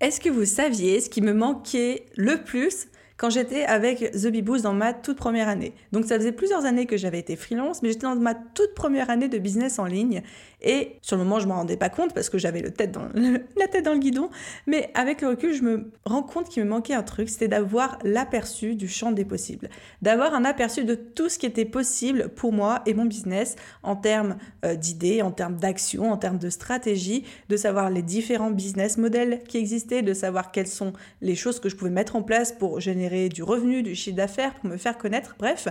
Est-ce 0.00 0.20
que 0.20 0.28
vous 0.28 0.44
saviez 0.44 1.00
ce 1.00 1.10
qui 1.10 1.20
me 1.22 1.32
manquait 1.32 2.06
le 2.16 2.44
plus 2.44 2.86
quand 3.16 3.30
j'étais 3.30 3.64
avec 3.64 4.12
The 4.12 4.28
Bee 4.28 4.42
Boost 4.42 4.62
dans 4.62 4.72
ma 4.72 4.92
toute 4.92 5.16
première 5.16 5.48
année? 5.48 5.74
Donc 5.90 6.04
ça 6.04 6.16
faisait 6.16 6.30
plusieurs 6.30 6.64
années 6.66 6.86
que 6.86 6.96
j'avais 6.96 7.18
été 7.18 7.34
freelance, 7.34 7.82
mais 7.82 7.88
j'étais 7.88 8.06
dans 8.06 8.14
ma 8.14 8.36
toute 8.36 8.74
première 8.74 9.10
année 9.10 9.28
de 9.28 9.38
business 9.38 9.80
en 9.80 9.86
ligne. 9.86 10.22
Et 10.60 10.96
sur 11.02 11.16
le 11.16 11.22
moment, 11.22 11.38
je 11.38 11.44
ne 11.44 11.50
m'en 11.50 11.56
rendais 11.56 11.76
pas 11.76 11.88
compte 11.88 12.12
parce 12.14 12.28
que 12.30 12.38
j'avais 12.38 12.62
la 12.62 12.70
tête 12.70 12.90
dans 12.90 13.92
le 13.92 13.98
guidon. 13.98 14.30
Mais 14.66 14.90
avec 14.94 15.20
le 15.20 15.28
recul, 15.28 15.54
je 15.54 15.62
me 15.62 15.90
rends 16.04 16.22
compte 16.22 16.48
qu'il 16.48 16.64
me 16.64 16.68
manquait 16.68 16.94
un 16.94 17.02
truc, 17.02 17.28
c'était 17.28 17.48
d'avoir 17.48 17.98
l'aperçu 18.02 18.74
du 18.74 18.88
champ 18.88 19.12
des 19.12 19.24
possibles. 19.24 19.68
D'avoir 20.02 20.34
un 20.34 20.44
aperçu 20.44 20.84
de 20.84 20.94
tout 20.94 21.28
ce 21.28 21.38
qui 21.38 21.46
était 21.46 21.64
possible 21.64 22.30
pour 22.30 22.52
moi 22.52 22.82
et 22.86 22.94
mon 22.94 23.04
business 23.04 23.56
en 23.82 23.96
termes 23.96 24.36
euh, 24.64 24.74
d'idées, 24.74 25.22
en 25.22 25.30
termes 25.30 25.56
d'action, 25.56 26.10
en 26.10 26.16
termes 26.16 26.38
de 26.38 26.50
stratégie, 26.50 27.24
de 27.48 27.56
savoir 27.56 27.90
les 27.90 28.02
différents 28.02 28.50
business 28.50 28.98
models 28.98 29.42
qui 29.46 29.58
existaient, 29.58 30.02
de 30.02 30.14
savoir 30.14 30.50
quelles 30.50 30.66
sont 30.66 30.92
les 31.20 31.34
choses 31.34 31.60
que 31.60 31.68
je 31.68 31.76
pouvais 31.76 31.90
mettre 31.90 32.16
en 32.16 32.22
place 32.22 32.52
pour 32.52 32.80
générer 32.80 33.28
du 33.28 33.42
revenu, 33.42 33.82
du 33.82 33.94
chiffre 33.94 34.16
d'affaires, 34.16 34.54
pour 34.54 34.70
me 34.70 34.76
faire 34.76 34.98
connaître. 34.98 35.36
Bref, 35.38 35.68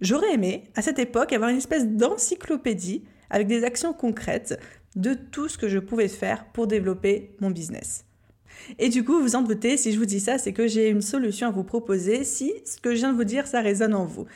j'aurais 0.00 0.32
aimé 0.32 0.64
à 0.74 0.82
cette 0.82 0.98
époque 0.98 1.32
avoir 1.32 1.50
une 1.50 1.58
espèce 1.58 1.86
d'encyclopédie 1.86 3.04
avec 3.30 3.46
des 3.46 3.64
actions 3.64 3.92
concrètes 3.92 4.60
de 4.96 5.14
tout 5.14 5.48
ce 5.48 5.58
que 5.58 5.68
je 5.68 5.78
pouvais 5.78 6.08
faire 6.08 6.44
pour 6.46 6.66
développer 6.66 7.30
mon 7.40 7.50
business. 7.50 8.04
Et 8.78 8.88
du 8.88 9.04
coup, 9.04 9.20
vous 9.20 9.36
en 9.36 9.42
doutez, 9.42 9.76
si 9.76 9.92
je 9.92 9.98
vous 9.98 10.04
dis 10.04 10.20
ça, 10.20 10.38
c'est 10.38 10.52
que 10.52 10.66
j'ai 10.66 10.88
une 10.88 11.02
solution 11.02 11.48
à 11.48 11.50
vous 11.50 11.64
proposer 11.64 12.24
si 12.24 12.52
ce 12.64 12.78
que 12.78 12.90
je 12.94 13.00
viens 13.00 13.12
de 13.12 13.16
vous 13.16 13.24
dire, 13.24 13.46
ça 13.46 13.60
résonne 13.60 13.94
en 13.94 14.04
vous. 14.04 14.26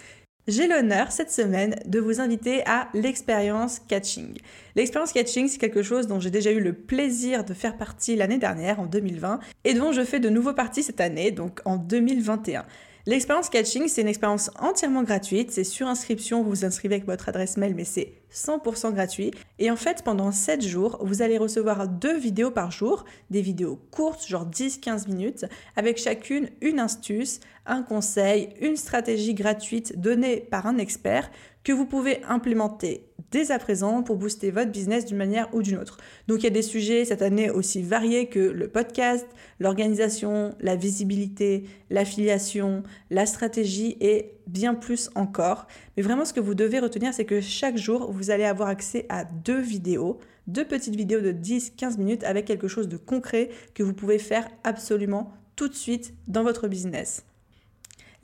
J'ai 0.46 0.68
l'honneur 0.68 1.10
cette 1.10 1.30
semaine 1.30 1.74
de 1.86 1.98
vous 1.98 2.20
inviter 2.20 2.62
à 2.66 2.88
l'expérience 2.92 3.78
catching. 3.78 4.36
L'expérience 4.76 5.12
catching, 5.12 5.48
c'est 5.48 5.58
quelque 5.58 5.82
chose 5.82 6.06
dont 6.06 6.20
j'ai 6.20 6.30
déjà 6.30 6.52
eu 6.52 6.60
le 6.60 6.74
plaisir 6.74 7.44
de 7.44 7.54
faire 7.54 7.78
partie 7.78 8.14
l'année 8.14 8.36
dernière, 8.36 8.78
en 8.78 8.84
2020, 8.84 9.40
et 9.64 9.72
dont 9.72 9.92
je 9.92 10.04
fais 10.04 10.20
de 10.20 10.28
nouveau 10.28 10.52
partie 10.52 10.82
cette 10.82 11.00
année, 11.00 11.30
donc 11.30 11.60
en 11.64 11.78
2021. 11.78 12.66
L'expérience 13.06 13.50
catching, 13.50 13.86
c'est 13.86 14.00
une 14.00 14.08
expérience 14.08 14.50
entièrement 14.58 15.02
gratuite. 15.02 15.50
C'est 15.50 15.62
sur 15.62 15.86
inscription, 15.86 16.42
vous 16.42 16.48
vous 16.48 16.64
inscrivez 16.64 16.94
avec 16.94 17.06
votre 17.06 17.28
adresse 17.28 17.58
mail, 17.58 17.74
mais 17.74 17.84
c'est 17.84 18.14
100% 18.32 18.94
gratuit. 18.94 19.30
Et 19.58 19.70
en 19.70 19.76
fait, 19.76 20.02
pendant 20.02 20.32
7 20.32 20.62
jours, 20.62 20.98
vous 21.02 21.20
allez 21.20 21.36
recevoir 21.36 21.86
deux 21.86 22.16
vidéos 22.16 22.50
par 22.50 22.70
jour, 22.70 23.04
des 23.28 23.42
vidéos 23.42 23.78
courtes, 23.90 24.26
genre 24.26 24.48
10-15 24.48 25.08
minutes, 25.08 25.44
avec 25.76 25.98
chacune 25.98 26.48
une 26.62 26.78
astuce, 26.78 27.40
un 27.66 27.82
conseil, 27.82 28.48
une 28.62 28.76
stratégie 28.76 29.34
gratuite 29.34 30.00
donnée 30.00 30.40
par 30.40 30.66
un 30.66 30.78
expert 30.78 31.30
que 31.64 31.72
vous 31.72 31.86
pouvez 31.86 32.22
implémenter 32.24 33.08
dès 33.30 33.50
à 33.50 33.58
présent 33.58 34.02
pour 34.04 34.16
booster 34.16 34.52
votre 34.52 34.70
business 34.70 35.06
d'une 35.06 35.16
manière 35.16 35.52
ou 35.52 35.62
d'une 35.62 35.78
autre. 35.78 35.96
Donc 36.28 36.40
il 36.40 36.44
y 36.44 36.46
a 36.46 36.50
des 36.50 36.62
sujets 36.62 37.04
cette 37.04 37.22
année 37.22 37.50
aussi 37.50 37.82
variés 37.82 38.28
que 38.28 38.38
le 38.38 38.68
podcast, 38.68 39.26
l'organisation, 39.58 40.54
la 40.60 40.76
visibilité, 40.76 41.64
l'affiliation, 41.90 42.84
la 43.10 43.26
stratégie 43.26 43.96
et 44.00 44.30
bien 44.46 44.74
plus 44.74 45.10
encore. 45.16 45.66
Mais 45.96 46.02
vraiment 46.04 46.24
ce 46.24 46.32
que 46.32 46.40
vous 46.40 46.54
devez 46.54 46.78
retenir 46.78 47.12
c'est 47.12 47.24
que 47.24 47.40
chaque 47.40 47.76
jour 47.76 48.12
vous 48.12 48.30
allez 48.30 48.44
avoir 48.44 48.68
accès 48.68 49.06
à 49.08 49.24
deux 49.24 49.60
vidéos, 49.60 50.18
deux 50.46 50.64
petites 50.64 50.94
vidéos 50.94 51.20
de 51.20 51.32
10-15 51.32 51.98
minutes 51.98 52.24
avec 52.24 52.44
quelque 52.44 52.68
chose 52.68 52.88
de 52.88 52.98
concret 52.98 53.48
que 53.74 53.82
vous 53.82 53.94
pouvez 53.94 54.18
faire 54.18 54.48
absolument 54.62 55.32
tout 55.56 55.68
de 55.68 55.74
suite 55.74 56.14
dans 56.28 56.44
votre 56.44 56.68
business. 56.68 57.24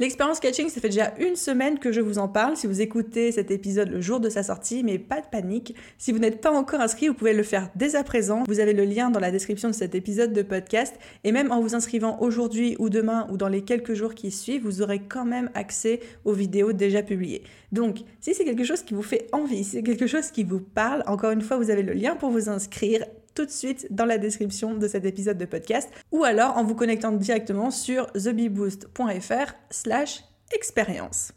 L'expérience 0.00 0.40
catching, 0.40 0.70
ça 0.70 0.80
fait 0.80 0.88
déjà 0.88 1.12
une 1.18 1.36
semaine 1.36 1.78
que 1.78 1.92
je 1.92 2.00
vous 2.00 2.16
en 2.16 2.26
parle. 2.26 2.56
Si 2.56 2.66
vous 2.66 2.80
écoutez 2.80 3.32
cet 3.32 3.50
épisode 3.50 3.90
le 3.90 4.00
jour 4.00 4.18
de 4.18 4.30
sa 4.30 4.42
sortie, 4.42 4.82
mais 4.82 4.98
pas 4.98 5.20
de 5.20 5.26
panique. 5.30 5.74
Si 5.98 6.10
vous 6.10 6.18
n'êtes 6.18 6.40
pas 6.40 6.50
encore 6.50 6.80
inscrit, 6.80 7.08
vous 7.08 7.14
pouvez 7.14 7.34
le 7.34 7.42
faire 7.42 7.68
dès 7.74 7.96
à 7.96 8.02
présent. 8.02 8.44
Vous 8.48 8.60
avez 8.60 8.72
le 8.72 8.86
lien 8.86 9.10
dans 9.10 9.20
la 9.20 9.30
description 9.30 9.68
de 9.68 9.74
cet 9.74 9.94
épisode 9.94 10.32
de 10.32 10.40
podcast. 10.40 10.94
Et 11.22 11.32
même 11.32 11.52
en 11.52 11.60
vous 11.60 11.74
inscrivant 11.74 12.18
aujourd'hui 12.20 12.76
ou 12.78 12.88
demain 12.88 13.26
ou 13.30 13.36
dans 13.36 13.48
les 13.48 13.60
quelques 13.60 13.92
jours 13.92 14.14
qui 14.14 14.30
suivent, 14.30 14.62
vous 14.62 14.80
aurez 14.80 15.00
quand 15.00 15.26
même 15.26 15.50
accès 15.52 16.00
aux 16.24 16.32
vidéos 16.32 16.72
déjà 16.72 17.02
publiées. 17.02 17.42
Donc, 17.70 17.98
si 18.22 18.32
c'est 18.32 18.46
quelque 18.46 18.64
chose 18.64 18.82
qui 18.82 18.94
vous 18.94 19.02
fait 19.02 19.28
envie, 19.32 19.64
si 19.64 19.72
c'est 19.72 19.82
quelque 19.82 20.06
chose 20.06 20.30
qui 20.30 20.44
vous 20.44 20.60
parle, 20.60 21.04
encore 21.08 21.32
une 21.32 21.42
fois, 21.42 21.58
vous 21.58 21.68
avez 21.68 21.82
le 21.82 21.92
lien 21.92 22.16
pour 22.16 22.30
vous 22.30 22.48
inscrire 22.48 23.04
tout 23.40 23.46
de 23.46 23.50
suite 23.50 23.86
dans 23.88 24.04
la 24.04 24.18
description 24.18 24.74
de 24.74 24.86
cet 24.86 25.06
épisode 25.06 25.38
de 25.38 25.46
podcast 25.46 25.88
ou 26.12 26.24
alors 26.24 26.58
en 26.58 26.62
vous 26.62 26.74
connectant 26.74 27.10
directement 27.10 27.70
sur 27.70 28.06
thebeboost.fr 28.12 29.54
slash 29.70 30.24
expérience. 30.54 31.32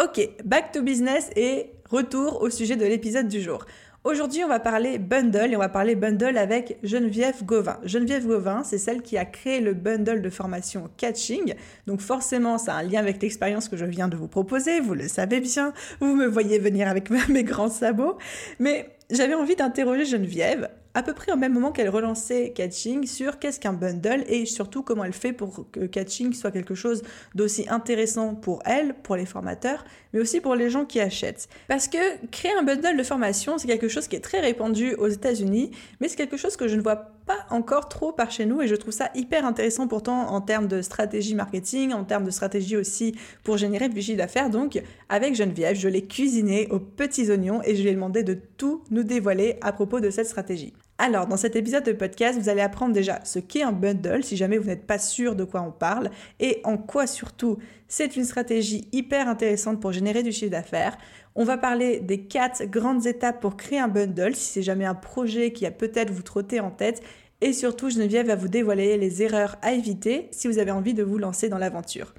Ok, 0.00 0.28
back 0.44 0.70
to 0.70 0.80
business 0.82 1.30
et 1.34 1.72
retour 1.90 2.40
au 2.40 2.50
sujet 2.50 2.76
de 2.76 2.84
l'épisode 2.84 3.26
du 3.26 3.40
jour. 3.40 3.66
Aujourd'hui, 4.04 4.44
on 4.44 4.48
va 4.48 4.60
parler 4.60 4.98
bundle 4.98 5.52
et 5.52 5.56
on 5.56 5.58
va 5.58 5.68
parler 5.68 5.96
bundle 5.96 6.38
avec 6.38 6.78
Geneviève 6.84 7.42
Gauvin. 7.44 7.78
Geneviève 7.82 8.26
Gauvin, 8.26 8.62
c'est 8.62 8.78
celle 8.78 9.02
qui 9.02 9.18
a 9.18 9.24
créé 9.24 9.60
le 9.60 9.74
bundle 9.74 10.22
de 10.22 10.30
formation 10.30 10.88
Catching. 10.98 11.54
Donc 11.88 12.00
forcément, 12.00 12.58
ça 12.58 12.74
a 12.74 12.76
un 12.76 12.82
lien 12.84 13.00
avec 13.00 13.20
l'expérience 13.20 13.68
que 13.68 13.76
je 13.76 13.86
viens 13.86 14.06
de 14.06 14.16
vous 14.16 14.28
proposer, 14.28 14.78
vous 14.78 14.94
le 14.94 15.08
savez 15.08 15.40
bien. 15.40 15.72
Vous 15.98 16.14
me 16.14 16.26
voyez 16.26 16.60
venir 16.60 16.86
avec 16.86 17.10
mes 17.28 17.42
grands 17.42 17.70
sabots. 17.70 18.18
Mais 18.60 18.94
j'avais 19.10 19.34
envie 19.34 19.56
d'interroger 19.56 20.04
Geneviève 20.04 20.70
à 20.94 21.02
peu 21.02 21.12
près 21.12 21.32
au 21.32 21.36
même 21.36 21.52
moment 21.52 21.72
qu'elle 21.72 21.88
relançait 21.88 22.52
Catching 22.54 23.06
sur 23.06 23.40
qu'est-ce 23.40 23.58
qu'un 23.58 23.72
bundle 23.72 24.24
et 24.28 24.46
surtout 24.46 24.82
comment 24.82 25.04
elle 25.04 25.12
fait 25.12 25.32
pour 25.32 25.70
que 25.70 25.86
Catching 25.86 26.32
soit 26.32 26.52
quelque 26.52 26.76
chose 26.76 27.02
d'aussi 27.34 27.66
intéressant 27.68 28.36
pour 28.36 28.62
elle, 28.64 28.94
pour 28.94 29.16
les 29.16 29.26
formateurs, 29.26 29.84
mais 30.12 30.20
aussi 30.20 30.40
pour 30.40 30.54
les 30.54 30.70
gens 30.70 30.84
qui 30.84 31.00
achètent. 31.00 31.48
Parce 31.66 31.88
que 31.88 32.26
créer 32.28 32.52
un 32.52 32.62
bundle 32.62 32.96
de 32.96 33.02
formation, 33.02 33.58
c'est 33.58 33.66
quelque 33.66 33.88
chose 33.88 34.06
qui 34.06 34.16
est 34.16 34.20
très 34.20 34.40
répandu 34.40 34.94
aux 34.94 35.08
États-Unis, 35.08 35.72
mais 36.00 36.08
c'est 36.08 36.16
quelque 36.16 36.36
chose 36.36 36.56
que 36.56 36.68
je 36.68 36.76
ne 36.76 36.82
vois 36.82 37.13
pas 37.26 37.46
encore 37.50 37.88
trop 37.88 38.12
par 38.12 38.30
chez 38.30 38.46
nous 38.46 38.62
et 38.62 38.68
je 38.68 38.74
trouve 38.74 38.92
ça 38.92 39.10
hyper 39.14 39.46
intéressant 39.46 39.88
pourtant 39.88 40.28
en 40.28 40.40
termes 40.40 40.68
de 40.68 40.82
stratégie 40.82 41.34
marketing, 41.34 41.92
en 41.92 42.04
termes 42.04 42.24
de 42.24 42.30
stratégie 42.30 42.76
aussi 42.76 43.14
pour 43.42 43.56
générer 43.56 43.88
du 43.88 44.02
chiffre 44.02 44.18
d'affaires. 44.18 44.50
Donc 44.50 44.82
avec 45.08 45.34
Geneviève, 45.34 45.76
je 45.76 45.88
l'ai 45.88 46.06
cuisiné 46.06 46.68
aux 46.70 46.80
petits 46.80 47.30
oignons 47.30 47.62
et 47.64 47.76
je 47.76 47.82
lui 47.82 47.88
ai 47.88 47.94
demandé 47.94 48.22
de 48.22 48.38
tout 48.56 48.82
nous 48.90 49.04
dévoiler 49.04 49.56
à 49.62 49.72
propos 49.72 50.00
de 50.00 50.10
cette 50.10 50.26
stratégie. 50.26 50.74
Alors, 50.96 51.26
dans 51.26 51.36
cet 51.36 51.56
épisode 51.56 51.82
de 51.82 51.92
podcast, 51.92 52.38
vous 52.38 52.48
allez 52.48 52.60
apprendre 52.60 52.94
déjà 52.94 53.18
ce 53.24 53.40
qu'est 53.40 53.64
un 53.64 53.72
bundle, 53.72 54.22
si 54.22 54.36
jamais 54.36 54.58
vous 54.58 54.68
n'êtes 54.68 54.86
pas 54.86 55.00
sûr 55.00 55.34
de 55.34 55.42
quoi 55.42 55.60
on 55.60 55.72
parle, 55.72 56.10
et 56.38 56.60
en 56.62 56.76
quoi 56.76 57.08
surtout 57.08 57.58
c'est 57.88 58.16
une 58.16 58.24
stratégie 58.24 58.88
hyper 58.92 59.28
intéressante 59.28 59.80
pour 59.80 59.92
générer 59.92 60.22
du 60.22 60.30
chiffre 60.30 60.52
d'affaires. 60.52 60.96
On 61.36 61.42
va 61.42 61.58
parler 61.58 61.98
des 61.98 62.26
quatre 62.26 62.64
grandes 62.64 63.06
étapes 63.06 63.40
pour 63.40 63.56
créer 63.56 63.80
un 63.80 63.88
bundle, 63.88 64.36
si 64.36 64.52
c'est 64.52 64.62
jamais 64.62 64.84
un 64.84 64.94
projet 64.94 65.52
qui 65.52 65.66
a 65.66 65.72
peut-être 65.72 66.12
vous 66.12 66.22
trotter 66.22 66.60
en 66.60 66.70
tête. 66.70 67.02
Et 67.40 67.52
surtout, 67.52 67.90
Geneviève 67.90 68.28
va 68.28 68.36
vous 68.36 68.46
dévoiler 68.46 68.96
les 68.96 69.20
erreurs 69.20 69.56
à 69.60 69.72
éviter 69.72 70.28
si 70.30 70.46
vous 70.46 70.58
avez 70.58 70.70
envie 70.70 70.94
de 70.94 71.02
vous 71.02 71.18
lancer 71.18 71.48
dans 71.48 71.58
l'aventure. 71.58 72.14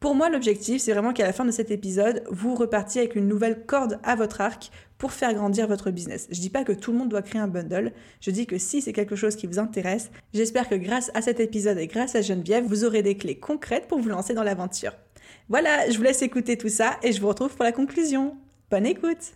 Pour 0.00 0.16
moi, 0.16 0.28
l'objectif, 0.28 0.82
c'est 0.82 0.92
vraiment 0.92 1.12
qu'à 1.12 1.24
la 1.24 1.32
fin 1.32 1.44
de 1.44 1.52
cet 1.52 1.70
épisode, 1.70 2.24
vous 2.28 2.56
repartiez 2.56 3.02
avec 3.02 3.14
une 3.14 3.28
nouvelle 3.28 3.64
corde 3.66 4.00
à 4.02 4.16
votre 4.16 4.40
arc 4.40 4.70
pour 4.98 5.12
faire 5.12 5.32
grandir 5.32 5.68
votre 5.68 5.92
business. 5.92 6.26
Je 6.30 6.40
dis 6.40 6.50
pas 6.50 6.64
que 6.64 6.72
tout 6.72 6.90
le 6.90 6.98
monde 6.98 7.08
doit 7.08 7.22
créer 7.22 7.40
un 7.40 7.48
bundle, 7.48 7.92
je 8.20 8.30
dis 8.32 8.46
que 8.46 8.58
si 8.58 8.82
c'est 8.82 8.92
quelque 8.92 9.16
chose 9.16 9.36
qui 9.36 9.46
vous 9.46 9.60
intéresse, 9.60 10.10
j'espère 10.34 10.68
que 10.68 10.74
grâce 10.74 11.10
à 11.14 11.22
cet 11.22 11.38
épisode 11.38 11.78
et 11.78 11.86
grâce 11.86 12.14
à 12.16 12.20
Geneviève, 12.20 12.64
vous 12.64 12.84
aurez 12.84 13.02
des 13.02 13.16
clés 13.16 13.38
concrètes 13.38 13.86
pour 13.86 14.00
vous 14.00 14.08
lancer 14.08 14.34
dans 14.34 14.42
l'aventure. 14.42 14.92
Voilà, 15.48 15.88
je 15.88 15.96
vous 15.96 16.02
laisse 16.02 16.22
écouter 16.22 16.58
tout 16.58 16.68
ça 16.68 16.98
et 17.02 17.12
je 17.12 17.20
vous 17.20 17.28
retrouve 17.28 17.54
pour 17.54 17.64
la 17.64 17.72
conclusion. 17.72 18.36
Bonne 18.68 18.86
écoute 18.86 19.34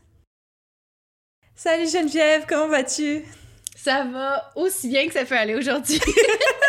Salut 1.55 1.89
Geneviève, 1.89 2.47
comment 2.49 2.67
vas-tu? 2.67 3.25
Ça 3.77 4.05
va 4.05 4.51
aussi 4.57 4.89
bien 4.89 5.07
que 5.07 5.13
ça 5.13 5.25
peut 5.25 5.37
aller 5.37 5.55
aujourd'hui. 5.55 6.01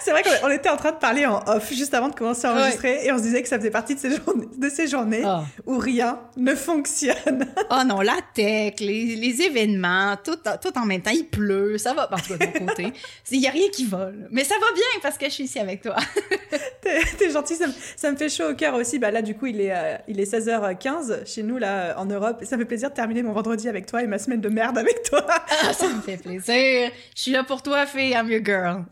c'est 0.00 0.10
vrai 0.10 0.22
qu'on 0.22 0.50
était 0.50 0.68
en 0.68 0.76
train 0.76 0.92
de 0.92 0.96
parler 0.96 1.26
en 1.26 1.40
off 1.46 1.72
juste 1.72 1.94
avant 1.94 2.08
de 2.08 2.14
commencer 2.14 2.46
à 2.46 2.52
enregistrer 2.52 3.04
et 3.04 3.12
on 3.12 3.18
se 3.18 3.22
disait 3.22 3.42
que 3.42 3.48
ça 3.48 3.58
faisait 3.58 3.70
partie 3.70 3.94
de 3.94 4.00
ces 4.00 4.16
journées, 4.16 4.48
de 4.56 4.68
ces 4.68 4.86
journées 4.86 5.22
ah. 5.24 5.44
où 5.66 5.78
rien 5.78 6.20
ne 6.36 6.54
fonctionne. 6.54 7.46
oh 7.70 7.82
non, 7.86 8.00
la 8.00 8.16
tech, 8.34 8.74
les, 8.80 9.42
événements, 9.42 10.16
tout, 10.22 10.36
tout, 10.60 10.78
en 10.78 10.84
même 10.84 11.00
temps, 11.00 11.10
il 11.10 11.26
pleut, 11.26 11.78
ça 11.78 11.94
va, 11.94 12.06
parce 12.06 12.28
que 12.28 12.34
de 12.34 12.60
mon 12.60 12.66
côté, 12.66 12.92
il 13.30 13.40
n'y 13.40 13.48
a 13.48 13.50
rien 13.50 13.68
qui 13.70 13.86
vole. 13.86 14.28
Mais 14.30 14.44
ça 14.44 14.54
va 14.60 14.72
bien 14.74 14.84
parce 15.02 15.18
que 15.18 15.26
je 15.26 15.30
suis 15.30 15.44
ici 15.44 15.58
avec 15.58 15.82
toi. 15.82 15.96
t'es, 17.18 17.30
gentil, 17.30 17.56
ça 17.96 18.10
me, 18.10 18.16
fait 18.16 18.28
chaud 18.28 18.50
au 18.50 18.54
cœur 18.54 18.74
aussi. 18.74 18.98
Bah 18.98 19.10
là, 19.10 19.22
du 19.22 19.34
coup, 19.34 19.46
il 19.46 19.60
est, 19.60 19.74
euh, 19.74 19.96
il 20.08 20.20
est 20.20 20.30
16h15 20.30 21.26
chez 21.26 21.42
nous, 21.42 21.58
là, 21.58 21.94
en 21.98 22.06
Europe. 22.06 22.38
Et 22.42 22.44
ça 22.44 22.56
me 22.56 22.62
fait 22.62 22.68
plaisir 22.68 22.90
de 22.90 22.94
terminer 22.94 23.22
mon 23.22 23.32
vendredi 23.32 23.68
avec 23.68 23.86
toi 23.86 24.02
et 24.02 24.06
ma 24.06 24.18
semaine 24.18 24.40
de 24.40 24.48
merde 24.48 24.78
avec 24.78 25.02
toi. 25.04 25.24
ah, 25.28 25.72
ça 25.72 25.88
me 25.88 26.00
fait 26.00 26.16
plaisir. 26.16 26.90
Je 27.14 27.20
suis 27.20 27.32
là 27.32 27.44
pour 27.44 27.62
toi, 27.62 27.86
fille, 27.86 28.10
I'm 28.12 28.30
your 28.30 28.42
girl. 28.44 28.84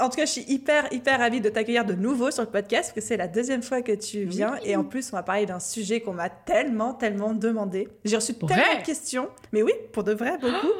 En 0.00 0.08
tout 0.08 0.16
cas, 0.16 0.24
je 0.26 0.30
suis 0.32 0.44
hyper, 0.48 0.92
hyper 0.92 1.18
ravie 1.18 1.40
de 1.40 1.48
t'accueillir 1.48 1.84
de 1.84 1.94
nouveau 1.94 2.30
sur 2.30 2.42
le 2.42 2.48
podcast 2.50 2.88
parce 2.88 2.92
que 2.92 3.00
c'est 3.00 3.16
la 3.16 3.28
deuxième 3.28 3.62
fois 3.62 3.82
que 3.82 3.92
tu 3.92 4.24
viens. 4.24 4.54
Et 4.64 4.74
en 4.76 4.84
plus, 4.84 5.12
on 5.12 5.16
va 5.16 5.22
parler 5.22 5.46
d'un 5.46 5.60
sujet 5.60 6.00
qu'on 6.00 6.12
m'a 6.14 6.30
tellement, 6.30 6.94
tellement 6.94 7.32
demandé. 7.34 7.88
J'ai 8.04 8.16
reçu 8.16 8.32
Pour 8.34 8.48
tellement 8.48 8.64
vrai? 8.64 8.80
de 8.80 8.86
questions. 8.86 9.28
Mais 9.52 9.62
oui, 9.62 9.72
pour 9.92 10.04
de 10.04 10.12
vrai, 10.14 10.38
beaucoup. 10.38 10.72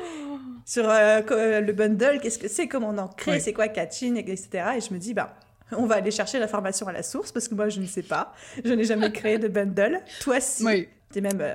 sur 0.64 0.88
euh, 0.88 1.20
euh, 1.30 1.60
le 1.60 1.72
bundle, 1.72 2.20
qu'est-ce 2.22 2.38
que 2.38 2.48
c'est, 2.48 2.68
comment 2.68 2.88
on 2.90 2.98
en 2.98 3.08
crée, 3.08 3.32
Oui. 3.32 3.40
c'est 3.40 3.52
quoi 3.52 3.68
catching, 3.68 4.16
etc. 4.16 4.48
Et 4.76 4.80
je 4.80 4.92
me 4.94 4.98
dis, 4.98 5.14
bah, 5.14 5.36
on 5.72 5.86
va 5.86 5.96
aller 5.96 6.10
chercher 6.10 6.38
l'information 6.38 6.86
à 6.88 6.92
la 6.92 7.02
source 7.02 7.32
parce 7.32 7.48
que 7.48 7.54
moi, 7.54 7.68
je 7.68 7.80
ne 7.80 7.86
sais 7.86 8.02
pas. 8.02 8.32
Je 8.64 8.72
n'ai 8.72 8.84
jamais 8.84 9.12
créé 9.12 9.38
de 9.38 9.48
bundle. 9.48 10.00
Toi, 10.20 10.40
si. 10.40 10.64
Oui. 10.64 10.88
Tu 11.12 11.18
es 11.18 11.20
même 11.20 11.38
euh, 11.40 11.54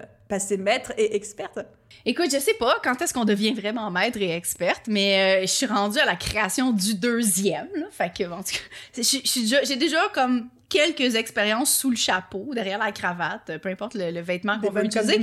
maître 0.58 0.94
et 0.98 1.16
experte? 1.16 1.60
Écoute, 2.06 2.32
je 2.32 2.40
sais 2.40 2.54
pas 2.56 2.78
quand 2.84 3.02
est-ce 3.02 3.14
qu'on 3.14 3.26
devient 3.26 3.54
vraiment 3.54 3.92
maître 3.92 4.20
et 4.22 4.36
experte, 4.36 4.84
mais 4.88 5.40
euh, 5.40 5.42
je 5.42 5.52
suis 5.52 5.66
rendue 5.66 6.00
à 6.00 6.06
la 6.06 6.16
création 6.16 6.72
du 6.72 6.96
deuxième. 6.96 7.68
Là, 7.76 7.86
fait 7.92 8.12
que, 8.16 8.24
en 8.32 8.42
tout 8.42 8.54
cas, 8.54 9.62
j'ai 9.64 9.76
déjà 9.76 10.10
comme 10.14 10.50
quelques 10.72 11.16
expériences 11.16 11.76
sous 11.76 11.90
le 11.90 11.98
chapeau, 11.98 12.52
derrière 12.56 12.80
la 12.80 12.94
cravate, 12.94 13.58
peu 13.62 13.70
importe 13.70 13.94
le, 13.94 14.10
le 14.10 14.22
vêtement 14.22 14.58
qu'on 14.58 14.72
veut 14.72 14.82
comme 14.82 14.86
utiliser. 14.86 15.18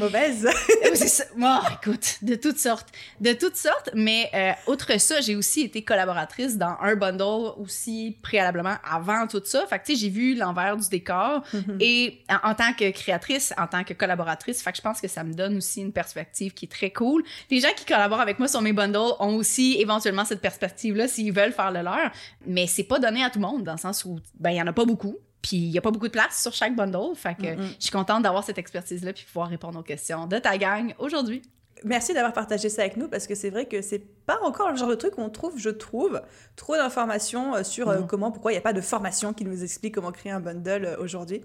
Oui, 0.90 0.96
c'est 0.96 1.08
ça. 1.08 1.24
Oh, 1.40 1.58
écoute, 1.82 2.18
de 2.22 2.34
toutes 2.34 2.58
sortes. 2.58 2.88
De 3.20 3.32
toutes 3.32 3.56
sortes. 3.56 3.90
Mais 3.94 4.30
euh, 4.34 4.52
outre 4.70 5.00
ça, 5.00 5.20
j'ai 5.20 5.34
aussi 5.36 5.62
été 5.62 5.82
collaboratrice 5.82 6.56
dans 6.56 6.76
un 6.80 6.94
bundle 6.96 7.52
aussi 7.58 8.16
préalablement 8.22 8.76
avant 8.88 9.26
tout 9.26 9.40
ça. 9.44 9.66
Fait 9.66 9.78
que 9.78 9.86
tu 9.86 9.94
sais, 9.94 9.98
j'ai 10.00 10.08
vu 10.10 10.34
l'envers 10.34 10.76
du 10.76 10.88
décor. 10.88 11.42
Et 11.80 12.20
en, 12.28 12.50
en 12.50 12.54
tant 12.54 12.72
que 12.74 12.90
créatrice, 12.90 13.54
en 13.56 13.66
tant 13.66 13.84
que 13.84 13.94
collaboratrice, 13.94 14.62
fait 14.62 14.70
que 14.70 14.76
je 14.76 14.82
pense 14.82 15.00
que 15.00 15.08
ça 15.08 15.24
me 15.24 15.32
donne 15.32 15.56
aussi 15.56 15.80
une 15.80 15.92
perspective 15.92 16.52
qui 16.52 16.66
est 16.66 16.68
très 16.68 16.90
cool. 16.90 17.24
Les 17.50 17.60
gens 17.60 17.72
qui 17.74 17.86
collaborent 17.86 18.20
avec 18.20 18.38
moi 18.38 18.48
sur 18.48 18.60
mes 18.60 18.72
bundles 18.74 19.14
ont 19.18 19.36
aussi 19.36 19.76
éventuellement 19.80 20.24
cette 20.24 20.40
perspective-là 20.42 21.08
s'ils 21.08 21.32
veulent 21.32 21.52
faire 21.52 21.70
le 21.70 21.82
leur. 21.82 22.10
Mais 22.46 22.66
c'est 22.66 22.84
pas 22.84 22.98
donné 22.98 23.24
à 23.24 23.30
tout 23.30 23.38
le 23.38 23.46
monde 23.46 23.64
dans 23.64 23.72
le 23.72 23.78
sens 23.78 24.04
où, 24.04 24.18
ben, 24.38 24.50
il 24.50 24.56
y 24.56 24.62
en 24.62 24.66
a 24.66 24.72
pas 24.72 24.84
beaucoup. 24.84 25.16
Puis 25.42 25.56
il 25.56 25.70
y 25.70 25.78
a 25.78 25.80
pas 25.80 25.90
beaucoup 25.90 26.08
de 26.08 26.12
place 26.12 26.42
sur 26.42 26.52
chaque 26.52 26.74
bundle. 26.74 27.14
Fait 27.14 27.34
que 27.34 27.56
je 27.56 27.74
suis 27.78 27.90
contente 27.90 28.22
d'avoir 28.22 28.44
cette 28.44 28.58
expertise-là 28.58 29.12
puis 29.12 29.24
pouvoir 29.24 29.48
répondre 29.48 29.78
aux 29.78 29.82
questions 29.82 30.26
de 30.26 30.38
ta 30.38 30.58
gang 30.58 30.94
aujourd'hui. 30.98 31.42
Merci 31.84 32.12
d'avoir 32.14 32.32
partagé 32.32 32.68
ça 32.68 32.82
avec 32.82 32.96
nous 32.96 33.08
parce 33.08 33.26
que 33.26 33.34
c'est 33.34 33.50
vrai 33.50 33.66
que 33.66 33.82
c'est 33.82 34.02
pas 34.26 34.38
encore 34.42 34.70
le 34.70 34.76
genre 34.76 34.88
de 34.88 34.94
truc 34.94 35.16
où 35.16 35.22
on 35.22 35.30
trouve, 35.30 35.54
je 35.58 35.70
trouve, 35.70 36.20
trop 36.56 36.76
d'informations 36.76 37.54
euh, 37.54 37.62
sur 37.62 37.88
euh, 37.88 38.02
comment, 38.02 38.30
pourquoi 38.30 38.52
il 38.52 38.54
n'y 38.56 38.58
a 38.58 38.62
pas 38.62 38.72
de 38.72 38.80
formation 38.80 39.32
qui 39.32 39.44
nous 39.44 39.62
explique 39.64 39.94
comment 39.94 40.12
créer 40.12 40.32
un 40.32 40.40
bundle 40.40 40.84
euh, 40.84 40.96
aujourd'hui. 41.00 41.42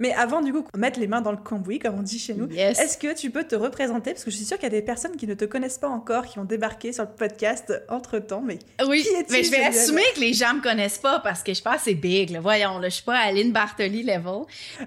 Mais 0.00 0.12
avant 0.14 0.42
du 0.42 0.52
coup 0.52 0.62
qu'on 0.62 0.78
mette 0.78 0.96
les 0.96 1.06
mains 1.06 1.20
dans 1.22 1.30
le 1.32 1.38
cambouis, 1.38 1.78
comme 1.78 1.98
on 1.98 2.02
dit 2.02 2.18
chez 2.18 2.34
nous, 2.34 2.48
Yes. 2.50 2.78
est-ce 2.78 2.98
que 2.98 3.14
tu 3.14 3.30
peux 3.30 3.44
te 3.44 3.54
représenter? 3.56 4.12
Parce 4.12 4.24
que 4.24 4.30
je 4.30 4.36
suis 4.36 4.44
sûre 4.44 4.56
qu'il 4.58 4.64
y 4.64 4.66
a 4.74 4.78
des 4.80 4.82
personnes 4.82 5.16
qui 5.16 5.26
ne 5.26 5.34
te 5.34 5.44
connaissent 5.44 5.78
pas 5.78 5.88
encore, 5.88 6.26
qui 6.26 6.38
ont 6.38 6.44
débarqué 6.44 6.92
sur 6.92 7.04
le 7.04 7.10
podcast 7.10 7.72
entre 7.88 8.18
temps, 8.18 8.42
mais 8.44 8.58
Oui, 8.86 9.02
Qui 9.02 9.32
mais 9.32 9.42
je 9.42 9.50
vais 9.50 9.64
assumer 9.64 10.02
que 10.14 10.20
les 10.20 10.32
gens 10.34 10.54
me 10.54 10.60
connaissent 10.62 10.98
pas 10.98 11.20
parce 11.20 11.42
que 11.42 11.50
je 11.52 11.54
suis 11.56 11.64
pas 11.64 11.74
assez 11.74 11.94
big. 11.94 12.30
Là. 12.30 12.40
Voyons, 12.40 12.78
là, 12.78 12.88
je 12.88 12.94
suis 12.96 13.04
pas 13.04 13.16
Aline 13.18 13.52
Bartoli 13.52 14.02
level. 14.02 14.42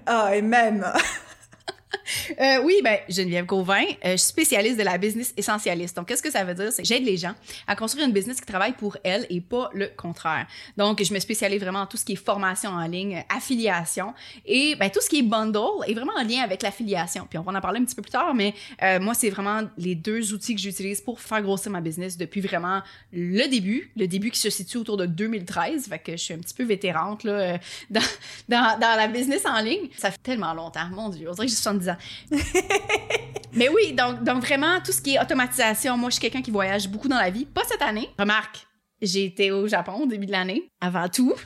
ah, 0.06 0.36
et 0.36 0.42
même 0.42 0.86
Euh, 2.40 2.62
oui, 2.64 2.80
ben 2.84 2.98
Geneviève 3.10 3.46
Gauvin, 3.46 3.84
euh, 4.06 4.12
je 4.12 4.18
suis 4.18 4.30
spécialiste 4.30 4.78
de 4.78 4.84
la 4.84 4.98
business 4.98 5.34
essentialiste. 5.38 5.96
Donc, 5.96 6.08
qu'est-ce 6.08 6.24
que 6.24 6.32
ça 6.32 6.44
veut 6.44 6.54
dire? 6.54 6.72
C'est 6.72 6.84
j'aide 6.84 7.04
les 7.04 7.18
gens 7.18 7.34
à 7.68 7.76
construire 7.76 8.06
une 8.08 8.14
business 8.14 8.40
qui 8.40 8.46
travaille 8.46 8.74
pour 8.74 8.98
elles 9.04 9.26
et 9.30 9.42
pas 9.42 9.70
le 9.74 9.90
contraire. 9.96 10.48
Donc, 10.78 11.04
je 11.04 11.14
me 11.14 11.20
spécialise 11.20 11.60
vraiment 11.60 11.82
en 11.82 11.86
tout 11.86 11.98
ce 11.98 12.06
qui 12.06 12.14
est 12.14 12.18
formation 12.18 12.72
en 12.72 12.86
ligne, 12.88 13.18
euh, 13.18 13.36
affiliation 13.36 14.14
et 14.46 14.76
ben, 14.76 14.90
tout 14.90 15.02
ce 15.02 15.10
qui 15.10 15.20
est 15.20 15.24
bundle 15.24 15.60
est 15.88 15.94
vraiment 15.94 16.14
en 16.18 16.24
lien 16.24 16.42
avec 16.42 16.62
l'affiliation. 16.64 17.28
Puis, 17.30 17.38
on 17.38 17.44
va 17.44 17.58
en 17.58 17.62
parler 17.62 17.80
un 17.80 17.86
petit 17.86 17.96
peu 17.96 18.02
plus 18.02 18.12
tard, 18.12 18.34
mais 18.34 18.54
euh, 18.82 19.00
moi, 19.00 19.14
c'est 19.14 19.30
vraiment 19.30 19.62
les 19.78 19.96
deux 19.96 20.34
outils 20.34 20.56
que 20.56 20.62
j'utilise 20.62 21.02
pour 21.02 21.20
faire 21.20 21.42
grossir 21.42 21.72
ma 21.72 21.82
business 21.82 22.18
depuis 22.18 22.42
vraiment 22.42 22.82
le 23.12 23.48
début, 23.48 23.92
le 23.96 24.08
début 24.08 24.32
qui 24.32 24.40
se 24.40 24.50
situe 24.50 24.78
autour 24.78 24.98
de 24.98 25.06
2013. 25.06 25.88
Fait 25.88 26.00
que 26.00 26.14
je 26.14 26.18
suis 26.18 26.34
un 26.34 26.40
petit 26.40 26.54
peu 26.54 26.64
vétérante 26.64 27.24
là, 27.24 27.60
dans 27.90 28.80
la 28.80 29.08
business 29.08 29.46
en 29.46 29.60
ligne. 29.62 29.90
Ça 29.98 30.12
fait 30.12 30.22
tellement 30.24 30.54
longtemps, 30.54 30.88
mon 30.92 31.10
Dieu, 31.10 31.30
on 31.30 31.34
dirait 31.34 31.48
que 31.48 31.52
j'ai 31.52 31.58
70 31.82 31.90
ans. 31.90 31.98
Mais 33.54 33.70
oui, 33.70 33.94
donc, 33.94 34.24
donc 34.24 34.44
vraiment, 34.44 34.80
tout 34.84 34.92
ce 34.92 35.02
qui 35.02 35.16
est 35.16 35.22
automatisation, 35.22 35.98
moi, 35.98 36.10
je 36.10 36.16
suis 36.16 36.22
quelqu'un 36.22 36.42
qui 36.42 36.52
voyage 36.52 36.88
beaucoup 36.88 37.08
dans 37.08 37.18
la 37.18 37.30
vie. 37.30 37.46
Pas 37.46 37.64
cette 37.68 37.82
année. 37.82 38.10
Remarque, 38.18 38.66
j'ai 39.02 39.26
été 39.26 39.52
au 39.52 39.68
Japon 39.68 40.04
au 40.04 40.06
début 40.06 40.26
de 40.26 40.32
l'année, 40.32 40.70
avant 40.80 41.10
tout. 41.10 41.34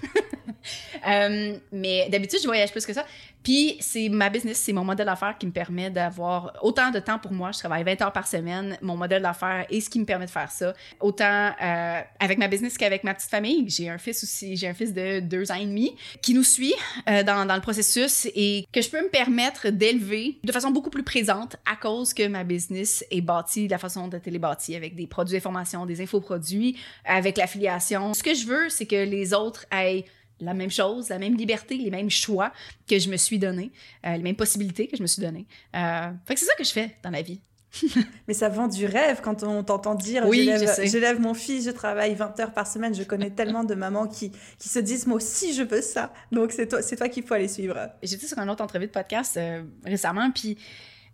Euh, 1.08 1.56
mais 1.72 2.10
d'habitude, 2.10 2.40
je 2.42 2.48
voyage 2.48 2.72
plus 2.72 2.84
que 2.84 2.94
ça. 2.94 3.06
Puis, 3.46 3.78
c'est 3.80 4.10
ma 4.10 4.30
business, 4.32 4.58
c'est 4.58 4.74
mon 4.74 4.84
modèle 4.84 5.06
d'affaires 5.06 5.38
qui 5.38 5.46
me 5.46 5.52
permet 5.52 5.92
d'avoir 5.92 6.58
autant 6.64 6.90
de 6.90 6.98
temps 6.98 7.20
pour 7.20 7.32
moi. 7.32 7.52
Je 7.52 7.60
travaille 7.60 7.84
20 7.84 8.02
heures 8.02 8.12
par 8.12 8.26
semaine. 8.28 8.76
Mon 8.82 8.98
modèle 8.98 9.22
d'affaires 9.22 9.68
est 9.70 9.82
ce 9.82 9.90
qui 9.92 10.00
me 10.00 10.06
permet 10.06 10.26
de 10.26 10.32
faire 10.32 10.50
ça. 10.50 10.74
Autant 11.00 11.52
euh, 11.62 12.02
avec 12.20 12.40
ma 12.40 12.48
business 12.48 12.76
qu'avec 12.76 13.04
ma 13.04 13.14
petite 13.14 13.30
famille. 13.30 13.70
J'ai 13.70 13.88
un 13.88 14.00
fils 14.00 14.24
aussi, 14.24 14.58
j'ai 14.58 14.68
un 14.68 14.74
fils 14.74 14.96
de 14.96 15.20
deux 15.20 15.52
ans 15.52 15.56
et 15.56 15.66
demi 15.66 15.96
qui 16.24 16.34
nous 16.34 16.44
suit 16.44 16.74
euh, 17.08 17.22
dans, 17.22 17.46
dans 17.46 17.54
le 17.54 17.62
processus 17.62 18.28
et 18.34 18.66
que 18.74 18.82
je 18.82 18.90
peux 18.90 19.04
me 19.04 19.10
permettre 19.10 19.70
d'élever 19.70 20.40
de 20.44 20.52
façon 20.52 20.72
beaucoup 20.72 20.90
plus 20.90 21.04
présente 21.04 21.56
à 21.72 21.76
cause 21.76 22.16
que 22.16 22.28
ma 22.28 22.44
business 22.44 23.06
est 23.12 23.22
bâtie 23.22 23.68
de 23.68 23.72
la 23.72 23.78
façon 23.78 24.08
dont 24.08 24.20
elle 24.26 24.40
bâtie 24.40 24.76
avec 24.76 24.96
des 24.96 25.06
produits 25.06 25.36
d'information, 25.36 25.86
des 25.86 26.02
infoproduits, 26.02 26.80
avec 27.06 27.38
l'affiliation. 27.38 28.16
Ce 28.16 28.24
que 28.24 28.34
je 28.34 28.48
veux, 28.48 28.70
c'est 28.70 28.88
que 28.88 28.96
les 28.96 29.36
autres 29.36 29.68
aient 29.72 30.06
la 30.40 30.54
même 30.54 30.72
chose, 30.72 31.10
la 31.10 31.20
même 31.20 31.36
liberté, 31.36 31.76
les 31.78 31.92
mêmes 31.92 32.10
choix 32.10 32.52
que 32.88 33.00
je 33.00 33.10
me 33.10 33.18
suis 33.18 33.40
donné, 33.40 33.72
euh, 34.06 34.16
les 34.18 34.24
mêmes 34.24 34.36
possibilités 34.36 34.88
que 34.88 34.98
je 34.98 35.02
me 35.02 35.08
suis 35.08 35.22
donné. 35.22 35.46
Euh, 35.76 36.12
fait 36.26 36.34
que 36.34 36.40
c'est 36.40 36.46
ça 36.46 36.56
que 36.58 36.64
je 36.64 36.72
fais 36.72 36.96
dans 37.04 37.10
la 37.10 37.22
vie. 37.22 37.40
Mais 38.28 38.34
ça 38.34 38.48
vend 38.48 38.68
du 38.70 38.86
rêve 38.86 39.20
quand 39.22 39.44
on 39.44 39.62
t'entend 39.64 39.96
dire 39.96 40.26
Oui, 40.28 40.50
j'élève- 40.86 41.20
mon 41.20 41.34
fils, 41.34 41.66
je 41.66 41.72
travaille 41.72 42.16
20 42.16 42.40
heures 42.40 42.54
par 42.54 42.68
semaine. 42.68 42.96
Je 42.96 43.04
connais 43.04 43.32
tellement 43.32 43.66
de 43.66 43.76
mamans 43.76 44.08
qui, 44.08 44.32
qui 44.58 44.70
se 44.70 44.80
disent 44.80 45.06
moi 45.08 45.18
aussi 45.18 45.54
je 45.54 45.64
veux 45.64 45.82
ça. 45.82 46.14
Donc 46.32 46.54
c'est 46.54 46.68
toi, 46.70 46.82
c'est 46.82 46.96
toi 46.96 47.10
qu'il 47.10 47.24
faut 47.24 47.34
aller 47.34 47.50
suivre. 47.50 47.78
J'étais 48.02 48.28
sur 48.28 48.38
une 48.40 48.50
autre 48.50 48.64
entrevue 48.64 48.88
de 48.88 48.92
podcast 48.92 49.36
euh, 49.36 49.62
récemment, 49.84 50.32
puis 50.32 50.58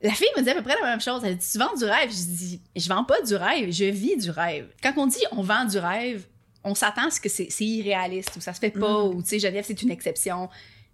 la 0.03 0.11
fille 0.11 0.27
me 0.35 0.41
disait 0.41 0.51
à 0.51 0.55
peu 0.55 0.61
près 0.63 0.75
la 0.79 0.87
même 0.87 1.01
chose. 1.01 1.21
Elle 1.23 1.37
dit 1.37 1.47
Tu 1.51 1.57
vends 1.57 1.73
du 1.75 1.85
rêve? 1.85 2.09
Je 2.11 2.25
dis 2.35 2.61
Je 2.75 2.87
vends 2.89 3.05
pas 3.05 3.21
du 3.23 3.35
rêve, 3.35 3.71
je 3.71 3.85
vis 3.85 4.17
du 4.17 4.29
rêve. 4.29 4.67
Quand 4.83 4.93
on 4.97 5.07
dit 5.07 5.23
on 5.31 5.41
vend 5.41 5.65
du 5.65 5.79
rêve, 5.79 6.27
on 6.63 6.75
s'attend 6.75 7.07
à 7.07 7.11
ce 7.11 7.19
que 7.19 7.29
c'est 7.29 7.47
irréaliste 7.59 8.31
ou 8.37 8.41
ça 8.41 8.53
se 8.53 8.59
fait 8.59 8.69
pas, 8.71 9.03
Mhm. 9.05 9.15
ou 9.15 9.21
tu 9.21 9.29
sais, 9.29 9.39
Geneviève, 9.39 9.65
c'est 9.67 9.81
une 9.81 9.91
exception. 9.91 10.49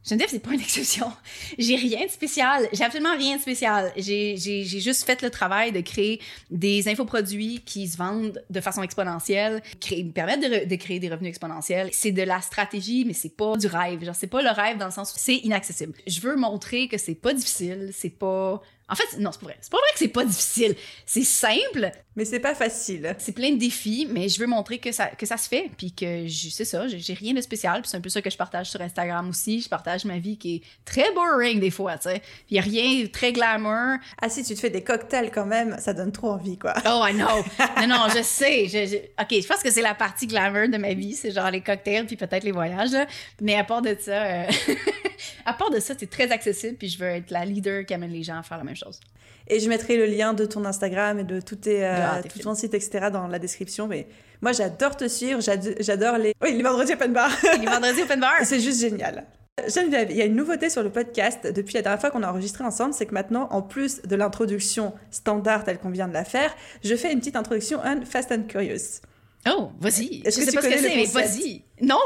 Geneviève, 0.07 0.29
c'est 0.31 0.39
pas 0.39 0.53
une 0.53 0.61
exception. 0.69 1.11
J'ai 1.57 1.75
rien 1.75 2.05
de 2.05 2.09
spécial. 2.11 2.69
J'ai 2.71 2.83
absolument 2.85 3.17
rien 3.17 3.35
de 3.35 3.41
spécial. 3.41 3.91
J'ai 3.97 4.37
j'ai- 4.37 4.63
j'ai 4.63 4.79
juste 4.79 5.03
fait 5.03 5.21
le 5.21 5.29
travail 5.29 5.73
de 5.73 5.81
créer 5.81 6.21
des 6.49 6.87
infoproduits 6.87 7.61
qui 7.65 7.87
se 7.89 7.97
vendent 7.97 8.41
de 8.49 8.61
façon 8.61 8.83
exponentielle, 8.83 9.61
créer, 9.81 10.05
me 10.05 10.11
permettre 10.11 10.43
de, 10.47 10.65
de 10.69 10.75
créer 10.77 10.99
des 10.99 11.09
revenus 11.09 11.29
exponentiels. 11.29 11.89
C'est 11.91 12.13
de 12.13 12.21
la 12.23 12.39
stratégie, 12.39 13.03
mais 13.05 13.11
c'est 13.13 13.35
pas 13.35 13.57
du 13.57 13.67
rêve. 13.67 14.01
Genre, 14.05 14.15
c'est 14.15 14.27
pas 14.27 14.41
le 14.41 14.49
rêve 14.51 14.77
dans 14.77 14.85
le 14.85 14.91
sens 14.93 15.11
où 15.13 15.15
c'est 15.19 15.35
inaccessible. 15.37 15.93
Je 16.05 16.21
veux 16.21 16.37
montrer 16.37 16.87
que 16.87 16.97
c'est 16.97 17.15
pas 17.15 17.33
difficile, 17.33 17.89
c'est 17.93 18.09
pas... 18.17 18.61
En 18.89 18.95
fait, 18.95 19.17
non, 19.19 19.31
c'est 19.33 19.39
pas 19.41 19.47
vrai. 19.47 19.57
C'est 19.59 19.71
pas 19.71 19.77
vrai 19.77 19.87
que 19.93 19.99
c'est 19.99 20.07
pas 20.07 20.23
difficile. 20.25 20.75
C'est 21.05 21.23
simple, 21.25 21.91
Mais 22.15 22.23
c'est 22.25 22.39
pas 22.39 22.55
facile. 22.55 23.13
c'est 23.19 23.33
plein 23.33 23.51
de 23.51 23.57
défis, 23.57 24.07
mais 24.09 24.29
je 24.29 24.39
veux 24.39 24.47
montrer 24.47 24.77
que 24.79 24.91
ça, 24.93 25.07
que 25.07 25.25
ça 25.25 25.35
se 25.37 25.47
fait, 25.49 25.69
puis 25.77 25.91
que 25.91 26.25
c'est 26.29 26.63
ça, 26.65 26.87
j'ai 26.87 27.13
rien 27.13 27.33
de 27.33 27.41
spécial, 27.41 27.81
puis 27.81 27.89
c'est 27.91 27.97
un 27.97 28.01
peu 28.01 28.09
ça 28.09 28.21
que 28.21 28.29
je 28.29 28.37
partage 28.37 28.69
sur 28.69 28.79
Instagram 28.81 29.27
aussi. 29.29 29.61
Je 29.61 29.67
partage 29.69 30.05
ma 30.05 30.17
vie 30.19 30.37
qui 30.37 30.55
est 30.55 30.61
très 30.85 31.11
boring 31.13 31.59
des 31.59 31.69
fois, 31.69 31.97
tu 31.97 32.09
sais. 32.09 32.21
Il 32.49 32.55
y 32.55 32.59
a 32.59 32.63
rien 32.63 33.01
de 33.03 33.07
très 33.07 33.33
glamour. 33.33 33.97
Ah 34.21 34.29
si 34.29 34.43
tu 34.43 34.55
te 34.55 34.59
fais 34.59 34.69
des 34.69 34.83
cocktails 34.83 35.31
quand 35.31 35.45
même, 35.45 35.77
ça 35.79 35.93
donne 35.93 36.11
trop 36.13 36.31
envie 36.31 36.57
quoi. 36.57 36.73
Oh, 36.85 37.03
I 37.05 37.13
know! 37.13 37.43
Non, 37.81 37.87
non, 37.87 38.07
je 38.15 38.23
sais. 38.23 38.67
Je, 38.67 38.85
je- 38.87 38.97
OK, 39.21 39.41
je 39.41 39.47
pense 39.47 39.61
que 39.61 39.69
c'est 39.71 39.81
la 39.81 39.93
partie 39.95 40.27
glamour 40.27 40.69
de 40.69 40.77
ma 40.77 40.93
vie, 40.93 41.13
c'est 41.13 41.31
genre 41.31 41.51
les 41.51 41.61
cocktails, 41.61 42.05
puis 42.05 42.15
peut-être 42.15 42.43
les 42.43 42.51
voyages, 42.51 42.91
là. 42.91 43.05
Mais 43.41 43.55
à 43.55 43.63
part 43.63 43.81
de 43.81 43.95
ça, 43.99 44.23
euh, 44.23 44.45
à 45.47 45.53
part 45.53 45.69
de 45.71 45.79
ça, 45.79 45.93
c'est 45.97 46.09
très 46.09 46.31
accessible, 46.31 46.75
puis 46.77 46.89
je 46.89 46.99
veux 46.99 47.07
être 47.07 47.31
la 47.31 47.45
leader 47.45 47.85
qui 47.85 47.93
amène 47.93 48.11
les 48.11 48.21
gens 48.23 48.37
à 48.37 48.43
faire 48.43 48.57
la 48.57 48.63
même 48.63 48.75
chose. 48.75 48.99
Et 49.47 49.59
je 49.59 49.69
mettrai 49.69 49.95
le 49.97 50.05
lien 50.05 50.33
de 50.33 50.45
ton 50.45 50.65
Instagram 50.65 51.19
et 51.19 51.23
de 51.23 51.39
tout, 51.41 51.55
tes, 51.55 51.85
euh, 51.85 51.95
Ah, 51.97 52.21
tout 52.21 52.39
ton 52.39 52.53
site, 52.53 52.73
etc. 52.73 53.07
dans 53.11 53.27
la 53.27 53.39
description. 53.39 53.87
Mais 53.87 54.07
moi, 54.41 54.51
j'adore 54.51 54.95
te 54.97 55.07
suivre. 55.07 55.39
j'ad- 55.41 55.75
J'adore 55.79 56.17
les... 56.17 56.33
Oui, 56.43 56.53
les 56.53 56.61
vendredis 56.63 56.93
open 56.93 57.13
bar. 57.13 57.31
Les 57.59 57.65
vendredis 57.65 58.01
open 58.03 58.19
bar! 58.19 58.33
C'est 58.43 58.59
juste 58.59 58.81
génial. 58.81 59.25
Geneviève, 59.67 60.11
il 60.11 60.17
y 60.17 60.21
a 60.21 60.25
une 60.25 60.35
nouveauté 60.35 60.69
sur 60.69 60.83
le 60.83 60.91
podcast 60.91 61.47
depuis 61.47 61.73
la 61.75 61.81
dernière 61.81 61.99
fois 61.99 62.11
qu'on 62.11 62.21
a 62.21 62.29
enregistré 62.29 62.63
ensemble, 62.63 62.93
c'est 62.93 63.07
que 63.07 63.13
maintenant, 63.15 63.47
en 63.49 63.63
plus 63.63 64.03
de 64.03 64.15
l'introduction 64.15 64.93
standard 65.09 65.63
telle 65.63 65.79
qu'on 65.79 65.89
vient 65.89 66.07
de 66.07 66.13
la 66.13 66.25
faire, 66.25 66.53
je 66.83 66.93
fais 66.95 67.11
une 67.11 67.17
petite 67.19 67.35
introduction 67.35 67.81
un 67.83 68.05
Fast 68.05 68.31
and 68.31 68.43
Curious. 68.47 69.01
Oh, 69.49 69.71
vas-y! 69.79 70.21
Je 70.23 70.27
Est-ce 70.27 70.39
que 70.39 70.45
sais 70.45 70.51
tu 70.51 70.55
pas 70.57 70.61
ce 70.61 70.67
que 70.69 70.77
c'est, 70.77 70.95
mais 70.95 71.05
vas-y! 71.05 71.63
Non! 71.81 71.97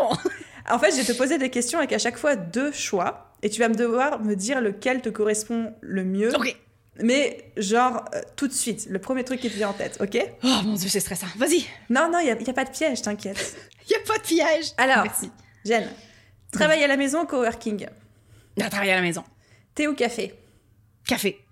En 0.70 0.80
fait, 0.80 0.92
je 0.92 0.98
vais 0.98 1.04
te 1.14 1.18
poser 1.18 1.38
des 1.40 1.50
questions 1.50 1.80
avec 1.80 1.92
à 1.92 1.98
chaque 1.98 2.18
fois 2.18 2.36
deux 2.38 2.72
choix, 2.72 3.31
et 3.44 3.50
tu 3.50 3.60
vas 3.60 3.70
me 3.70 3.76
devoir 3.76 4.20
me 4.22 4.36
dire 4.36 4.62
lequel 4.62 5.02
te 5.02 5.10
correspond 5.10 5.74
le 5.82 6.04
mieux, 6.04 6.36
OK. 6.36 6.56
mais 7.02 7.52
genre 7.58 8.06
euh, 8.14 8.22
tout 8.36 8.48
de 8.48 8.54
suite, 8.54 8.88
le 8.90 9.00
premier 9.00 9.24
truc 9.24 9.40
qui 9.40 9.50
te 9.50 9.56
vient 9.56 9.70
en 9.70 9.74
tête, 9.74 9.98
ok? 10.02 10.18
Oh 10.44 10.60
mon 10.64 10.74
dieu, 10.76 10.90
c'est 10.90 11.00
stressant. 11.00 11.28
Vas-y! 11.38 11.66
Non, 11.90 12.10
non, 12.12 12.20
il 12.20 12.26
n'y 12.26 12.32
a, 12.32 12.40
y 12.40 12.50
a 12.50 12.54
pas 12.54 12.66
de 12.66 12.72
piège, 12.72 13.02
t'inquiète. 13.02 13.56
Y 13.90 13.96
a 13.96 14.00
pas 14.08 14.18
de 14.20 14.24
piège! 14.24 14.72
Alors, 14.78 15.04
Merci. 15.04 15.32
Jen, 15.66 15.90
travail 16.52 16.82
à 16.84 16.88
la 16.88 16.96
maison, 16.98 17.26
coworking, 17.26 17.88
À 18.62 18.70
travailler 18.70 18.94
à 18.94 18.96
la 18.98 19.02
maison. 19.02 19.24
thé 19.76 19.88
ou 19.88 19.96
café, 19.96 20.34
Café. 21.08 21.44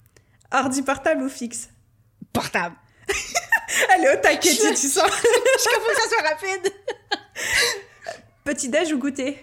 ordi 0.54 0.82
portable 0.84 1.24
ou 1.24 1.30
fixe? 1.30 1.70
Portable. 2.32 2.76
Allez, 3.94 4.08
au 4.10 4.22
taquet, 4.22 4.52
tu, 4.52 4.58
tu 4.70 4.88
sens 4.88 5.04
Je 5.12 5.70
faut 5.70 5.90
que 5.90 6.02
ça 6.02 6.10
soit 6.10 6.30
rapide. 6.30 6.74
Petit-déj 8.44 8.94
ou 8.94 9.00
goûter? 9.00 9.38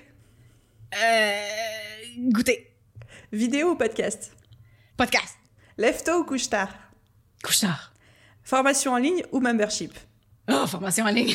Euh, 0.95 1.47
goûter. 2.17 2.73
Vidéo 3.33 3.71
ou 3.73 3.77
podcast? 3.77 4.33
Podcast. 4.97 5.35
Lève-tôt 5.79 6.21
ou 6.21 6.25
couche-tard? 6.25 6.69
Couche-tard. 7.43 7.93
Formation 8.43 8.93
en 8.93 8.99
ligne 8.99 9.23
ou 9.33 9.41
membership? 9.41 9.93
Oh, 10.49 10.67
formation 10.67 11.05
en 11.05 11.11
ligne. 11.11 11.35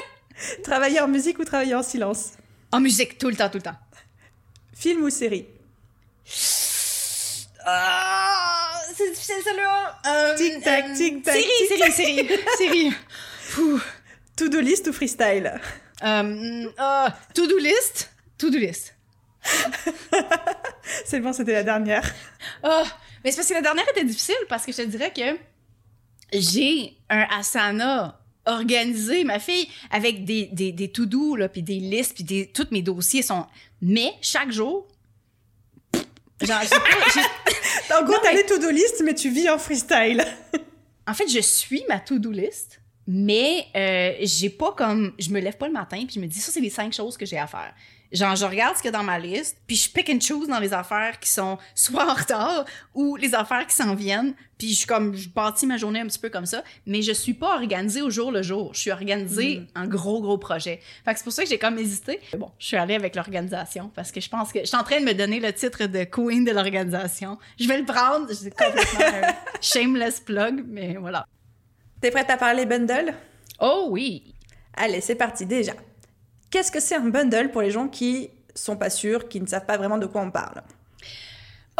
Travailler 0.62 1.00
en 1.00 1.08
musique 1.08 1.38
ou 1.38 1.44
travailler 1.44 1.74
en 1.74 1.82
silence? 1.82 2.32
En 2.72 2.80
musique, 2.80 3.18
tout 3.18 3.28
le 3.28 3.36
temps, 3.36 3.48
tout 3.48 3.58
le 3.58 3.62
temps. 3.62 3.76
Film 4.74 5.02
ou 5.02 5.10
série? 5.10 5.46
Ah, 7.64 8.80
c'est 8.94 9.10
difficile 9.10 9.34
celle-là. 9.42 9.98
Euh, 10.06 10.36
Tic-tac, 10.36 10.84
euh, 10.90 10.94
tic-tac, 10.96 11.34
Série, 11.34 11.48
tic-tac. 11.68 11.92
série, 11.92 12.16
série, 12.28 12.40
série. 12.58 12.92
Ouh. 13.58 13.80
To-do 14.36 14.60
list 14.60 14.86
ou 14.88 14.92
freestyle? 14.92 15.60
Ah, 16.00 17.16
to-do 17.34 17.58
list. 17.58 18.10
To-do 18.38 18.58
list. 18.58 18.94
C'est 21.04 21.20
bon, 21.20 21.32
c'était 21.32 21.52
la 21.52 21.62
dernière. 21.62 22.04
Ah, 22.62 22.84
mais 23.24 23.30
c'est 23.30 23.36
parce 23.38 23.48
que 23.48 23.54
la 23.54 23.62
dernière 23.62 23.88
était 23.90 24.04
difficile 24.04 24.34
parce 24.48 24.64
que 24.64 24.72
je 24.72 24.78
te 24.78 24.82
dirais 24.86 25.12
que 25.12 25.38
j'ai 26.32 26.96
un 27.10 27.26
asana 27.38 28.20
organisé, 28.44 29.24
ma 29.24 29.38
fille, 29.40 29.68
avec 29.90 30.24
des, 30.24 30.46
des, 30.52 30.70
des 30.72 30.88
to-do, 30.90 31.34
là, 31.36 31.48
puis 31.48 31.62
des 31.62 31.80
listes, 31.80 32.14
puis 32.14 32.24
des, 32.24 32.46
tous 32.46 32.68
mes 32.70 32.82
dossiers 32.82 33.22
sont... 33.22 33.44
Mais 33.82 34.12
chaque 34.22 34.52
jour, 34.52 34.86
genre, 36.40 36.60
j'ai 36.62 36.68
pas- 36.68 37.10
j'ai- 37.14 37.94
En 37.94 38.04
gros, 38.04 38.16
t'as 38.22 38.32
mais- 38.32 38.38
les 38.42 38.46
to-do 38.46 38.70
list, 38.70 39.02
mais 39.04 39.14
tu 39.14 39.30
vis 39.30 39.48
en 39.48 39.58
freestyle. 39.58 40.24
En 41.06 41.14
fait, 41.14 41.28
je 41.28 41.40
suis 41.40 41.84
ma 41.88 41.98
to-do 41.98 42.30
list, 42.30 42.80
mais 43.08 43.66
euh, 43.76 44.12
j'ai 44.22 44.50
pas 44.50 44.72
comme... 44.72 45.12
Je 45.18 45.30
me 45.30 45.40
lève 45.40 45.56
pas 45.56 45.66
le 45.66 45.72
matin, 45.72 45.96
puis 46.06 46.14
je 46.14 46.20
me 46.20 46.26
dis, 46.26 46.38
ça, 46.40 46.52
c'est 46.52 46.60
les 46.60 46.70
cinq 46.70 46.92
choses 46.92 47.16
que 47.16 47.26
j'ai 47.26 47.38
à 47.38 47.46
faire. 47.48 47.74
Genre, 48.16 48.34
je 48.34 48.46
regarde 48.46 48.76
ce 48.76 48.80
qu'il 48.80 48.90
y 48.90 48.94
a 48.94 48.98
dans 48.98 49.04
ma 49.04 49.18
liste, 49.18 49.58
puis 49.66 49.76
je 49.76 49.90
pick 49.90 50.08
and 50.08 50.20
choose 50.20 50.48
dans 50.48 50.58
les 50.58 50.72
affaires 50.72 51.20
qui 51.20 51.28
sont 51.28 51.58
soit 51.74 52.10
en 52.10 52.14
retard 52.14 52.64
ou 52.94 53.16
les 53.16 53.34
affaires 53.34 53.66
qui 53.66 53.76
s'en 53.76 53.94
viennent, 53.94 54.34
puis 54.56 54.70
je 54.70 54.74
suis 54.76 54.86
comme, 54.86 55.14
je 55.14 55.28
bâtis 55.28 55.66
ma 55.66 55.76
journée 55.76 56.00
un 56.00 56.06
petit 56.06 56.18
peu 56.18 56.30
comme 56.30 56.46
ça, 56.46 56.64
mais 56.86 57.02
je 57.02 57.12
suis 57.12 57.34
pas 57.34 57.56
organisée 57.56 58.00
au 58.00 58.08
jour 58.08 58.32
le 58.32 58.40
jour. 58.42 58.72
Je 58.72 58.80
suis 58.80 58.90
organisée 58.90 59.60
en 59.76 59.86
gros, 59.86 60.22
gros 60.22 60.38
projet. 60.38 60.80
Fait 61.04 61.12
que 61.12 61.18
c'est 61.18 61.24
pour 61.24 61.32
ça 61.34 61.42
que 61.42 61.50
j'ai 61.50 61.58
comme 61.58 61.78
hésité. 61.78 62.18
Mais 62.32 62.38
Bon, 62.38 62.50
je 62.58 62.68
suis 62.68 62.76
allée 62.78 62.94
avec 62.94 63.14
l'organisation 63.16 63.90
parce 63.94 64.10
que 64.10 64.20
je 64.22 64.30
pense 64.30 64.50
que 64.50 64.60
je 64.60 64.64
suis 64.64 64.76
en 64.78 64.82
train 64.84 64.98
de 65.00 65.04
me 65.04 65.12
donner 65.12 65.38
le 65.38 65.52
titre 65.52 65.84
de 65.84 66.04
queen 66.04 66.42
de 66.46 66.52
l'organisation. 66.52 67.36
Je 67.60 67.68
vais 67.68 67.76
le 67.76 67.84
prendre, 67.84 68.32
c'est 68.32 68.48
complètement 68.48 69.28
un 69.28 69.34
shameless 69.60 70.20
plug, 70.20 70.64
mais 70.66 70.96
voilà. 70.98 71.26
T'es 72.00 72.10
prête 72.10 72.30
à 72.30 72.38
parler 72.38 72.64
bundle? 72.64 73.12
Oh 73.60 73.88
oui! 73.90 74.32
Allez, 74.74 75.02
c'est 75.02 75.16
parti 75.16 75.44
déjà. 75.44 75.74
Qu'est-ce 76.50 76.70
que 76.70 76.80
c'est 76.80 76.94
un 76.96 77.08
bundle 77.08 77.50
pour 77.50 77.62
les 77.62 77.70
gens 77.70 77.88
qui 77.88 78.30
sont 78.54 78.76
pas 78.76 78.90
sûrs, 78.90 79.28
qui 79.28 79.40
ne 79.40 79.46
savent 79.46 79.66
pas 79.66 79.76
vraiment 79.76 79.98
de 79.98 80.06
quoi 80.06 80.22
on 80.22 80.30
parle? 80.30 80.62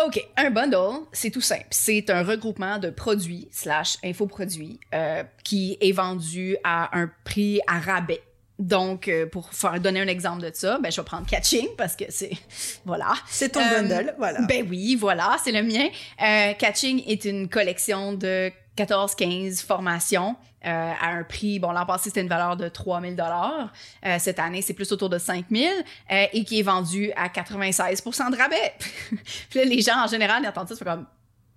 OK, 0.04 0.20
un 0.36 0.50
bundle, 0.50 1.06
c'est 1.12 1.30
tout 1.30 1.40
simple. 1.40 1.66
C'est 1.70 2.10
un 2.10 2.22
regroupement 2.22 2.78
de 2.78 2.90
produits 2.90 3.48
slash 3.50 3.96
infoproduits 4.04 4.78
euh, 4.94 5.22
qui 5.42 5.78
est 5.80 5.92
vendu 5.92 6.56
à 6.64 6.98
un 6.98 7.10
prix 7.24 7.60
à 7.66 7.78
rabais. 7.78 8.20
Donc, 8.58 9.08
euh, 9.08 9.24
pour 9.26 9.52
faire 9.54 9.80
donner 9.80 10.00
un 10.00 10.06
exemple 10.06 10.42
de 10.42 10.50
ça, 10.52 10.78
ben, 10.82 10.90
je 10.92 11.00
vais 11.00 11.04
prendre 11.04 11.26
Catching 11.26 11.68
parce 11.78 11.96
que 11.96 12.04
c'est... 12.10 12.32
Voilà. 12.84 13.14
C'est 13.26 13.50
ton 13.50 13.60
Euh, 13.60 13.82
bundle, 13.82 14.14
voilà. 14.18 14.42
Ben 14.42 14.66
oui, 14.68 14.96
voilà, 14.96 15.36
c'est 15.42 15.52
le 15.52 15.62
mien. 15.62 15.88
Euh, 16.22 16.52
Catching 16.54 17.02
est 17.06 17.24
une 17.24 17.48
collection 17.48 18.12
de 18.12 18.50
14-15 18.76 19.64
formations 19.64 20.36
euh, 20.66 20.92
à 21.00 21.08
un 21.10 21.22
prix, 21.22 21.58
bon, 21.58 21.70
l'an 21.72 21.86
passé, 21.86 22.10
c'était 22.10 22.22
une 22.22 22.28
valeur 22.28 22.56
de 22.56 22.68
3000 22.68 23.14
dollars. 23.16 23.72
Cette 24.18 24.38
année, 24.38 24.62
c'est 24.62 24.74
plus 24.74 24.90
autour 24.92 25.08
de 25.08 25.18
5000 25.18 25.68
euh, 26.10 26.26
et 26.32 26.44
qui 26.44 26.58
est 26.58 26.62
vendu 26.62 27.12
à 27.16 27.28
96 27.28 28.02
de 28.04 28.36
rabais. 28.36 28.74
Puis 29.50 29.58
là, 29.60 29.64
les 29.64 29.80
gens, 29.80 30.02
en 30.04 30.06
général, 30.06 30.42
ils 30.42 30.48
entendent 30.48 30.68
ça, 30.68 30.74
c'est 30.76 30.84
comme, 30.84 31.06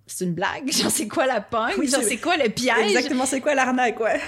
c'est 0.06 0.24
une 0.24 0.34
blague? 0.34 0.70
Genre, 0.72 0.90
c'est 0.90 1.08
quoi 1.08 1.26
la 1.26 1.40
pogne? 1.40 1.74
Oui, 1.78 1.88
Genre, 1.88 2.02
c'est- 2.02 2.18
quoi 2.18 2.36
le 2.36 2.48
piège? 2.48 2.76
Exactement, 2.90 3.26
c'est 3.26 3.40
quoi 3.40 3.54
l'arnaque, 3.54 3.98
ouais 4.00 4.20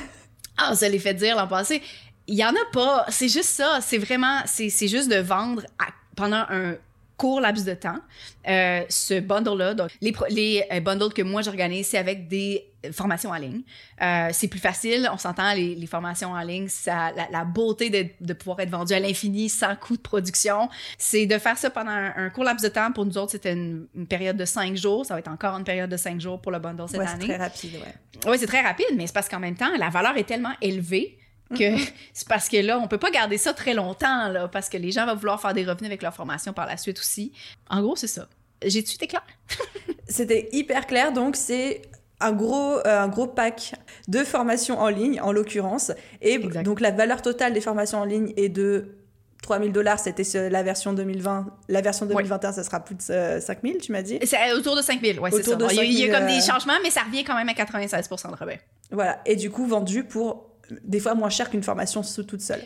Ah, 0.57 0.75
ça 0.75 0.89
les 0.89 0.99
fait 0.99 1.15
dire 1.15 1.37
l'an 1.37 1.47
passé. 1.49 1.83
Il 2.27 2.37
y 2.37 2.45
en 2.45 2.51
a 2.51 2.65
pas. 2.73 3.05
C'est 3.09 3.29
juste 3.29 3.49
ça. 3.51 3.81
C'est 3.81 3.99
vraiment, 3.99 4.41
c'est 4.47 4.69
c'est 4.69 4.87
juste 4.89 5.09
de 5.11 5.17
vendre 5.17 5.63
à- 5.79 5.91
pendant 6.15 6.45
un 6.51 6.75
court 7.23 7.41
laps 7.41 7.65
de 7.65 7.75
temps 7.75 8.01
euh, 8.49 8.83
ce 8.89 9.21
bundle-là. 9.21 9.75
Donc, 9.75 9.91
les, 10.01 10.13
les 10.31 10.65
euh, 10.73 10.81
bundles 10.81 11.13
que 11.13 11.23
moi 11.23 11.41
j'organise, 11.43 11.87
c'est 11.87 11.99
avec 11.99 12.27
des 12.27 12.65
formations 12.91 13.31
en 13.31 13.37
ligne. 13.37 13.63
Euh, 14.03 14.31
c'est 14.33 14.49
plus 14.49 14.59
facile. 14.59 15.09
On 15.13 15.17
s'entend, 15.19 15.53
les, 15.55 15.77
les 15.77 15.87
formations 15.87 16.33
en 16.33 16.41
ligne, 16.43 16.67
ça, 16.69 17.13
la, 17.19 17.29
la 17.31 17.45
beauté 17.45 17.91
de, 17.91 18.07
de 18.21 18.33
pouvoir 18.33 18.59
être 18.59 18.71
vendu 18.71 18.93
à 18.93 18.99
l'infini 18.99 19.49
sans 19.49 19.77
coût 19.77 19.97
de 19.97 20.03
production, 20.03 20.69
c'est 20.99 21.27
de 21.27 21.39
faire 21.39 21.57
ça 21.57 21.71
pendant 21.71 21.93
un, 21.93 22.13
un 22.17 22.31
court 22.31 22.43
laps 22.43 22.63
de 22.69 22.75
temps. 22.75 22.91
Pour 22.91 23.07
nous 23.07 23.17
autres, 23.19 23.31
c'était 23.33 23.53
une, 23.53 23.87
une 23.95 24.09
période 24.09 24.37
de 24.37 24.45
cinq 24.45 24.77
jours. 24.77 25.07
Ça 25.07 25.15
va 25.15 25.21
être 25.21 25.29
encore 25.31 25.57
une 25.57 25.65
période 25.65 25.91
de 25.91 25.97
cinq 25.97 26.21
jours 26.21 26.41
pour 26.41 26.51
le 26.51 26.59
bundle 26.59 26.89
cette 26.89 26.99
Ouais, 26.99 27.07
c'est 27.07 27.13
année. 27.15 27.27
très 27.29 27.37
rapide, 27.37 27.75
ouais. 27.75 27.95
Oui, 28.31 28.37
c'est 28.41 28.47
très 28.49 28.63
rapide, 28.63 28.95
mais 28.97 29.07
c'est 29.07 29.15
parce 29.15 29.29
qu'en 29.29 29.41
même 29.41 29.57
temps, 29.57 29.71
la 29.79 29.89
valeur 29.91 30.17
est 30.17 30.25
tellement 30.25 30.55
élevée 30.61 31.19
que 31.53 31.77
c'est 32.13 32.29
parce 32.29 32.49
que 32.49 32.57
là, 32.57 32.79
on 32.79 32.89
peut 32.89 32.99
pas 32.99 33.11
garder 33.11 33.39
ça 33.39 33.53
très 33.53 33.75
longtemps, 33.75 34.29
là, 34.29 34.49
parce 34.49 34.69
que 34.69 34.77
les 34.77 34.91
gens 34.91 35.07
vont 35.07 35.15
vouloir 35.15 35.41
faire 35.41 35.55
des 35.55 35.65
revenus 35.65 35.87
avec 35.87 36.03
leur 36.03 36.15
formation 36.15 36.53
par 36.53 36.67
la 36.67 36.77
suite 36.77 36.99
aussi. 36.99 37.33
En 37.69 37.81
gros, 37.83 37.97
c'est 37.97 38.07
ça. 38.07 38.29
J'ai-tu 38.65 38.95
été 38.95 39.07
clair? 39.07 39.25
C'était 40.09 40.49
hyper 40.53 40.87
clair, 40.87 41.13
donc 41.13 41.37
c'est 41.37 41.83
un 42.21 42.33
gros, 42.33 42.79
euh, 42.79 43.01
un 43.01 43.09
gros 43.09 43.27
pack 43.27 43.75
de 44.09 44.25
formations 44.25 44.79
en 44.79 44.89
ligne, 44.89 45.21
en 45.21 45.33
l'occurrence. 45.33 45.93
Et 46.21 46.35
Exact. 46.35 46.63
donc 46.63 46.81
la 46.81 46.91
valeur 46.91 47.23
totale 47.23 47.53
des 47.53 47.61
formations 47.61 47.99
en 47.99 48.05
ligne 48.05 48.33
est 48.37 48.49
de 48.49 48.97
3000 49.43 49.73
dollars, 49.73 49.99
c'était 49.99 50.49
la 50.49 50.63
version 50.63 50.93
2020. 50.93 51.47
La 51.69 51.81
version 51.81 52.07
2021, 52.07 52.53
ça 52.53 52.63
sera 52.63 52.81
plus 52.81 52.95
de 52.95 53.13
euh, 53.13 53.41
5000, 53.41 53.79
tu 53.79 53.93
m'as 53.93 54.03
dit? 54.03 54.19
C'est 54.23 54.53
autour 54.53 54.77
de 54.77 54.83
5000, 54.83 55.19
ouais, 55.19 55.31
c'est 55.33 55.43
ça. 55.43 55.57
de 55.57 55.67
il, 55.71 55.77
y 55.77 55.81
a, 55.81 55.85
il 55.85 55.93
y 55.93 56.05
a 56.05 56.07
5 56.07 56.13
000, 56.13 56.19
comme 56.19 56.29
des 56.29 56.41
euh, 56.41 56.53
changements, 56.53 56.79
mais 56.83 56.91
ça 56.91 57.03
revient 57.03 57.25
quand 57.25 57.35
même 57.35 57.49
à 57.49 57.53
96% 57.53 58.31
de 58.31 58.37
rabais. 58.37 58.61
Voilà. 58.93 59.21
Et 59.27 59.35
du 59.35 59.51
coup, 59.51 59.67
vendu 59.67 60.05
pour 60.05 60.52
des 60.85 61.01
fois 61.01 61.15
moins 61.15 61.31
cher 61.31 61.51
qu'une 61.51 61.63
formation 61.63 62.03
toute 62.03 62.41
seule. 62.41 62.63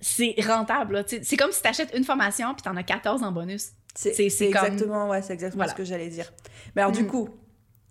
C'est 0.00 0.34
rentable, 0.46 1.04
C'est 1.22 1.36
comme 1.36 1.52
si 1.52 1.62
tu 1.62 1.68
achètes 1.68 1.92
une 1.96 2.04
formation 2.04 2.52
puis 2.54 2.62
tu 2.62 2.68
en 2.68 2.76
as 2.76 2.82
14 2.82 3.22
en 3.22 3.30
bonus. 3.32 3.68
C'est 3.94 4.12
comme- 4.12 4.64
exactement, 4.64 5.08
ouais, 5.08 5.22
c'est 5.22 5.32
exactement 5.34 5.60
Voilà. 5.64 5.72
ce 5.72 5.76
que 5.76 5.84
j'allais 5.84 6.08
dire. 6.08 6.32
Mais 6.74 6.82
alors, 6.82 6.92
du 6.92 7.04
Mm. 7.04 7.08
coup, 7.08 7.28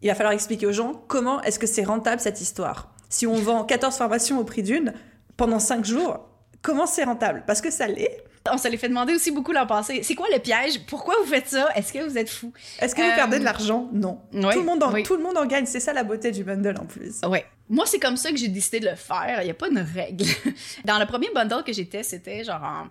il 0.02 0.10
va 0.10 0.16
falloir 0.16 0.34
expliquer 0.34 0.66
aux 0.66 0.72
gens 0.72 0.94
comment 1.08 1.42
est-ce 1.44 1.60
que 1.60 1.68
c'est 1.68 1.84
rentable 1.84 2.20
cette 2.20 2.42
histoire. 2.42 2.94
Si 3.10 3.28
on 3.28 3.36
vend 3.36 3.64
14 3.66 3.96
formations 3.98 4.40
au 4.40 4.44
prix 4.44 4.64
d'une 4.64 4.94
pendant 5.38 5.60
5 5.60 5.86
jours, 5.86 6.28
comment 6.62 6.86
c'est 6.86 7.04
rentable? 7.04 7.44
Parce 7.48 7.62
que 7.62 7.72
ça 7.72 7.88
l'est. 7.88 8.24
On 8.52 8.58
se 8.58 8.68
les 8.68 8.78
fait 8.78 8.90
demander 8.90 9.14
aussi 9.14 9.30
beaucoup 9.32 9.52
l'an 9.52 9.68
passé. 9.68 10.02
C'est 10.02 10.16
quoi 10.16 10.28
le 10.34 10.40
piège? 10.40 10.84
Pourquoi 10.88 11.14
vous 11.22 11.28
faites 11.30 11.48
ça? 11.48 11.70
Est-ce 11.76 11.94
que 11.94 12.00
vous 12.00 12.18
êtes 12.18 12.30
fou? 12.30 12.52
Est-ce 12.80 12.96
que 12.96 13.02
vous 13.02 13.08
Euh, 13.10 13.16
perdez 13.16 13.38
de 13.38 13.44
l'argent? 13.44 13.88
Non. 13.94 14.20
oui, 14.34 14.42
tout, 14.52 14.60
le 14.60 14.66
monde 14.66 14.82
en, 14.82 14.92
oui. 14.92 15.04
tout 15.04 15.16
le 15.16 15.22
monde 15.22 15.38
en 15.38 15.46
gagne. 15.46 15.68
C'est 15.68 15.80
ça 15.80 15.94
la 15.94 16.04
beauté 16.04 16.32
du 16.32 16.44
bundle 16.44 16.76
en 16.82 16.86
plus. 16.86 17.22
Ouais. 17.28 17.46
Moi, 17.70 17.86
c'est 17.86 18.00
comme 18.00 18.18
ça 18.18 18.32
que 18.32 18.38
j'ai 18.38 18.48
décidé 18.48 18.80
de 18.80 18.90
le 18.90 18.96
faire. 18.96 19.42
Il 19.42 19.46
n'y 19.46 19.52
a 19.52 19.54
pas 19.54 19.70
une 19.70 19.78
règle. 19.78 20.26
Dans 20.86 20.98
le 20.98 21.06
premier 21.06 21.30
bundle 21.36 21.64
que 21.64 21.72
j'étais, 21.72 22.02
c'était 22.02 22.44
genre 22.44 22.64
en 22.64 22.88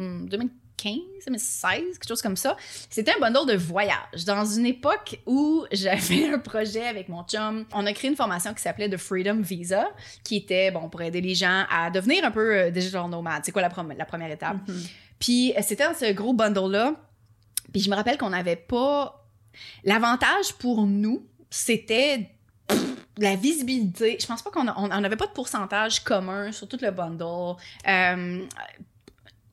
hmm, 0.00 0.28
2015, 0.82 1.24
2016, 1.26 1.98
quelque 1.98 2.08
chose 2.08 2.22
comme 2.22 2.36
ça. 2.36 2.56
C'était 2.90 3.12
un 3.16 3.20
bundle 3.20 3.46
de 3.46 3.56
voyage. 3.56 4.24
Dans 4.26 4.44
une 4.44 4.66
époque 4.66 5.20
où 5.26 5.64
j'avais 5.72 6.28
un 6.28 6.38
projet 6.38 6.86
avec 6.86 7.08
mon 7.08 7.24
chum, 7.24 7.64
on 7.72 7.86
a 7.86 7.92
créé 7.92 8.10
une 8.10 8.16
formation 8.16 8.54
qui 8.54 8.62
s'appelait 8.62 8.88
The 8.88 8.96
Freedom 8.96 9.40
Visa, 9.40 9.88
qui 10.24 10.36
était, 10.36 10.70
bon, 10.70 10.88
pour 10.88 11.02
aider 11.02 11.20
les 11.20 11.34
gens 11.34 11.64
à 11.70 11.90
devenir 11.90 12.24
un 12.24 12.30
peu 12.30 12.56
euh, 12.56 12.70
digital 12.70 13.08
nomades. 13.08 13.42
C'est 13.44 13.52
quoi 13.52 13.62
la, 13.62 13.70
première 13.70 14.30
étape? 14.30 14.56
Mhm. 14.68 14.82
Puis 15.18 15.54
euh, 15.56 15.60
c'était 15.62 15.86
dans 15.86 15.94
ce 15.94 16.12
gros 16.12 16.32
bundle-là. 16.32 16.94
Puis 17.72 17.82
je 17.82 17.90
me 17.90 17.96
rappelle 17.96 18.18
qu'on 18.18 18.30
n'avait 18.30 18.56
pas. 18.56 19.22
L'avantage 19.84 20.52
pour 20.58 20.86
nous, 20.86 21.26
c'était 21.50 22.30
la 23.18 23.34
visibilité. 23.34 24.18
Je 24.20 24.26
pense 24.26 24.42
pas 24.42 24.50
qu'on 24.50 24.68
on 24.68 24.90
on 24.90 25.00
n'avait 25.00 25.16
pas 25.16 25.26
de 25.26 25.32
pourcentage 25.32 26.04
commun 26.04 26.52
sur 26.52 26.68
tout 26.68 26.78
le 26.80 26.90
bundle. 26.90 27.56
Euh, 27.88 28.46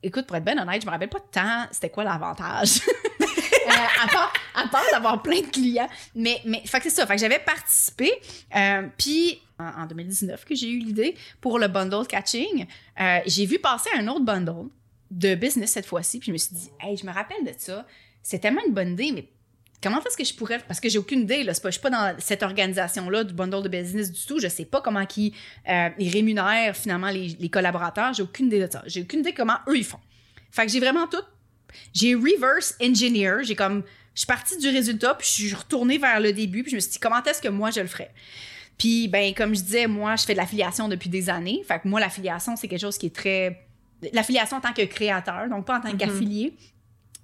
écoute, 0.03 0.27
pour 0.27 0.35
être 0.35 0.43
bien 0.45 0.61
honnête, 0.61 0.81
je 0.81 0.85
me 0.85 0.91
rappelle 0.91 1.09
pas 1.09 1.19
tant 1.31 1.65
c'était 1.71 1.89
quoi 1.89 2.03
l'avantage. 2.03 2.81
Euh, 3.65 4.03
à 4.03 4.07
part, 4.09 4.33
part 4.69 4.83
d'avoir 4.91 5.21
plein 5.21 5.39
de 5.39 5.45
clients. 5.47 5.87
Mais, 6.15 6.41
mais 6.43 6.61
fait 6.65 6.79
que 6.79 6.83
c'est 6.89 6.95
ça. 6.97 7.07
Fait 7.07 7.15
que 7.15 7.21
j'avais 7.21 7.39
participé. 7.39 8.11
euh, 8.53 8.87
Puis 8.97 9.39
en, 9.57 9.83
en 9.83 9.85
2019 9.85 10.43
que 10.43 10.53
j'ai 10.53 10.69
eu 10.69 10.79
l'idée 10.79 11.15
pour 11.39 11.57
le 11.59 11.69
bundle 11.69 12.05
catching, 12.05 12.65
euh, 12.99 13.19
j'ai 13.25 13.45
vu 13.45 13.59
passer 13.59 13.89
un 13.97 14.05
autre 14.09 14.25
bundle 14.25 14.67
de 15.11 15.35
business 15.35 15.71
cette 15.71 15.85
fois-ci. 15.85 16.19
Puis 16.19 16.27
je 16.27 16.31
me 16.33 16.37
suis 16.37 16.53
dit, 16.53 16.69
hey, 16.81 16.97
je 16.97 17.05
me 17.05 17.13
rappelle 17.13 17.41
de 17.45 17.53
ça. 17.57 17.85
C'est 18.21 18.39
tellement 18.39 18.61
une 18.67 18.73
bonne 18.73 18.91
idée, 18.91 19.13
mais 19.13 19.29
comment 19.83 20.01
est-ce 20.03 20.17
que 20.17 20.23
je 20.23 20.33
pourrais. 20.33 20.59
Parce 20.59 20.79
que 20.79 20.87
j'ai 20.89 20.97
aucune 20.97 21.21
idée, 21.21 21.43
là. 21.43 21.53
Pas, 21.61 21.69
je 21.69 21.73
suis 21.73 21.81
pas 21.81 21.89
dans 21.89 22.15
cette 22.19 22.41
organisation-là 22.41 23.23
du 23.25 23.33
bundle 23.33 23.61
de 23.61 23.69
business 23.69 24.11
du 24.11 24.25
tout. 24.25 24.39
Je 24.39 24.47
sais 24.47 24.65
pas 24.65 24.81
comment 24.81 25.05
ils, 25.17 25.33
euh, 25.69 25.89
ils 25.99 26.09
rémunèrent 26.09 26.75
finalement 26.75 27.09
les, 27.09 27.35
les 27.39 27.49
collaborateurs. 27.49 28.13
J'ai 28.13 28.23
aucune 28.23 28.47
idée 28.47 28.59
de 28.65 28.71
ça. 28.71 28.81
J'ai 28.87 29.01
aucune 29.01 29.19
idée 29.19 29.33
comment 29.33 29.57
eux 29.67 29.77
ils 29.77 29.83
font. 29.85 29.99
Fait 30.49 30.65
que 30.65 30.71
j'ai 30.71 30.79
vraiment 30.79 31.07
tout. 31.07 31.21
J'ai 31.93 32.15
reverse 32.15 32.75
engineer. 32.81 33.43
J'ai 33.43 33.55
comme. 33.55 33.83
Je 34.15 34.19
suis 34.19 34.27
partie 34.27 34.57
du 34.59 34.69
résultat, 34.69 35.15
puis 35.15 35.27
je 35.27 35.33
suis 35.33 35.53
retournée 35.55 35.97
vers 35.97 36.19
le 36.19 36.31
début, 36.33 36.61
puis 36.61 36.69
je 36.69 36.75
me 36.75 36.79
suis 36.79 36.91
dit, 36.91 36.99
comment 36.99 37.23
est-ce 37.23 37.41
que 37.41 37.47
moi 37.47 37.71
je 37.71 37.79
le 37.79 37.87
ferais? 37.87 38.11
Puis, 38.77 39.07
ben, 39.07 39.33
comme 39.33 39.55
je 39.55 39.61
disais, 39.61 39.87
moi, 39.87 40.15
je 40.15 40.23
fais 40.23 40.33
de 40.33 40.37
l'affiliation 40.37 40.87
depuis 40.87 41.09
des 41.09 41.29
années. 41.31 41.63
Fait 41.67 41.79
que 41.79 41.87
moi, 41.87 41.99
l'affiliation, 41.99 42.55
c'est 42.55 42.67
quelque 42.67 42.81
chose 42.81 42.97
qui 42.97 43.07
est 43.07 43.15
très 43.15 43.65
l'affiliation 44.11 44.57
en 44.57 44.61
tant 44.61 44.73
que 44.73 44.81
créateur, 44.83 45.47
donc 45.49 45.65
pas 45.65 45.77
en 45.77 45.81
tant 45.81 45.89
Mhm. 45.91 45.97
qu'affilié. 45.97 46.53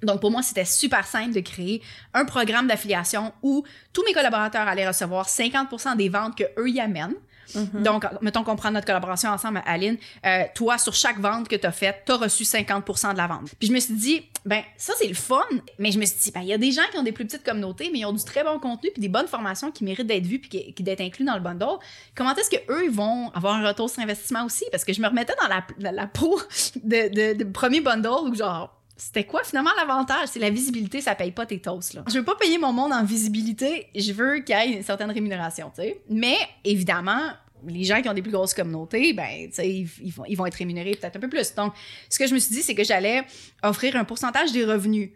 Donc, 0.04 0.22
pour 0.22 0.32
moi, 0.32 0.42
c'était 0.42 0.66
super 0.66 1.06
simple 1.06 1.34
de 1.34 1.42
créer 1.42 1.82
un 2.14 2.26
programme 2.26 2.68
d'affiliation 2.68 3.34
où 3.42 3.64
tous 3.94 4.04
mes 4.06 4.14
collaborateurs 4.14 4.68
allaient 4.68 4.88
recevoir 4.88 5.28
50% 5.28 5.98
des 5.98 6.10
ventes 6.10 6.38
que 6.38 6.44
eux 6.58 6.70
y 6.70 6.80
amènent. 6.80 7.16
Mhm. 7.56 7.84
Donc, 7.84 8.06
mettons 8.22 8.44
qu'on 8.44 8.56
prend 8.56 8.72
notre 8.72 8.86
collaboration 8.86 9.30
ensemble, 9.30 9.62
Aline. 9.66 9.98
Euh, 10.26 10.44
toi, 10.54 10.78
sur 10.78 10.94
chaque 10.94 11.20
vente 11.20 11.48
que 11.48 11.56
tu 11.56 11.66
as 11.66 11.72
faite, 11.72 12.04
tu 12.06 12.12
as 12.12 12.18
reçu 12.18 12.44
50% 12.44 13.14
de 13.14 13.18
la 13.18 13.28
vente. 13.28 13.50
Puis 13.58 13.68
je 13.68 13.74
me 13.74 13.80
suis 13.80 13.96
dit, 13.96 14.24
ben, 14.46 14.62
ça, 14.78 14.94
c'est 14.98 15.08
le 15.08 15.16
fun. 15.16 15.42
Mais 15.78 15.92
je 15.92 16.00
me 16.00 16.06
suis 16.06 16.20
dit, 16.20 16.32
ben, 16.32 16.42
il 16.42 16.48
y 16.48 16.54
a 16.54 16.58
des 16.58 16.72
gens 16.72 16.84
qui 16.92 16.98
ont 16.98 17.04
des 17.04 17.12
plus 17.12 17.26
petites 17.26 17.44
communautés, 17.44 17.90
mais 17.92 18.00
ils 18.00 18.06
ont 18.06 18.14
du 18.14 18.24
très 18.24 18.44
bon 18.44 18.60
contenu 18.60 18.92
puis 18.92 19.02
des 19.02 19.10
bonnes 19.10 19.28
formations 19.28 19.72
qui 19.72 19.84
méritent 19.84 20.08
d'être 20.08 20.26
vues 20.26 20.40
puis 20.40 20.50
qui, 20.50 20.74
qui 20.74 20.84
d'être 20.84 21.02
inclus 21.02 21.26
dans 21.26 21.36
le 21.36 21.42
bundle. 21.42 21.80
Comment 22.16 22.36
est-ce 22.36 22.50
qu'eux, 22.50 22.86
ils 22.86 22.92
vont 22.92 23.32
avoir 23.32 23.56
un 23.56 23.68
retour 23.68 23.90
sur 23.90 24.02
investissement 24.02 24.46
aussi? 24.46 24.66
Parce 24.72 24.86
que 24.86 24.94
je 24.94 25.02
me 25.02 25.08
remettais 25.08 25.34
dans 25.42 25.92
la, 25.92 26.08
peau 26.08 26.40
de, 26.84 27.34
de, 27.34 27.44
de 27.44 27.44
premier 27.46 27.82
bundle 27.82 28.30
où 28.30 28.36
genre, 28.36 28.79
c'était 29.00 29.24
quoi 29.24 29.44
finalement 29.44 29.72
l'avantage? 29.78 30.28
C'est 30.28 30.40
la 30.40 30.50
visibilité, 30.50 31.00
ça 31.00 31.16
paye 31.16 31.32
pas 31.32 31.46
tes 31.46 31.60
toasts. 31.60 31.94
Là. 31.94 32.04
Je 32.08 32.20
veux 32.20 32.26
pas 32.26 32.36
payer 32.36 32.58
mon 32.58 32.74
monde 32.74 32.92
en 32.92 33.04
visibilité, 33.04 33.88
je 33.96 34.12
veux 34.12 34.40
qu'il 34.40 34.56
y 34.56 34.60
ait 34.60 34.78
une 34.78 34.84
certaine 34.84 35.10
rémunération, 35.10 35.72
tu 35.74 35.82
sais. 35.82 36.02
Mais 36.10 36.38
évidemment, 36.66 37.32
les 37.66 37.86
gens 37.86 38.02
qui 38.02 38.10
ont 38.10 38.14
des 38.14 38.22
plus 38.22 38.32
grosses 38.32 38.54
communautés, 38.54 39.14
ben, 39.14 39.48
tu 39.48 39.56
sais, 39.56 39.70
ils, 39.70 39.90
ils 40.02 40.12
vont, 40.12 40.26
ils 40.28 40.36
vont 40.36 40.46
être 40.46 40.56
rémunérés 40.56 40.96
peut-être 40.96 41.16
un 41.16 41.20
peu 41.20 41.30
plus. 41.30 41.56
Donc, 41.56 41.74
ce 42.10 42.20
que 42.20 42.28
je 42.28 42.34
me 42.34 42.40
suis 42.40 42.54
dit, 42.54 42.62
c'est 42.62 42.76
que 42.76 42.84
j'allais 42.84 43.24
offrir 43.64 43.96
un 43.96 44.04
pourcentage 44.04 44.52
des 44.52 44.66
revenus 44.66 45.12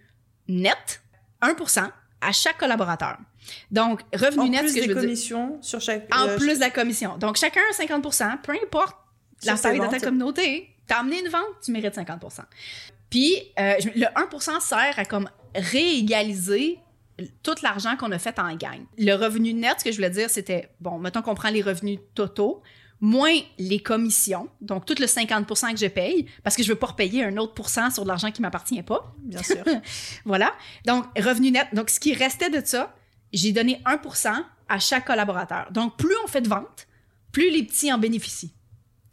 nets, 0.47 1.01
1% 1.41 1.89
à 2.21 2.31
chaque 2.31 2.57
collaborateur. 2.57 3.17
Donc, 3.69 4.01
revenu 4.13 4.43
En 4.43 4.47
net, 4.47 4.61
plus 4.61 4.69
ce 4.69 4.75
que 4.75 4.79
des 4.79 4.85
je 4.85 4.87
veux 4.89 4.95
dire, 4.95 5.03
commissions 5.03 5.57
sur 5.61 5.81
chaque. 5.81 6.07
en 6.15 6.29
euh, 6.29 6.37
plus 6.37 6.55
de 6.55 6.59
la 6.61 6.69
commission. 6.69 7.17
Donc, 7.17 7.35
chacun 7.35 7.61
50% 7.77 8.41
peu 8.41 8.53
importe 8.53 8.95
la 9.43 9.57
taille 9.57 9.79
de 9.79 9.87
ta 9.87 9.99
communauté, 9.99 10.69
t'as 10.87 10.99
amené 10.99 11.19
une 11.19 11.27
vente, 11.27 11.43
tu 11.61 11.71
mérites 11.71 11.95
50 11.95 12.23
Puis, 13.13 13.43
euh, 13.59 13.75
le 13.93 14.07
1% 14.07 14.59
sert 14.59 14.97
à 14.97 15.05
comme 15.05 15.29
réégaliser 15.53 16.79
tout 17.43 17.53
l'argent 17.61 17.95
qu'on 17.95 18.11
a 18.11 18.17
fait 18.17 18.39
en 18.39 18.55
gagne. 18.55 18.85
Le 18.97 19.13
revenu 19.13 19.53
net, 19.53 19.75
ce 19.77 19.83
que 19.83 19.91
je 19.91 19.97
voulais 19.97 20.09
dire, 20.09 20.31
c'était, 20.31 20.69
bon, 20.79 20.97
mettons 20.97 21.21
qu'on 21.21 21.35
prend 21.35 21.51
les 21.51 21.61
revenus 21.61 21.99
totaux, 22.15 22.63
moins 23.01 23.35
les 23.59 23.77
commissions, 23.77 24.49
donc 24.61 24.87
tout 24.87 24.95
le 24.99 25.05
50% 25.05 25.73
que 25.73 25.79
je 25.79 25.85
paye, 25.85 26.25
parce 26.41 26.55
que 26.55 26.63
je 26.63 26.69
veux 26.69 26.75
pas 26.75 26.87
repayer 26.87 27.23
un 27.23 27.37
autre 27.37 27.53
pourcent 27.53 27.91
sur 27.91 28.01
de 28.01 28.07
l'argent 28.07 28.31
qui 28.31 28.41
m'appartient 28.41 28.81
pas. 28.81 29.13
Bien 29.19 29.43
sûr. 29.43 29.63
Voilà. 30.25 30.51
Donc, 30.87 31.05
revenu 31.15 31.51
net. 31.51 31.67
Donc, 31.71 31.91
ce 31.91 31.99
qui 31.99 32.15
restait 32.15 32.49
de 32.49 32.65
ça, 32.65 32.95
j'ai 33.31 33.51
donné 33.51 33.79
1% 33.85 34.43
à 34.69 34.79
chaque 34.79 35.05
collaborateur. 35.05 35.67
Donc, 35.71 35.97
plus 35.97 36.15
on 36.23 36.27
fait 36.27 36.41
de 36.41 36.49
ventes, 36.49 36.87
plus 37.31 37.51
les 37.51 37.61
petits 37.61 37.93
en 37.93 37.99
bénéficient. 37.99 38.55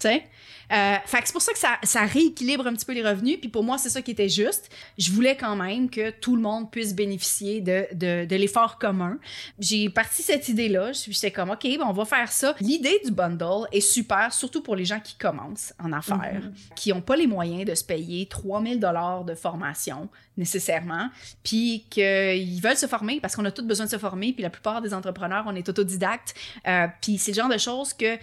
Tu 0.00 0.09
sais? 0.09 0.25
Euh, 0.73 0.95
fait 1.04 1.19
que 1.21 1.26
c'est 1.26 1.33
pour 1.33 1.42
ça 1.42 1.52
que 1.52 1.59
ça, 1.59 1.78
ça 1.83 2.02
rééquilibre 2.04 2.64
un 2.64 2.73
petit 2.75 2.87
peu 2.87 2.92
les 2.92 3.02
revenus. 3.02 3.38
Puis 3.40 3.49
pour 3.49 3.64
moi, 3.64 3.76
c'est 3.76 3.90
ça 3.90 4.02
qui 4.02 4.12
était 4.12 4.28
juste. 4.28 4.71
Je 4.97 5.11
voulais 5.11 5.37
quand 5.37 5.57
même 5.57 5.90
que 5.90 6.11
tout 6.11 6.37
le 6.37 6.42
monde 6.42 6.71
puisse 6.71 6.95
bénéficier 6.95 7.61
de, 7.61 7.87
de, 7.92 8.25
de 8.25 8.37
l'effort 8.37 8.78
commun. 8.78 9.19
J'ai 9.59 9.90
parti 9.90 10.23
cette 10.23 10.49
idée-là. 10.49 10.92
Je- 10.92 11.11
J'étais 11.11 11.33
comme, 11.33 11.50
OK, 11.50 11.64
ben, 11.64 11.83
on 11.88 11.92
va 11.92 12.04
faire 12.04 12.30
ça. 12.30 12.54
L'idée 12.61 13.00
du 13.04 13.11
bundle 13.11 13.66
est 13.73 13.80
super, 13.80 14.33
surtout 14.33 14.62
pour 14.62 14.76
les 14.76 14.85
gens 14.85 15.00
qui 15.00 15.16
commencent 15.16 15.75
en 15.83 15.92
affaires, 15.92 16.42
qui 16.76 16.90
n'ont 16.90 17.00
pas 17.00 17.16
les 17.16 17.26
moyens 17.26 17.64
de 17.64 17.75
se 17.75 17.83
payer 17.83 18.26
3000 18.26 18.78
dollars 18.78 19.25
de 19.25 19.35
formation 19.35 20.09
nécessairement, 20.37 21.09
puis 21.42 21.85
qu'ils 21.90 22.61
veulent 22.62 22.77
se 22.77 22.87
former 22.87 23.20
parce 23.20 23.35
qu'on 23.37 23.44
a 23.44 23.51
tous 23.51 23.62
besoin 23.64 23.87
de 23.87 23.90
se 23.90 23.98
former, 23.98 24.33
puis 24.33 24.42
la 24.42 24.51
plupart 24.51 24.81
des 24.81 24.94
entrepreneurs, 24.94 25.44
on 25.46 25.55
est 25.55 25.68
autodidactes, 25.68 26.35
euh, 26.66 26.87
puis 27.03 27.18
c'est 27.18 27.33
le 27.33 27.37
genre 27.37 27.48
de 27.51 27.59
choses 27.59 27.92
que 27.92 28.16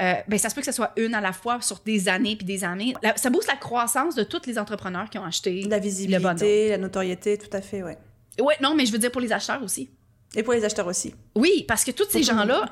euh, 0.00 0.14
ben, 0.26 0.38
ça 0.38 0.48
se 0.48 0.54
peut 0.54 0.60
que 0.60 0.66
ce 0.66 0.72
soit 0.72 0.92
une 0.96 1.14
à 1.14 1.20
la 1.20 1.32
fois 1.32 1.60
sur 1.60 1.80
des 1.84 2.08
années 2.08 2.36
puis 2.36 2.46
des 2.46 2.64
années. 2.64 2.94
La- 3.02 3.16
ça 3.16 3.30
booste 3.30 3.48
la 3.48 3.56
croissance 3.56 4.14
de 4.14 4.22
tous 4.24 4.46
les 4.46 4.58
entrepreneurs 4.58 5.10
qui 5.10 5.18
ont 5.18 5.24
acheté. 5.24 5.62
La 5.64 5.76
le 5.76 5.82
visibilité, 5.82 6.70
la 6.70 6.78
notoriété, 6.78 7.36
tout 7.38 7.54
à 7.56 7.60
fait, 7.60 7.82
ouais. 7.82 7.98
Ouais, 8.40 8.56
non, 8.62 8.74
mais 8.74 8.86
je 8.86 8.92
veux 8.92 8.98
dire 8.98 9.10
pour 9.12 9.20
les 9.20 9.32
acheteurs 9.32 9.62
aussi. 9.62 9.90
Et 10.34 10.42
pour 10.42 10.54
les 10.54 10.64
acheteurs 10.64 10.86
aussi. 10.86 11.14
Oui, 11.34 11.64
parce 11.68 11.84
que 11.84 11.90
tous 11.90 12.08
ces 12.08 12.22
gens-là 12.22 12.64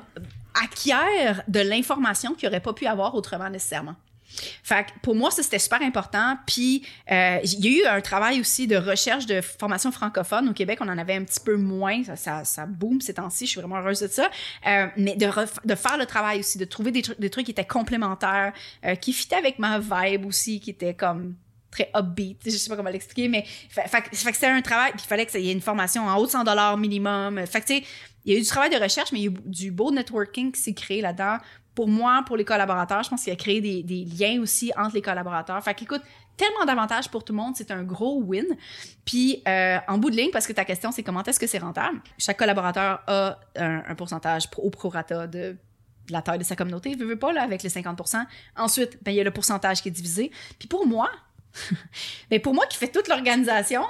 acquièrent 0.63 1.43
de 1.47 1.59
l'information 1.59 2.33
qu'ils 2.33 2.49
n'auraient 2.49 2.59
pas 2.59 2.73
pu 2.73 2.85
avoir 2.87 3.13
autrement 3.15 3.49
nécessairement. 3.49 3.95
Fait 4.63 4.85
que 4.85 4.91
pour 5.01 5.15
moi, 5.15 5.31
ça, 5.31 5.43
c'était 5.43 5.59
super 5.59 5.81
important. 5.81 6.37
Puis, 6.45 6.85
euh, 7.11 7.39
il 7.43 7.65
y 7.65 7.67
a 7.67 7.81
eu 7.81 7.97
un 7.97 8.01
travail 8.01 8.39
aussi 8.39 8.67
de 8.67 8.75
recherche 8.75 9.25
de 9.25 9.41
formation 9.41 9.91
francophone. 9.91 10.49
Au 10.49 10.53
Québec, 10.53 10.79
on 10.81 10.87
en 10.87 10.97
avait 10.97 11.15
un 11.15 11.23
petit 11.23 11.39
peu 11.39 11.55
moins. 11.55 12.03
Ça, 12.15 12.43
ça, 12.43 12.65
boom 12.65 13.01
ces 13.01 13.15
temps-ci. 13.15 13.45
Je 13.45 13.51
suis 13.51 13.59
vraiment 13.59 13.77
heureuse 13.77 13.99
de 13.99 14.07
ça. 14.07 14.29
Euh, 14.67 14.87
mais 14.97 15.15
de, 15.15 15.27
de 15.65 15.75
faire 15.75 15.97
le 15.97 16.05
travail 16.05 16.39
aussi, 16.39 16.57
de 16.57 16.65
trouver 16.65 16.91
des, 16.91 17.03
des 17.19 17.29
trucs 17.29 17.45
qui 17.45 17.51
étaient 17.51 17.65
complémentaires, 17.65 18.53
euh, 18.85 18.95
qui 18.95 19.13
fitaient 19.13 19.35
avec 19.35 19.59
ma 19.59 19.79
vibe 19.79 20.25
aussi, 20.25 20.59
qui 20.59 20.69
était 20.69 20.93
comme 20.93 21.35
très 21.71 21.89
upbeat. 21.95 22.41
Je 22.45 22.51
sais 22.51 22.69
pas 22.69 22.75
comment 22.75 22.89
l'expliquer, 22.89 23.27
mais 23.27 23.45
fait 23.69 24.01
que 24.01 24.15
c'était 24.15 24.47
un 24.47 24.61
travail. 24.61 24.91
Puis 24.91 25.01
il 25.05 25.07
fallait 25.07 25.25
qu'il 25.25 25.41
y 25.41 25.49
ait 25.49 25.53
une 25.53 25.61
formation 25.61 26.05
en 26.05 26.17
haut 26.17 26.25
de 26.25 26.31
100 26.31 26.43
dollars 26.43 26.77
minimum. 26.77 27.45
Fait 27.47 27.61
que 27.61 27.67
tu 27.67 27.77
sais, 27.77 27.83
il 28.25 28.33
y 28.33 28.35
a 28.35 28.39
eu 28.39 28.41
du 28.41 28.47
travail 28.47 28.69
de 28.69 28.77
recherche, 28.77 29.11
mais 29.11 29.19
il 29.19 29.23
y 29.23 29.27
a 29.27 29.31
eu 29.31 29.35
du 29.45 29.71
beau 29.71 29.91
networking 29.91 30.51
qui 30.51 30.61
s'est 30.61 30.73
créé 30.73 31.01
là-dedans. 31.01 31.37
Pour 31.75 31.87
moi, 31.87 32.23
pour 32.25 32.37
les 32.37 32.45
collaborateurs, 32.45 33.03
je 33.03 33.09
pense 33.09 33.23
qu'il 33.23 33.31
a 33.31 33.35
créé 33.35 33.61
des, 33.61 34.05
liens 34.05 34.41
aussi 34.41 34.71
entre 34.77 34.95
les 34.95 35.01
collaborateurs. 35.01 35.63
Fait 35.63 35.73
qu'écoute, 35.73 36.01
tellement 36.35 36.65
d'avantages 36.65 37.09
pour 37.09 37.23
tout 37.23 37.33
le 37.33 37.37
monde, 37.37 37.55
c'est 37.55 37.71
un 37.71 37.83
gros 37.83 38.21
win. 38.21 38.45
Puis, 39.05 39.41
euh, 39.47 39.77
en 39.87 39.97
bout 39.97 40.09
de 40.09 40.17
ligne, 40.17 40.31
parce 40.31 40.47
que 40.47 40.53
ta 40.53 40.65
question, 40.65 40.91
c'est 40.91 41.03
comment 41.03 41.23
est-ce 41.23 41.39
que 41.39 41.47
c'est 41.47 41.59
rentable? 41.59 42.01
Chaque 42.17 42.37
collaborateur 42.37 43.01
a 43.07 43.39
un, 43.55 43.95
pourcentage 43.95 44.49
au 44.57 44.69
prorata 44.69 45.27
de 45.27 45.55
la 46.09 46.21
taille 46.21 46.39
de 46.39 46.43
sa 46.43 46.55
communauté, 46.55 46.95
veut, 46.95 47.05
veut 47.05 47.19
pas, 47.19 47.31
là, 47.31 47.43
avec 47.43 47.63
les 47.63 47.69
50% 47.69 48.25
Ensuite, 48.57 48.99
ben, 49.01 49.11
il 49.11 49.15
y 49.15 49.21
a 49.21 49.23
le 49.23 49.31
pourcentage 49.31 49.81
qui 49.81 49.87
est 49.87 49.91
divisé. 49.91 50.31
Puis 50.59 50.67
pour 50.67 50.85
moi, 50.85 51.09
ben, 52.29 52.41
pour 52.41 52.53
moi 52.53 52.65
qui 52.65 52.77
fait 52.77 52.91
toute 52.91 53.07
l'organisation, 53.07 53.83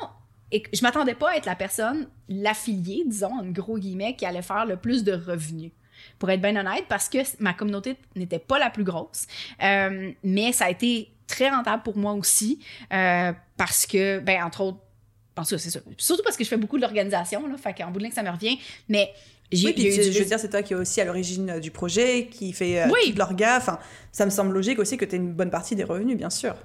et 0.51 0.63
je 0.73 0.81
m'attendais 0.81 1.15
pas 1.15 1.31
à 1.31 1.35
être 1.37 1.45
la 1.45 1.55
personne, 1.55 2.07
l'affiliée, 2.27 3.03
disons, 3.05 3.33
en 3.33 3.45
gros 3.45 3.77
guillemets, 3.77 4.15
qui 4.15 4.25
allait 4.25 4.41
faire 4.41 4.65
le 4.65 4.77
plus 4.77 5.03
de 5.03 5.13
revenus. 5.13 5.71
Pour 6.19 6.29
être 6.29 6.41
bien 6.41 6.55
honnête, 6.55 6.85
parce 6.87 7.09
que 7.09 7.17
ma 7.39 7.53
communauté 7.53 7.95
n'était 8.15 8.39
pas 8.39 8.59
la 8.59 8.69
plus 8.69 8.83
grosse. 8.83 9.25
Euh, 9.63 10.11
mais 10.23 10.51
ça 10.51 10.65
a 10.65 10.69
été 10.69 11.09
très 11.27 11.49
rentable 11.49 11.83
pour 11.83 11.97
moi 11.97 12.13
aussi, 12.13 12.59
euh, 12.93 13.31
parce 13.57 13.85
que, 13.85 14.19
ben, 14.19 14.43
entre 14.43 14.61
autres, 14.61 14.79
en 15.37 15.43
tout 15.43 15.51
cas, 15.51 15.57
c'est 15.57 15.69
ça. 15.69 15.79
Surtout 15.97 16.23
parce 16.23 16.35
que 16.37 16.43
je 16.43 16.49
fais 16.49 16.57
beaucoup 16.57 16.75
de 16.77 16.81
l'organisation, 16.81 17.47
là, 17.47 17.55
fait 17.57 17.73
qu'en 17.73 17.89
bout 17.89 17.99
de 17.99 18.03
ligne, 18.03 18.13
ça 18.13 18.21
me 18.23 18.29
revient. 18.29 18.57
Mais 18.89 19.11
j'ai 19.51 19.67
Oui, 19.67 19.73
puis 19.73 19.83
tu- 19.93 20.03
je 20.11 20.19
veux 20.19 20.25
dire, 20.25 20.39
c'est 20.39 20.49
toi 20.49 20.61
qui 20.61 20.73
es 20.73 20.75
aussi 20.75 20.99
à 21.01 21.05
l'origine 21.05 21.49
euh, 21.51 21.59
du 21.59 21.71
projet, 21.71 22.27
qui 22.27 22.51
fait 22.53 22.81
euh, 22.81 22.87
Oui. 22.91 23.13
l'orga. 23.17 23.57
Enfin, 23.57 23.79
ça 24.11 24.25
me 24.25 24.29
semble 24.29 24.53
logique 24.53 24.77
aussi 24.79 24.97
que 24.97 25.05
tu 25.05 25.15
aies 25.15 25.19
une 25.19 25.33
bonne 25.33 25.49
partie 25.49 25.75
des 25.75 25.83
revenus, 25.85 26.17
bien 26.17 26.29
sûr. 26.29 26.55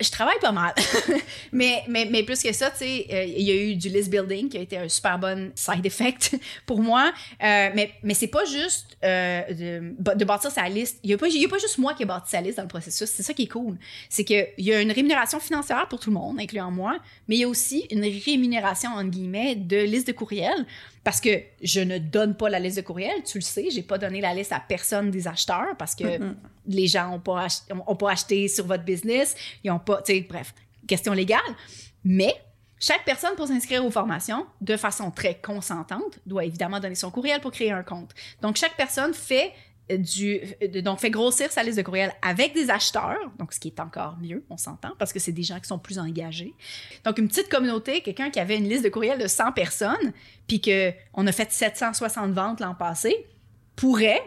Je 0.00 0.10
travaille 0.10 0.38
pas 0.40 0.52
mal. 0.52 0.74
mais, 1.52 1.84
mais, 1.88 2.22
plus 2.22 2.42
que 2.42 2.52
ça, 2.52 2.70
tu 2.70 2.78
sais, 2.78 3.06
euh, 3.12 3.24
il 3.24 3.42
y 3.42 3.50
a 3.50 3.54
eu 3.54 3.74
du 3.76 3.88
list 3.88 4.10
building 4.10 4.48
qui 4.48 4.58
a 4.58 4.60
été 4.60 4.76
un 4.78 4.88
super 4.88 5.18
bon 5.18 5.52
side 5.54 5.84
effect 5.84 6.36
pour 6.66 6.80
moi. 6.80 7.12
Euh, 7.42 7.70
mais 7.74 7.92
mais 8.02 8.14
c'est 8.14 8.28
pas 8.28 8.44
juste 8.44 8.96
euh, 9.04 9.42
de, 9.52 10.14
de 10.14 10.24
bâtir 10.24 10.50
sa 10.50 10.68
liste. 10.68 10.98
Il 11.02 11.08
n'y 11.08 11.14
a, 11.14 11.18
pas- 11.18 11.26
a 11.26 11.48
pas 11.48 11.58
juste 11.58 11.78
moi 11.78 11.94
qui 11.94 12.02
ai 12.02 12.06
bâti 12.06 12.30
sa 12.30 12.40
liste 12.40 12.56
dans 12.56 12.62
le 12.64 12.68
processus. 12.68 13.08
C'est 13.10 13.22
ça 13.22 13.34
qui 13.34 13.42
est 13.42 13.48
cool. 13.48 13.76
C'est 14.08 14.24
qu'il 14.24 14.46
y 14.58 14.72
a 14.72 14.80
une 14.80 14.92
rémunération 14.92 15.40
financière 15.40 15.86
pour 15.88 16.00
tout 16.00 16.10
le 16.10 16.14
monde, 16.14 16.38
incluant 16.40 16.70
moi, 16.70 16.98
mais 17.28 17.36
il 17.36 17.40
y 17.40 17.44
a 17.44 17.48
aussi 17.48 17.86
une 17.90 18.04
rémunération, 18.24 18.90
entre 18.90 19.10
guillemets, 19.10 19.54
de 19.54 19.78
liste 19.82 20.06
de 20.06 20.12
courriel. 20.12 20.66
Parce 21.02 21.20
que 21.20 21.30
je 21.62 21.80
ne 21.80 21.96
donne 21.98 22.36
pas 22.36 22.50
la 22.50 22.58
liste 22.58 22.76
de 22.76 22.82
courriel, 22.82 23.22
tu 23.24 23.38
le 23.38 23.42
sais, 23.42 23.68
j'ai 23.70 23.82
pas 23.82 23.96
donné 23.96 24.20
la 24.20 24.34
liste 24.34 24.52
à 24.52 24.60
personne 24.60 25.10
des 25.10 25.26
acheteurs 25.26 25.74
parce 25.78 25.94
que 25.94 26.04
les 26.66 26.86
gens 26.86 27.10
n'ont 27.10 27.20
pas, 27.20 27.44
ach- 27.44 27.62
ont- 27.72 27.82
ont 27.86 27.96
pas 27.96 28.10
acheté 28.12 28.48
sur 28.48 28.66
votre 28.66 28.84
business, 28.84 29.34
ils 29.64 29.70
ont 29.70 29.78
pas, 29.78 30.02
tu 30.02 30.12
sais, 30.12 30.20
bref, 30.28 30.52
question 30.86 31.12
légale. 31.14 31.40
Mais 32.04 32.34
chaque 32.78 33.04
personne 33.04 33.34
pour 33.34 33.46
s'inscrire 33.46 33.84
aux 33.84 33.90
formations 33.90 34.46
de 34.60 34.76
façon 34.76 35.10
très 35.10 35.36
consentante 35.40 36.18
doit 36.26 36.44
évidemment 36.44 36.80
donner 36.80 36.94
son 36.94 37.10
courriel 37.10 37.40
pour 37.40 37.50
créer 37.52 37.72
un 37.72 37.82
compte. 37.82 38.10
Donc 38.42 38.56
chaque 38.56 38.76
personne 38.76 39.14
fait 39.14 39.52
du 39.98 40.40
donc 40.82 41.00
fait 41.00 41.10
grossir 41.10 41.50
sa 41.50 41.62
liste 41.62 41.78
de 41.78 41.82
courriel 41.82 42.12
avec 42.22 42.54
des 42.54 42.70
acheteurs, 42.70 43.30
donc 43.38 43.52
ce 43.52 43.60
qui 43.60 43.68
est 43.68 43.80
encore 43.80 44.16
mieux, 44.20 44.44
on 44.50 44.56
s'entend 44.56 44.92
parce 44.98 45.12
que 45.12 45.18
c'est 45.18 45.32
des 45.32 45.42
gens 45.42 45.58
qui 45.58 45.66
sont 45.66 45.78
plus 45.78 45.98
engagés. 45.98 46.54
Donc 47.04 47.18
une 47.18 47.28
petite 47.28 47.48
communauté, 47.48 48.00
quelqu'un 48.00 48.30
qui 48.30 48.40
avait 48.40 48.56
une 48.56 48.68
liste 48.68 48.84
de 48.84 48.88
courriel 48.88 49.18
de 49.18 49.26
100 49.26 49.52
personnes 49.52 50.12
puis 50.46 50.60
que 50.60 50.92
on 51.14 51.26
a 51.26 51.32
fait 51.32 51.50
760 51.50 52.32
ventes 52.32 52.60
l'an 52.60 52.74
passé 52.74 53.26
pourrait 53.76 54.22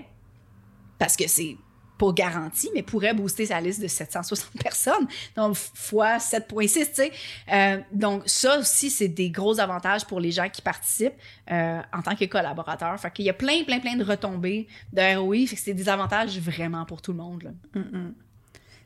parce 1.00 1.16
que 1.16 1.28
c'est 1.28 1.58
pas 1.98 2.12
garanti, 2.12 2.70
mais 2.74 2.84
pourrait 2.84 3.14
booster 3.14 3.46
sa 3.46 3.62
liste 3.62 3.82
de 3.82 3.88
760 3.88 4.52
personnes. 4.62 5.08
Donc, 5.36 5.56
fois 5.56 6.18
7,6, 6.18 6.68
tu 6.68 6.94
sais. 6.94 7.12
Euh, 7.52 7.78
donc, 7.92 8.24
ça 8.26 8.60
aussi, 8.60 8.90
c'est 8.90 9.08
des 9.08 9.30
gros 9.30 9.60
avantages 9.60 10.06
pour 10.06 10.20
les 10.20 10.32
gens 10.32 10.50
qui 10.50 10.62
participent 10.62 11.14
euh, 11.52 11.82
en 11.94 12.02
tant 12.02 12.16
que 12.16 12.26
collaborateurs. 12.26 13.00
Fait 13.00 13.12
qu'il 13.12 13.26
y 13.26 13.30
a 13.30 13.34
plein, 13.34 13.64
plein, 13.64 13.80
plein 13.80 13.96
de 13.96 14.04
retombées 14.04 14.68
de 14.92 15.18
ROI. 15.18 15.48
Fait 15.48 15.56
que 15.56 15.62
c'est 15.62 15.74
des 15.74 15.90
avantages 15.90 16.38
vraiment 16.40 16.86
pour 16.86 17.02
tout 17.02 17.12
le 17.12 17.18
monde. 17.18 17.44
là. 17.44 17.52
Mm-mm. 17.76 18.14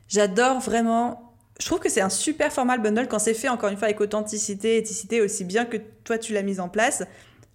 J'adore 0.08 0.60
vraiment. 0.60 1.34
Je 1.60 1.66
trouve 1.66 1.80
que 1.80 1.88
c'est 1.88 2.00
un 2.00 2.08
super 2.08 2.52
format 2.52 2.76
le 2.76 2.82
bundle 2.82 3.08
quand 3.08 3.18
c'est 3.18 3.34
fait 3.34 3.48
encore 3.48 3.68
une 3.68 3.76
fois 3.76 3.86
avec 3.86 4.00
authenticité, 4.00 4.76
éthicité 4.76 5.20
aussi 5.20 5.44
bien 5.44 5.64
que 5.64 5.76
toi 6.04 6.16
tu 6.16 6.32
l'as 6.32 6.42
mise 6.42 6.60
en 6.60 6.68
place. 6.68 7.02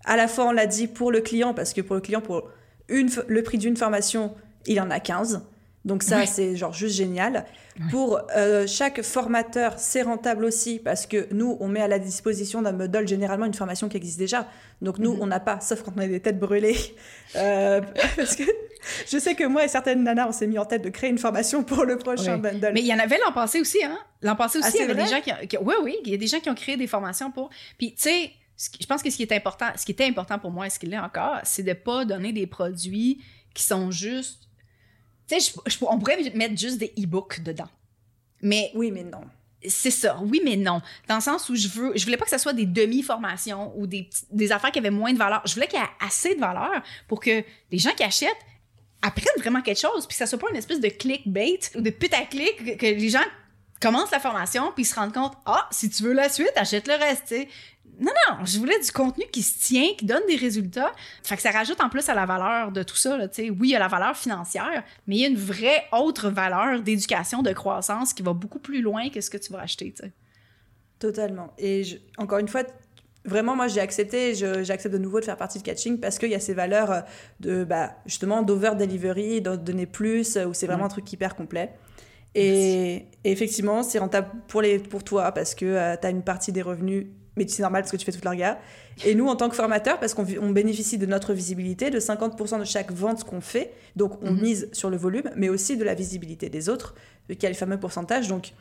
À 0.06 0.18
la 0.18 0.28
fois 0.28 0.46
on 0.46 0.52
l'a 0.52 0.68
dit 0.68 0.88
pour 0.88 1.12
le 1.12 1.22
client 1.22 1.54
parce 1.54 1.74
que 1.74 1.82
pour 1.82 1.96
le 1.96 2.02
client 2.02 2.22
pour 2.22 2.50
une, 2.90 3.10
le 3.28 3.44
prix 3.44 3.58
d'une 3.58 3.78
formation 3.78 4.36
il 4.68 4.80
en 4.82 4.90
a 4.90 5.00
15. 5.00 5.42
Donc 5.86 6.02
ça, 6.02 6.20
Ouais. 6.20 6.26
c'est 6.26 6.56
genre 6.56 6.72
juste 6.72 6.96
génial. 6.96 7.46
Ouais. 7.78 7.86
Pour 7.92 8.22
euh, 8.38 8.66
chaque 8.68 9.02
formateur, 9.02 9.74
c'est 9.78 10.04
rentable 10.04 10.46
aussi 10.46 10.80
parce 10.80 11.06
que 11.06 11.28
nous, 11.34 11.58
on 11.60 11.68
met 11.68 11.82
à 11.82 11.88
la 11.90 12.00
disposition 12.00 12.62
d'un 12.62 12.72
module 12.72 13.06
généralement 13.08 13.46
une 13.46 13.54
formation 13.54 13.90
qui 13.90 13.98
existe 13.98 14.18
déjà. 14.18 14.48
Donc 14.82 14.98
nous, 15.00 15.14
Mhm. 15.16 15.22
on 15.22 15.28
n'a 15.28 15.40
pas, 15.42 15.60
sauf 15.60 15.82
quand 15.82 15.92
on 15.98 16.00
a 16.00 16.08
des 16.08 16.20
têtes 16.20 16.40
brûlées. 16.40 16.78
Euh, 17.36 17.82
parce 18.16 18.36
que 18.36 18.44
je 19.10 19.18
sais 19.18 19.34
que 19.34 19.44
moi 19.46 19.66
et 19.66 19.68
certaines 19.68 20.04
nanas, 20.04 20.28
on 20.28 20.32
s'est 20.32 20.46
mis 20.46 20.60
en 20.60 20.66
tête 20.66 20.84
de 20.84 20.90
créer 20.90 21.10
une 21.10 21.18
formation 21.18 21.64
pour 21.64 21.84
le 21.84 21.98
prochain 21.98 22.34
Ouais. 22.36 22.52
bundle. 22.52 22.72
Mais 22.76 22.82
il 22.82 22.86
y 22.86 22.94
en 22.94 23.00
avait 23.00 23.18
l'an 23.26 23.32
passé 23.34 23.60
aussi, 23.60 23.84
hein? 23.84 23.98
L'an 24.22 24.36
passé 24.36 24.60
aussi, 24.60 24.68
Ah, 24.72 24.76
il 24.76 24.82
y 24.82 24.84
avait 24.92 25.04
des 25.04 25.10
gens 25.10 25.20
qui, 25.22 25.32
ont- 25.32 25.48
qui- 25.48 25.58
Oui, 25.58 25.74
oui, 25.84 25.98
il 26.06 26.12
y 26.12 26.14
a 26.14 26.18
des 26.18 26.28
gens 26.28 26.40
qui 26.40 26.50
ont 26.52 26.54
créé 26.56 26.78
des 26.78 26.86
formations 26.86 27.32
pour. 27.32 27.50
Puis, 27.80 27.96
tu 27.96 28.04
sais, 28.04 28.32
je 28.80 28.86
pense 28.86 29.02
que 29.02 29.10
ce 29.10 29.16
qui 29.18 29.24
est 29.24 29.32
important, 29.32 29.66
ce 29.76 29.84
qui 29.84 29.94
était 29.94 30.06
important 30.06 30.38
pour 30.38 30.52
moi 30.52 30.68
et 30.68 30.70
ce 30.70 30.78
qui 30.78 30.86
l'est 30.86 31.00
encore, 31.00 31.40
c'est 31.44 31.64
de 31.64 31.74
pas 31.74 32.06
donner 32.06 32.32
des 32.34 32.46
produits 32.46 33.20
qui 33.56 33.64
sont 33.64 33.90
juste. 33.90 34.42
Tu 35.40 35.72
sais, 35.72 35.86
on 35.88 36.00
pourrait 36.00 36.32
mettre 36.36 36.58
juste 36.58 36.78
des 36.78 36.94
e-books 36.98 37.42
dedans. 37.42 37.70
Mais 38.42 38.72
Oui, 38.76 38.92
mais 38.92 39.04
non. 39.04 39.22
c'est 39.66 39.92
ça, 39.92 40.20
oui, 40.22 40.42
mais 40.44 40.58
non. 40.58 40.82
Dans 41.08 41.16
le 41.16 41.22
sens 41.22 41.48
où 41.50 41.56
je 41.56 41.68
veux, 41.70 41.94
je 41.96 42.04
voulais 42.04 42.18
pas 42.18 42.26
que 42.26 42.32
ce 42.32 42.38
soit 42.38 42.54
des 42.54 42.66
demi-formations 42.66 43.74
ou 43.78 43.88
des, 43.88 44.10
des 44.32 44.52
affaires 44.52 44.72
qui 44.72 44.80
avaient 44.80 44.90
moins 44.90 45.14
de 45.14 45.18
valeur. 45.18 45.42
Je 45.46 45.54
voulais 45.54 45.68
qu'il 45.68 45.80
y 45.80 45.82
ait 45.82 46.06
assez 46.06 46.36
de 46.36 46.40
valeur 46.40 46.84
pour 47.08 47.20
que 47.22 47.44
les 47.72 47.78
gens 47.78 47.92
qui 47.96 48.04
achètent 48.04 48.32
apprennent 49.02 49.40
vraiment 49.40 49.62
quelque 49.62 49.80
chose, 49.80 50.08
puis 50.08 50.16
que 50.16 50.18
ça 50.18 50.26
soit 50.26 50.40
pas 50.40 50.50
une 50.50 50.56
espèce 50.56 50.80
de 50.80 50.88
clickbait 50.90 51.60
ou 51.76 51.82
de 51.82 51.90
putaclic, 51.90 52.58
que, 52.58 52.78
que 52.78 52.86
les 52.86 53.10
gens 53.10 53.24
commencent 53.82 54.12
la 54.12 54.20
formation 54.20 54.72
puis 54.74 54.84
ils 54.84 54.88
se 54.88 54.96
rendent 54.96 55.14
compte, 55.14 55.34
ah, 55.46 55.68
si 55.72 55.90
tu 55.90 56.04
veux 56.04 56.14
la 56.14 56.30
suite, 56.30 56.54
achète 56.56 56.88
le 56.88 56.96
reste. 56.96 57.36
Non, 58.00 58.12
non, 58.30 58.44
je 58.46 58.58
voulais 58.58 58.80
du 58.80 58.92
contenu 58.92 59.24
qui 59.32 59.44
se 59.44 59.60
tient, 59.68 59.94
qui 59.98 60.06
donne 60.06 60.24
des 60.28 60.36
résultats. 60.36 60.92
Fait 61.24 61.36
que 61.36 61.42
ça 61.42 61.52
rajoute 61.52 61.80
en 61.82 61.90
plus 61.90 62.10
à 62.10 62.16
la 62.16 62.26
valeur 62.26 62.72
de 62.72 62.82
tout 62.84 62.96
ça, 62.96 63.18
là. 63.18 63.28
Oui, 63.38 63.56
il 63.62 63.70
y 63.70 63.76
a 63.76 63.80
la 63.80 63.88
valeur 63.88 64.18
financière, 64.18 64.84
mais 65.08 65.16
il 65.16 65.22
y 65.22 65.26
a 65.26 65.28
une 65.28 65.38
vraie 65.38 65.84
autre 65.92 66.30
valeur 66.30 66.82
d'éducation, 66.82 67.42
de 67.44 67.52
croissance 67.54 68.14
qui 68.14 68.24
va 68.24 68.34
beaucoup 68.34 68.60
plus 68.60 68.82
loin 68.82 69.10
que 69.10 69.22
ce 69.22 69.30
que 69.30 69.38
tu 69.38 69.54
vas 69.54 69.60
acheter. 69.62 69.94
Totalement. 71.00 71.54
Et 71.58 71.84
je- 71.84 71.98
encore 72.18 72.40
une 72.40 72.48
fois, 72.48 72.64
vraiment, 73.26 73.56
moi, 73.56 73.68
j'ai 73.68 73.80
accepté, 73.82 74.34
j'accepte 74.36 74.94
de 74.94 74.98
nouveau 74.98 75.20
de 75.20 75.26
faire 75.26 75.38
partie 75.38 75.60
de 75.60 75.64
Catching 75.64 76.00
parce 76.00 76.18
qu'il 76.18 76.30
y 76.30 76.36
a 76.36 76.40
ces 76.40 76.54
valeurs 76.54 76.92
euh, 76.92 77.02
de, 77.42 77.64
bah, 77.64 77.92
justement, 78.06 78.42
d'over-delivery, 78.42 79.42
de 79.42 79.56
donner 79.56 79.86
plus, 79.86 80.36
euh, 80.38 80.46
où 80.46 80.54
c'est 80.54 80.68
vraiment 80.68 80.86
un 80.86 80.90
truc 80.90 81.12
hyper 81.14 81.36
complet. 81.36 81.74
Et, 82.36 82.96
et 83.24 83.32
effectivement, 83.32 83.84
c'est 83.84 84.00
rentable 84.00 84.30
pour, 84.48 84.62
les, 84.64 84.80
pour 84.80 85.04
toi 85.04 85.32
parce 85.32 85.54
que 85.54 85.96
tu 85.98 86.08
as 86.08 86.10
une 86.10 86.24
partie 86.24 86.52
des 86.52 86.64
revenus, 86.64 87.06
mais 87.36 87.48
c'est 87.48 87.62
normal 87.62 87.82
parce 87.82 87.92
que 87.92 87.98
tu 87.98 88.06
fais 88.06 88.12
toute 88.12 88.26
la 88.26 88.32
regard. 88.32 88.58
Et 89.06 89.16
nous, 89.16 89.28
en 89.28 89.36
tant 89.36 89.50
que 89.50 89.56
formateurs, 89.56 90.00
parce 90.00 90.14
qu'on 90.14 90.26
on 90.42 90.52
bénéficie 90.52 90.98
de 90.98 91.06
notre 91.06 91.34
visibilité, 91.34 91.90
de 91.90 92.00
50% 92.00 92.60
de 92.60 92.66
chaque 92.66 92.92
vente 92.92 93.24
qu'on 93.24 93.42
fait, 93.42 93.72
donc 93.96 94.22
on 94.22 94.32
Mhm. 94.32 94.42
mise 94.42 94.70
sur 94.72 94.90
le 94.90 94.98
volume, 94.98 95.30
mais 95.36 95.50
aussi 95.50 95.78
de 95.78 95.84
la 95.84 95.96
visibilité 95.96 96.50
des 96.50 96.70
autres, 96.70 96.96
qu'il 97.28 97.42
y 97.44 97.46
a 97.46 97.50
le 97.50 97.56
fameux 97.56 97.80
pourcentage. 97.80 98.28
Donc, 98.28 98.52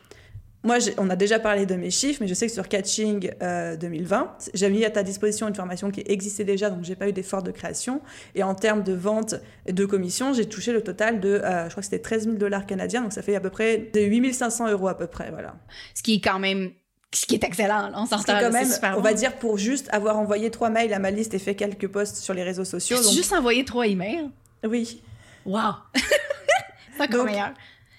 moi, 0.64 0.76
on 0.96 1.10
a 1.10 1.16
déjà 1.16 1.40
parlé 1.40 1.66
de 1.66 1.74
mes 1.74 1.90
chiffres, 1.90 2.18
mais 2.20 2.28
je 2.28 2.34
sais 2.34 2.46
que 2.46 2.52
sur 2.52 2.68
Catching 2.68 3.32
euh, 3.42 3.76
2020, 3.76 4.36
j'ai 4.54 4.70
mis 4.70 4.84
à 4.84 4.90
ta 4.90 5.02
disposition 5.02 5.48
une 5.48 5.56
formation 5.56 5.90
qui 5.90 6.04
existait 6.06 6.44
déjà, 6.44 6.70
donc 6.70 6.84
j'ai 6.84 6.94
pas 6.94 7.08
eu 7.08 7.12
d'effort 7.12 7.42
de 7.42 7.50
création. 7.50 8.00
Et 8.36 8.44
en 8.44 8.54
termes 8.54 8.84
de 8.84 8.92
vente 8.92 9.34
et 9.66 9.72
de 9.72 9.84
commission, 9.84 10.32
j'ai 10.32 10.46
touché 10.46 10.72
le 10.72 10.80
total 10.82 11.18
de, 11.18 11.30
euh, 11.30 11.64
je 11.64 11.70
crois 11.70 11.80
que 11.80 11.84
c'était 11.86 11.98
13 11.98 12.24
000 12.26 12.36
dollars 12.36 12.64
canadiens, 12.64 13.02
donc 13.02 13.12
ça 13.12 13.22
fait 13.22 13.34
à 13.34 13.40
peu 13.40 13.50
près 13.50 13.90
de 13.92 14.00
8 14.02 14.32
500 14.34 14.70
euros 14.70 14.86
à 14.86 14.96
peu 14.96 15.08
près, 15.08 15.30
voilà. 15.30 15.56
Ce 15.96 16.02
qui 16.04 16.14
est 16.14 16.20
quand 16.20 16.38
même. 16.38 16.70
Ce 17.14 17.26
qui 17.26 17.34
est 17.34 17.44
excellent, 17.44 17.88
là, 17.88 17.92
on 17.94 18.06
s'entend. 18.06 18.38
quand 18.40 18.50
même, 18.50 18.66
super 18.66 18.92
on 18.92 18.96
bon. 18.96 19.02
va 19.02 19.12
dire, 19.12 19.36
pour 19.36 19.58
juste 19.58 19.88
avoir 19.92 20.18
envoyé 20.18 20.50
trois 20.50 20.70
mails 20.70 20.92
à 20.94 20.98
ma 20.98 21.10
liste 21.10 21.34
et 21.34 21.38
fait 21.38 21.54
quelques 21.54 21.88
posts 21.88 22.16
sur 22.16 22.32
les 22.34 22.42
réseaux 22.42 22.64
sociaux. 22.64 22.96
Donc- 23.02 23.12
juste 23.12 23.32
envoyé 23.32 23.64
trois 23.64 23.86
emails? 23.86 24.30
Oui. 24.64 25.02
Wow! 25.44 25.60
c'est 25.94 27.02
encore 27.02 27.24
Donc, 27.24 27.26
meilleur. 27.26 27.52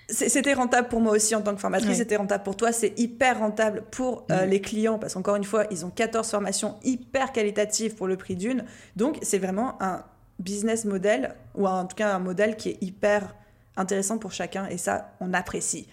C'était 0.09 0.53
rentable 0.53 0.89
pour 0.89 0.99
moi 0.99 1.13
aussi 1.13 1.33
en 1.33 1.41
tant 1.41 1.55
que 1.55 1.61
formatrice, 1.61 1.97
c'était 1.97 2.17
rentable 2.17 2.43
pour 2.43 2.57
toi, 2.57 2.71
c'est 2.71 2.93
hyper 2.99 3.39
rentable 3.39 3.83
pour 3.89 4.25
euh, 4.31 4.45
les 4.45 4.59
clients 4.61 4.99
parce 4.99 5.13
qu'encore 5.13 5.37
une 5.37 5.45
fois, 5.45 5.65
ils 5.71 5.85
ont 5.85 5.89
14 5.89 6.29
formations 6.29 6.75
hyper 6.83 7.31
qualitatives 7.31 7.95
pour 7.95 8.07
le 8.07 8.17
prix 8.17 8.35
d'une. 8.35 8.65
Donc 8.95 9.17
c'est 9.21 9.39
vraiment 9.39 9.81
un 9.81 10.03
business 10.39 10.83
model 10.85 11.33
ou 11.55 11.67
en 11.67 11.85
tout 11.85 11.95
cas 11.95 12.13
un 12.13 12.19
modèle 12.19 12.57
qui 12.57 12.69
est 12.69 12.77
hyper 12.81 13.33
intéressant 13.77 14.17
pour 14.17 14.33
chacun 14.33 14.67
et 14.67 14.77
ça, 14.77 15.13
on 15.19 15.33
apprécie. 15.33 15.87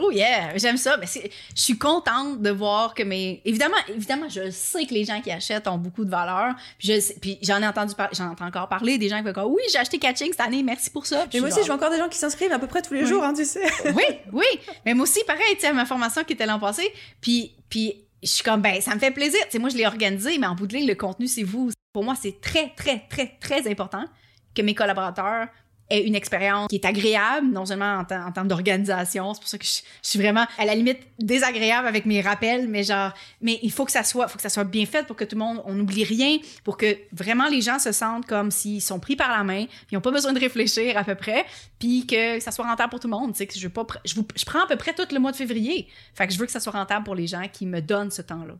Oh 0.00 0.10
yeah, 0.10 0.56
j'aime 0.56 0.76
ça. 0.76 0.96
Mais 0.96 1.06
je 1.06 1.60
suis 1.60 1.78
contente 1.78 2.40
de 2.40 2.50
voir 2.50 2.94
que 2.94 3.02
mes. 3.02 3.40
Évidemment, 3.44 3.76
évidemment, 3.88 4.28
je 4.28 4.50
sais 4.50 4.86
que 4.86 4.94
les 4.94 5.04
gens 5.04 5.20
qui 5.20 5.30
achètent 5.30 5.68
ont 5.68 5.78
beaucoup 5.78 6.04
de 6.04 6.10
valeur. 6.10 6.54
Puis 6.78 7.38
j'en 7.42 7.60
ai 7.62 7.66
entendu 7.66 7.94
j'en 8.12 8.30
entends 8.30 8.46
encore 8.46 8.68
parler 8.68 8.98
des 8.98 9.08
gens 9.08 9.18
qui 9.18 9.24
vont 9.24 9.32
dire 9.32 9.48
oui, 9.48 9.62
j'ai 9.72 9.78
acheté 9.78 9.98
Catching 9.98 10.30
cette 10.32 10.40
année, 10.40 10.62
merci 10.62 10.90
pour 10.90 11.06
ça. 11.06 11.26
Puis 11.28 11.38
Mais 11.38 11.40
moi 11.40 11.48
aussi, 11.50 11.60
je 11.60 11.66
vois 11.66 11.76
encore 11.76 11.90
des 11.90 11.98
gens 11.98 12.08
qui 12.08 12.18
s'inscrivent 12.18 12.52
à 12.52 12.58
peu 12.58 12.66
près 12.66 12.82
tous 12.82 12.94
les 12.94 13.02
Oui. 13.02 13.08
jours, 13.08 13.22
hein, 13.22 13.34
tu 13.34 13.44
sais. 13.44 13.62
oui, 13.94 14.04
oui. 14.32 14.44
Mais 14.84 14.94
moi 14.94 15.04
aussi, 15.04 15.20
pareil, 15.26 15.54
tu 15.54 15.60
sais, 15.60 15.72
ma 15.72 15.84
formation 15.84 16.24
qui 16.24 16.32
était 16.34 16.46
l'an 16.46 16.58
passé. 16.58 16.92
Puis, 17.20 17.52
puis 17.68 18.04
je 18.22 18.28
suis 18.28 18.44
comme, 18.44 18.60
ben, 18.62 18.80
ça 18.80 18.94
me 18.94 19.00
fait 19.00 19.10
plaisir. 19.10 19.40
Tu 19.44 19.52
sais, 19.52 19.58
moi, 19.58 19.68
je 19.68 19.76
l'ai 19.76 19.86
organisé, 19.86 20.38
mais 20.38 20.46
en 20.46 20.54
bout 20.54 20.66
de 20.66 20.74
ligne, 20.74 20.86
le 20.86 20.94
contenu, 20.94 21.26
c'est 21.26 21.42
vous. 21.42 21.70
Pour 21.92 22.04
moi, 22.04 22.14
c'est 22.20 22.40
très, 22.40 22.72
très, 22.76 23.04
très, 23.10 23.36
très 23.40 23.68
important 23.70 24.04
que 24.54 24.62
mes 24.62 24.74
collaborateurs 24.74 25.48
aient 25.92 26.06
une 26.06 26.14
expérience 26.14 26.68
qui 26.68 26.76
est 26.76 26.84
agréable, 26.84 27.48
non 27.52 27.66
seulement 27.66 27.98
en, 27.98 28.04
termes 28.04 28.48
d'organisation. 28.48 29.34
C'est 29.34 29.40
pour 29.40 29.48
ça 29.48 29.58
que 29.58 29.64
je, 29.64 29.82
suis 30.02 30.18
vraiment, 30.18 30.46
à 30.58 30.64
la 30.64 30.74
limite, 30.74 30.98
désagréable 31.18 31.86
avec 31.86 32.06
mes 32.06 32.20
rappels, 32.20 32.68
mais 32.68 32.82
genre, 32.82 33.12
mais 33.40 33.58
il 33.62 33.70
faut 33.72 33.84
que 33.84 33.92
ça 33.92 34.02
soit, 34.02 34.28
faut 34.28 34.36
que 34.36 34.42
ça 34.42 34.48
soit 34.48 34.64
bien 34.64 34.86
fait 34.86 35.06
pour 35.06 35.16
que 35.16 35.24
tout 35.24 35.36
le 35.36 35.40
monde, 35.40 35.62
on 35.64 35.74
n'oublie 35.74 36.04
rien, 36.04 36.38
pour 36.64 36.76
que 36.76 36.96
vraiment 37.12 37.48
les 37.48 37.60
gens 37.60 37.78
se 37.78 37.92
sentent 37.92 38.26
comme 38.26 38.50
s'ils 38.50 38.82
sont 38.82 39.00
pris 39.00 39.16
par 39.16 39.30
la 39.30 39.44
main, 39.44 39.66
ils 39.90 39.94
n'ont 39.94 40.00
pas 40.00 40.10
besoin 40.10 40.32
de 40.32 40.40
réfléchir 40.40 40.96
à 40.96 41.04
peu 41.04 41.14
près, 41.14 41.44
puis 41.78 42.06
que 42.06 42.40
ça 42.40 42.50
soit 42.50 42.66
rentable 42.66 42.90
pour 42.90 43.00
tout 43.00 43.08
le 43.08 43.12
monde. 43.12 43.36
Que 43.36 43.44
je 43.54 43.62
veux 43.66 43.72
pas, 43.72 43.86
je, 44.04 44.14
vous- 44.14 44.26
je 44.36 44.44
prends 44.44 44.62
à 44.62 44.66
peu 44.66 44.76
près 44.76 44.94
tout 44.94 45.06
le 45.12 45.18
mois 45.18 45.32
de 45.32 45.36
février. 45.36 45.88
Fait 46.14 46.26
que 46.26 46.32
je 46.32 46.38
veux 46.38 46.46
que 46.46 46.52
ça 46.52 46.60
soit 46.60 46.72
rentable 46.72 47.04
pour 47.04 47.14
les 47.14 47.26
gens 47.26 47.46
qui 47.52 47.66
me 47.66 47.80
donnent 47.80 48.10
ce 48.10 48.22
temps-là. 48.22 48.54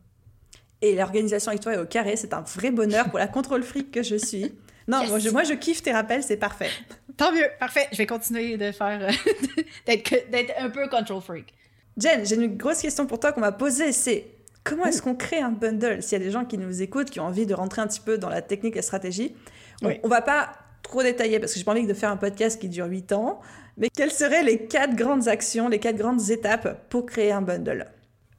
Et 0.81 0.95
l'organisation 0.95 1.51
avec 1.51 1.61
toi 1.61 1.73
est 1.73 1.77
au 1.77 1.85
carré, 1.85 2.17
c'est 2.17 2.33
un 2.33 2.41
vrai 2.41 2.69
bonheur 2.69 3.09
pour 3.09 3.17
la 3.17 3.27
contrôle 3.27 3.63
fric 3.63 3.89
que 3.89 4.03
je 4.03 4.17
suis. 4.17 4.51
Non, 4.87 5.01
Yes. 5.01 5.09
moi, 5.09 5.19
je, 5.19 5.29
moi 5.29 5.43
je 5.43 5.53
kiffe 5.53 5.81
tes 5.81 5.91
rappels, 5.91 6.23
c'est 6.23 6.37
parfait. 6.37 6.69
Tant 7.17 7.31
mieux, 7.31 7.45
parfait. 7.59 7.87
Je 7.91 7.97
vais 7.97 8.05
continuer 8.07 8.57
de 8.57 8.71
faire, 8.71 8.99
euh, 9.09 9.61
d'être, 9.85 10.13
un 10.57 10.69
peu 10.69 10.87
control 10.87 11.21
freak. 11.21 11.53
Jen, 11.97 12.25
j'ai 12.25 12.35
une 12.35 12.57
grosse 12.57 12.81
question 12.81 13.05
pour 13.05 13.19
toi 13.19 13.31
qu'on 13.31 13.41
m'a 13.41 13.51
posée, 13.51 13.91
c'est 13.91 14.25
comment 14.63 14.85
est-ce 14.85 15.01
qu'on 15.01 15.15
crée 15.15 15.39
un 15.39 15.51
bundle? 15.51 16.01
S'il 16.01 16.17
y 16.17 16.21
a 16.21 16.25
des 16.25 16.31
gens 16.31 16.43
qui 16.45 16.57
nous 16.57 16.81
écoutent, 16.81 17.09
qui 17.11 17.19
ont 17.19 17.25
envie 17.27 17.45
de 17.45 17.53
rentrer 17.53 17.81
un 17.81 17.87
petit 17.87 17.99
peu 18.01 18.17
dans 18.17 18.29
la 18.29 18.41
technique 18.41 18.73
et 18.73 18.77
la 18.79 18.81
stratégie, 18.81 19.35
on, 19.83 19.87
Oui. 19.87 19.99
on 20.03 20.07
va 20.07 20.21
pas 20.21 20.53
trop 20.81 21.03
détailler 21.03 21.39
parce 21.39 21.53
que 21.53 21.59
j'ai 21.59 21.65
pas 21.65 21.71
envie 21.71 21.85
de 21.85 21.93
faire 21.93 22.09
un 22.09 22.17
podcast 22.17 22.59
qui 22.59 22.67
dure 22.67 22.87
8 22.87 23.11
ans, 23.13 23.39
mais 23.77 23.89
quelles 23.95 24.11
seraient 24.11 24.43
les 24.43 24.65
quatre 24.65 24.95
grandes 24.95 25.27
actions, 25.27 25.69
les 25.69 25.79
quatre 25.79 25.95
grandes 25.97 26.29
étapes 26.31 26.89
pour 26.89 27.05
créer 27.05 27.31
un 27.31 27.41
bundle? 27.41 27.85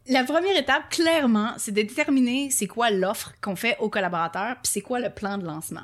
La 0.09 0.25
première 0.25 0.57
étape, 0.59 0.91
clairement, 0.91 1.53
c'est 1.57 1.73
de 1.73 1.81
déterminer 1.81 2.51
c'est 2.51 2.67
quoi 2.67 2.91
l'offre 2.91 3.33
qu'on 3.41 3.57
fait 3.57 3.77
aux 3.79 3.89
collaborateurs, 3.89 4.57
puis 4.63 4.71
c'est 4.71 4.81
quoi 4.83 4.99
le 5.01 5.09
plan 5.11 5.39
de 5.39 5.45
lancement. 5.47 5.81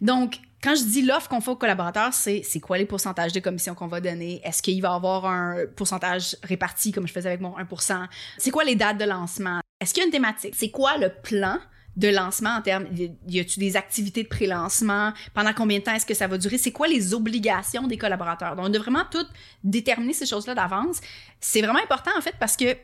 Donc, 0.00 0.38
quand 0.62 0.74
je 0.74 0.82
dis 0.82 1.02
l'offre 1.02 1.28
qu'on 1.28 1.40
fait 1.40 1.50
aux 1.50 1.56
collaborateurs, 1.56 2.12
c'est 2.12 2.42
c'est 2.42 2.60
quoi 2.60 2.78
les 2.78 2.86
pourcentages 2.86 3.32
de 3.32 3.40
commission 3.40 3.74
qu'on 3.74 3.86
va 3.86 4.00
donner? 4.00 4.40
Est-ce 4.44 4.62
qu'il 4.62 4.80
va 4.82 4.88
y 4.88 4.92
avoir 4.92 5.26
un 5.26 5.66
pourcentage 5.76 6.36
réparti 6.42 6.92
comme 6.92 7.06
je 7.06 7.12
faisais 7.12 7.28
avec 7.28 7.40
mon 7.40 7.56
1%? 7.56 8.06
C'est 8.38 8.50
quoi 8.50 8.64
les 8.64 8.74
dates 8.74 8.98
de 8.98 9.04
lancement? 9.04 9.60
Est-ce 9.80 9.94
qu'il 9.94 10.02
y 10.02 10.04
a 10.04 10.06
une 10.06 10.12
thématique? 10.12 10.54
C'est 10.56 10.70
quoi 10.70 10.96
le 10.96 11.10
plan 11.10 11.58
de 11.96 12.08
lancement 12.08 12.50
en 12.50 12.62
termes, 12.62 12.86
y 13.26 13.40
a-tu 13.40 13.58
des 13.58 13.76
activités 13.76 14.22
de 14.22 14.28
pré-lancement? 14.28 15.12
Pendant 15.34 15.52
combien 15.52 15.80
de 15.80 15.84
temps 15.84 15.94
est-ce 15.94 16.06
que 16.06 16.14
ça 16.14 16.28
va 16.28 16.38
durer? 16.38 16.56
C'est 16.56 16.70
quoi 16.70 16.86
les 16.86 17.12
obligations 17.12 17.88
des 17.88 17.98
collaborateurs? 17.98 18.54
Donc, 18.54 18.70
de 18.70 18.78
vraiment 18.78 19.04
tout 19.10 19.26
déterminer 19.64 20.12
ces 20.12 20.26
choses-là 20.26 20.54
d'avance, 20.54 21.00
c'est 21.40 21.60
vraiment 21.60 21.82
important 21.82 22.12
en 22.16 22.20
fait 22.20 22.34
parce 22.38 22.56
que 22.56 22.76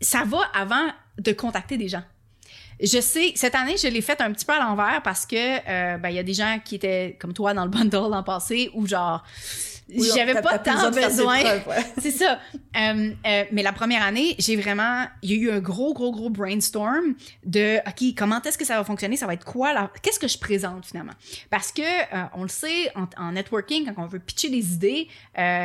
ça 0.00 0.24
va 0.24 0.40
avant 0.54 0.88
de 1.18 1.32
contacter 1.32 1.76
des 1.76 1.88
gens. 1.88 2.02
Je 2.80 3.00
sais, 3.00 3.32
cette 3.36 3.54
année, 3.54 3.76
je 3.76 3.88
l'ai 3.88 4.00
fait 4.00 4.20
un 4.20 4.32
petit 4.32 4.44
peu 4.44 4.52
à 4.52 4.58
l'envers 4.58 5.00
parce 5.02 5.26
que 5.26 5.36
euh, 5.36 5.96
ben, 5.98 6.08
il 6.08 6.16
y 6.16 6.18
a 6.18 6.22
des 6.22 6.34
gens 6.34 6.58
qui 6.64 6.74
étaient 6.74 7.16
comme 7.20 7.32
toi 7.32 7.54
dans 7.54 7.64
le 7.64 7.70
bundle 7.70 8.10
l'an 8.10 8.22
passé 8.22 8.70
où 8.74 8.86
genre 8.86 9.22
Oui, 9.88 10.08
j'avais 10.14 10.40
pas 10.40 10.58
tant 10.58 10.90
besoin. 10.90 11.42
ouais. 11.42 11.62
C'est 12.00 12.10
ça. 12.10 12.38
Euh, 12.76 13.10
euh, 13.26 13.44
mais 13.52 13.62
la 13.62 13.72
première 13.72 14.02
année, 14.02 14.34
j'ai 14.38 14.56
vraiment, 14.56 15.04
il 15.22 15.30
y 15.30 15.32
a 15.34 15.36
eu 15.36 15.50
un 15.50 15.60
gros, 15.60 15.92
gros, 15.92 16.10
gros 16.10 16.30
brainstorm 16.30 17.14
de, 17.44 17.78
OK, 17.86 18.14
comment 18.16 18.40
est-ce 18.42 18.56
que 18.56 18.64
ça 18.64 18.76
va 18.78 18.84
fonctionner? 18.84 19.16
Ça 19.16 19.26
va 19.26 19.34
être 19.34 19.44
quoi? 19.44 19.90
Qu'est-ce 20.02 20.18
que 20.18 20.28
je 20.28 20.38
présente 20.38 20.86
finalement? 20.86 21.12
Parce 21.50 21.70
que, 21.70 21.82
euh, 21.82 22.24
on 22.34 22.42
le 22.42 22.48
sait, 22.48 22.90
en, 22.96 23.06
en 23.22 23.32
networking, 23.32 23.92
quand 23.92 24.02
on 24.02 24.06
veut 24.06 24.18
pitcher 24.20 24.48
des 24.48 24.72
idées, 24.72 25.08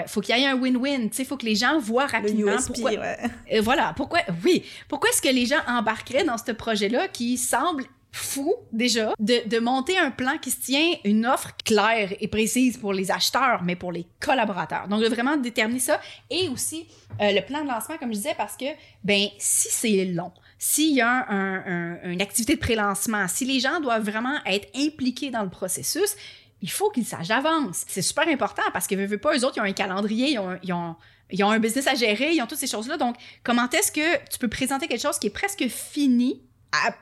faut 0.07 0.21
qu'il 0.21 0.37
y 0.37 0.41
ait 0.41 0.47
un 0.47 0.57
win-win. 0.57 1.09
Tu 1.09 1.17
sais, 1.17 1.25
faut 1.25 1.37
que 1.37 1.45
les 1.45 1.55
gens 1.55 1.79
voient 1.79 2.07
Le 2.07 2.11
rapidement 2.11 2.55
USP, 2.55 2.73
pourquoi, 2.73 2.91
ouais. 2.91 3.59
voilà, 3.61 3.93
pourquoi, 3.95 4.19
oui, 4.43 4.63
pourquoi 4.87 5.09
est-ce 5.11 5.21
que 5.21 5.33
les 5.33 5.45
gens 5.45 5.59
embarqueraient 5.67 6.25
dans 6.25 6.37
ce 6.37 6.51
projet-là 6.51 7.07
qui 7.07 7.37
semble 7.37 7.85
fou 8.11 8.55
déjà 8.71 9.13
de, 9.19 9.47
de 9.47 9.59
monter 9.59 9.97
un 9.97 10.09
plan 10.11 10.37
qui 10.41 10.49
se 10.51 10.59
tient 10.61 10.95
une 11.03 11.25
offre 11.27 11.51
claire 11.63 12.11
et 12.19 12.27
précise 12.27 12.77
pour 12.77 12.91
les 12.93 13.11
acheteurs 13.11 13.61
mais 13.63 13.75
pour 13.75 13.91
les 13.91 14.07
collaborateurs 14.19 14.87
donc 14.87 15.01
de 15.01 15.07
vraiment 15.07 15.37
déterminer 15.37 15.79
ça 15.79 16.01
et 16.29 16.49
aussi 16.49 16.87
euh, 17.21 17.31
le 17.31 17.41
plan 17.45 17.63
de 17.63 17.67
lancement 17.69 17.97
comme 17.97 18.09
je 18.09 18.17
disais 18.17 18.33
parce 18.35 18.57
que 18.57 18.65
ben 19.03 19.27
si 19.37 19.67
c'est 19.69 20.05
long 20.05 20.31
s'il 20.57 20.95
y 20.95 21.01
a 21.01 21.29
un- 21.29 21.55
un- 21.65 21.99
un- 22.03 22.11
une 22.11 22.21
activité 22.21 22.55
de 22.55 22.59
pré-lancement 22.59 23.27
si 23.27 23.45
les 23.45 23.59
gens 23.59 23.79
doivent 23.79 24.03
vraiment 24.09 24.37
être 24.45 24.67
impliqués 24.75 25.29
dans 25.29 25.43
le 25.43 25.49
processus 25.49 26.15
il 26.61 26.69
faut 26.69 26.89
qu'ils 26.89 27.05
sachent 27.05 27.29
d'avance. 27.29 27.85
C'est 27.87 28.01
super 28.01 28.27
important 28.27 28.63
parce 28.73 28.85
que, 28.85 28.93
veux, 28.93 29.17
pas, 29.17 29.33
eux 29.33 29.45
autres, 29.45 29.53
ils 29.55 29.61
ont 29.61 29.63
un 29.63 29.71
calendrier, 29.71 30.31
ils 30.31 30.39
ont, 30.39 30.59
ils 30.61 30.73
ont, 30.73 30.97
ils 31.31 31.41
ont 31.41 31.49
un 31.51 31.59
business 31.59 31.87
à 31.87 31.95
gérer, 31.95 32.33
ils 32.33 32.41
ont 32.41 32.47
toutes 32.47 32.57
ces 32.57 32.67
choses-là. 32.67 32.97
Donc, 32.97 33.15
comment 33.45 33.69
est-ce 33.69 33.93
que 33.93 34.17
tu 34.29 34.37
peux 34.39 34.49
présenter 34.49 34.89
quelque 34.89 35.01
chose 35.01 35.17
qui 35.19 35.27
est 35.27 35.29
presque 35.29 35.65
fini 35.69 36.41
à, 36.73 36.93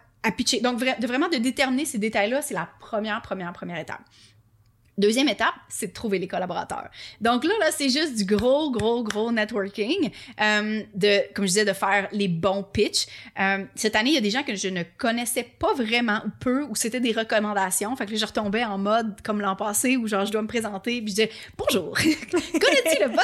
Donc, 0.62 0.80
de 0.80 1.08
vraiment 1.08 1.30
de 1.30 1.38
déterminer 1.38 1.86
ces 1.86 1.98
détails-là, 1.98 2.42
c'est 2.42 2.54
la 2.54 2.70
première, 2.80 3.22
première, 3.22 3.54
première 3.54 3.80
étape. 3.80 4.02
Deuxième 4.98 5.30
étape, 5.30 5.54
c'est 5.70 5.88
de 5.88 5.94
trouver 5.94 6.18
les 6.18 6.28
collaborateurs. 6.28 6.90
Donc 7.22 7.44
là, 7.44 7.52
là, 7.60 7.68
c'est 7.72 7.90
juste 7.90 8.16
du 8.16 8.26
gros, 8.26 8.72
gros, 8.72 9.04
gros 9.04 9.32
networking, 9.32 10.10
euh, 10.42 10.82
de, 10.96 11.34
comme 11.36 11.46
je 11.46 11.50
disais, 11.50 11.66
de 11.66 11.74
faire 11.74 12.08
les 12.12 12.28
bons 12.28 12.64
pitchs. 12.64 13.06
Euh, 13.40 13.64
cette 13.76 13.96
année, 13.96 14.10
il 14.10 14.16
y 14.16 14.18
a 14.18 14.22
des 14.22 14.32
gens 14.32 14.42
que 14.42 14.56
je 14.56 14.70
ne 14.70 14.82
connaissais 14.98 15.44
pas 15.44 15.72
vraiment 15.76 16.24
ou 16.26 16.30
peu, 16.40 16.64
ou 16.64 16.74
c'était 16.74 17.00
des 17.00 17.12
recommandations. 17.12 17.96
Fait 17.96 18.08
que 18.08 18.12
là, 18.14 18.18
je 18.18 18.26
retombais 18.26 18.64
en 18.64 18.80
mode 18.80 19.22
comme 19.22 19.40
l'an 19.40 19.56
passé, 19.56 19.98
où 19.98 20.08
genre 20.08 20.26
je 20.26 20.32
dois 20.32 20.42
me 20.42 20.48
présenter, 20.48 21.00
puis 21.04 21.12
je 21.12 21.16
disais 21.16 21.32
bonjour, 21.56 21.96
connais-tu 21.96 23.04
le 23.04 23.10
bon 23.10 23.22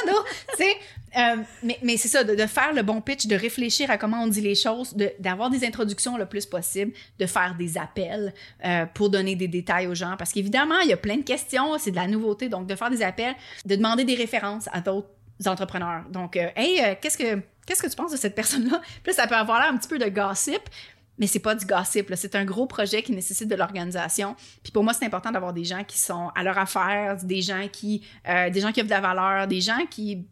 Tu 0.51 0.57
sais, 0.57 0.77
euh, 1.17 1.43
mais, 1.61 1.77
mais 1.81 1.97
c'est 1.97 2.07
ça, 2.07 2.23
de, 2.23 2.35
de, 2.35 2.45
faire 2.47 2.73
le 2.73 2.81
bon 2.81 3.01
pitch, 3.01 3.27
de 3.27 3.35
réfléchir 3.35 3.89
à 3.91 3.97
comment 3.97 4.23
on 4.23 4.27
dit 4.27 4.41
les 4.41 4.55
choses, 4.55 4.95
d'avoir 5.19 5.49
des 5.49 5.65
introductions 5.65 6.17
le 6.17 6.25
plus 6.25 6.45
possible, 6.45 6.91
de 7.19 7.25
faire 7.25 7.55
des 7.55 7.77
appels 7.77 8.33
euh, 8.65 8.85
pour 8.93 9.09
donner 9.09 9.35
des 9.35 9.47
détails 9.47 9.87
aux 9.87 9.95
gens. 9.95 10.15
Parce 10.17 10.31
qu'évidemment, 10.31 10.79
il 10.79 10.89
y 10.89 10.93
a 10.93 10.97
plein 10.97 11.17
de 11.17 11.23
questions, 11.23 11.77
c'est 11.77 11.91
de 11.91 11.95
la 11.95 12.07
nouveauté. 12.07 12.49
Donc, 12.49 12.67
de 12.67 12.75
faire 12.75 12.89
des 12.89 13.03
appels, 13.03 13.35
de 13.65 13.75
demander 13.75 14.03
des 14.03 14.15
références 14.15 14.67
à 14.71 14.81
d'autres 14.81 15.07
entrepreneurs. 15.45 16.03
Donc, 16.09 16.37
euh, 16.37 16.47
hey, 16.55 16.79
euh, 16.81 16.95
qu'est-ce 16.99 17.17
que 17.17 17.41
qu'est-ce 17.65 17.81
que 17.81 17.87
tu 17.87 17.95
penses 17.95 18.11
de 18.11 18.17
cette 18.17 18.35
personne-là? 18.35 18.81
Puis 19.03 19.13
ça 19.13 19.27
peut 19.27 19.35
avoir 19.35 19.59
l'air 19.59 19.71
un 19.71 19.77
petit 19.77 19.87
peu 19.87 19.99
de 19.99 20.09
gossip, 20.09 20.61
mais 21.17 21.27
c'est 21.27 21.39
pas 21.39 21.55
du 21.55 21.65
gossip, 21.65 22.11
c'est 22.15 22.35
un 22.35 22.45
gros 22.45 22.65
projet 22.65 23.03
qui 23.03 23.11
nécessite 23.11 23.47
de 23.47 23.55
l'organisation. 23.55 24.35
Puis 24.63 24.71
pour 24.71 24.83
moi, 24.83 24.93
c'est 24.93 25.05
important 25.05 25.31
d'avoir 25.31 25.53
des 25.53 25.63
gens 25.63 25.83
qui 25.83 25.99
sont 25.99 26.29
à 26.35 26.43
leur 26.43 26.57
affaire, 26.57 27.17
des 27.23 27.41
gens 27.41 27.67
qui, 27.71 28.03
euh, 28.27 28.49
des 28.49 28.61
gens 28.61 28.71
qui 28.71 28.81
offrent 28.81 28.89
de 28.89 28.95
la 28.95 29.01
valeur, 29.01 29.47
des 29.47 29.61
gens 29.61 29.85
qui 29.89 30.25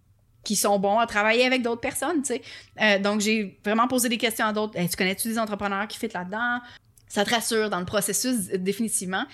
qui 0.44 0.56
sont 0.56 0.80
bons 0.80 1.00
à 1.00 1.08
travailler 1.08 1.46
avec 1.46 1.62
d'autres 1.62 1.82
personnes, 1.82 2.22
tu 2.22 2.34
sais. 2.34 2.42
Euh, 2.82 3.00
donc, 3.00 3.22
j'ai 3.22 3.60
vraiment 3.64 3.88
posé 3.88 4.10
des 4.10 4.18
questions 4.18 4.46
à 4.46 4.54
d'autres. 4.54 4.74
tu 4.74 4.98
connais-tu 4.98 5.28
des 5.28 5.40
entrepreneurs 5.40 5.88
qui 5.88 5.98
fit 5.98 6.08
là-dedans? 6.08 6.60
Ça 7.08 7.26
te 7.26 7.30
rassure 7.30 7.70
dans 7.70 7.80
le 7.80 7.86
processus, 7.86 8.48
définitivement. 8.48 9.26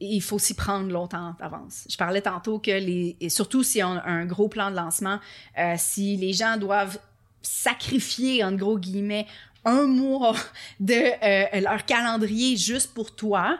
Il 0.00 0.20
faut 0.20 0.38
s'y 0.38 0.54
prendre 0.54 0.90
longtemps 0.90 1.34
d'avance. 1.38 1.86
Je 1.90 1.96
parlais 1.96 2.22
tantôt 2.22 2.58
que 2.58 2.70
les... 2.70 3.16
Surtout 3.28 3.62
si 3.62 3.82
on 3.82 3.92
a 3.92 4.04
un 4.04 4.24
gros 4.24 4.48
plan 4.48 4.70
de 4.70 4.76
lancement, 4.76 5.18
euh, 5.58 5.74
si 5.76 6.16
les 6.16 6.32
gens 6.32 6.56
doivent 6.56 6.98
sacrifier, 7.42 8.42
en 8.44 8.52
gros 8.52 8.78
guillemets, 8.78 9.26
un 9.64 9.86
mois 9.86 10.34
de 10.80 10.94
euh, 10.94 11.60
leur 11.60 11.84
calendrier 11.84 12.56
juste 12.56 12.94
pour 12.94 13.14
toi, 13.14 13.58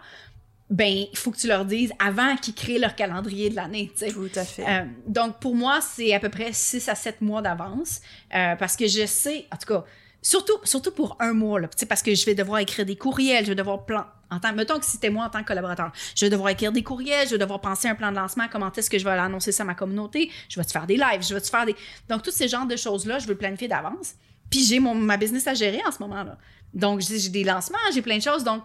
ben 0.70 1.07
il 1.12 1.16
faut 1.16 1.31
que 1.31 1.37
tu 1.37 1.46
leur 1.46 1.64
dises 1.64 1.92
avant 1.98 2.37
qu'ils 2.37 2.55
créent 2.55 2.79
leur 2.79 2.94
calendrier 2.94 3.50
de 3.50 3.57
l'année. 3.57 3.92
Tout 3.96 4.31
à 4.35 4.44
fait. 4.44 4.64
Euh, 4.66 4.85
donc 5.07 5.38
pour 5.38 5.55
moi, 5.55 5.81
c'est 5.81 6.14
à 6.14 6.20
peu 6.20 6.31
près 6.31 6.53
6 6.53 6.88
à 6.88 6.94
7 6.94 7.20
mois 7.20 7.42
d'avance 7.42 8.00
euh, 8.35 8.57
parce 8.57 8.77
que 8.77 8.87
je 8.87 9.07
sais, 9.07 9.46
en 9.53 9.57
tout 9.57 9.66
cas, 9.66 9.85
surtout, 10.22 10.55
surtout 10.64 10.90
pour 10.90 11.16
un 11.20 11.35
mois, 11.35 11.61
là, 11.61 11.68
parce 11.88 12.03
que 12.03 12.14
je 12.14 12.24
vais 12.24 12.35
devoir 12.35 12.61
écrire 12.61 12.87
des 12.87 12.96
courriels, 12.96 13.44
je 13.44 13.50
vais 13.50 13.57
devoir 13.57 13.85
plan... 13.85 14.05
En 14.31 14.40
tant, 14.40 14.53
mettons 14.53 14.81
que 14.81 14.87
c'était 14.87 15.11
moi 15.11 15.27
en 15.27 15.31
tant 15.31 15.42
que 15.42 15.46
collaborateur, 15.46 15.92
je 16.16 16.24
vais 16.24 16.31
devoir 16.31 16.48
écrire 16.48 16.72
des 16.72 16.83
courriels, 16.83 17.29
je 17.29 17.33
vais 17.33 17.38
devoir 17.38 17.61
penser 17.61 17.87
un 17.87 17.94
plan 17.94 18.11
de 18.11 18.16
lancement, 18.16 18.46
comment 18.50 18.72
est-ce 18.72 18.90
que 18.90 18.98
je 18.98 19.05
vais 19.05 19.11
annoncer 19.11 19.53
ça 19.53 19.62
à 19.62 19.66
ma 19.66 19.74
communauté, 19.74 20.31
je 20.48 20.59
vais 20.59 20.64
te 20.64 20.72
faire 20.72 20.87
des 20.87 20.96
lives, 20.96 21.22
je 21.22 21.35
vais 21.35 21.40
te 21.40 21.48
faire 21.48 21.66
des... 21.66 21.77
Donc, 22.09 22.22
tous 22.22 22.33
ces 22.33 22.48
genres 22.48 22.66
de 22.66 22.74
choses-là, 22.74 23.18
je 23.18 23.29
veux 23.29 23.37
planifier 23.37 23.68
d'avance. 23.68 24.14
Puis 24.50 24.64
j'ai 24.64 24.81
mon 24.81 24.94
ma 24.94 25.18
business 25.18 25.46
à 25.46 25.55
gérer 25.55 25.83
en 25.87 25.92
ce 25.92 25.98
moment-là. 26.00 26.38
Donc, 26.72 27.00
j'ai 27.00 27.29
des 27.29 27.44
lancements, 27.44 27.79
j'ai 27.92 28.03
plein 28.03 28.16
de 28.16 28.22
choses. 28.22 28.42
Donc, 28.42 28.62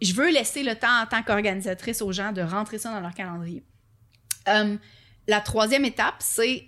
je 0.00 0.12
veux 0.14 0.30
laisser 0.30 0.62
le 0.62 0.74
temps 0.74 1.02
en 1.02 1.06
tant 1.06 1.22
qu'organisatrice 1.22 2.02
aux 2.02 2.12
gens 2.12 2.32
de 2.32 2.42
rentrer 2.42 2.78
ça 2.78 2.92
dans 2.92 3.00
leur 3.00 3.14
calendrier. 3.14 3.62
Euh, 4.48 4.76
la 5.26 5.40
troisième 5.40 5.84
étape, 5.84 6.16
c'est 6.18 6.64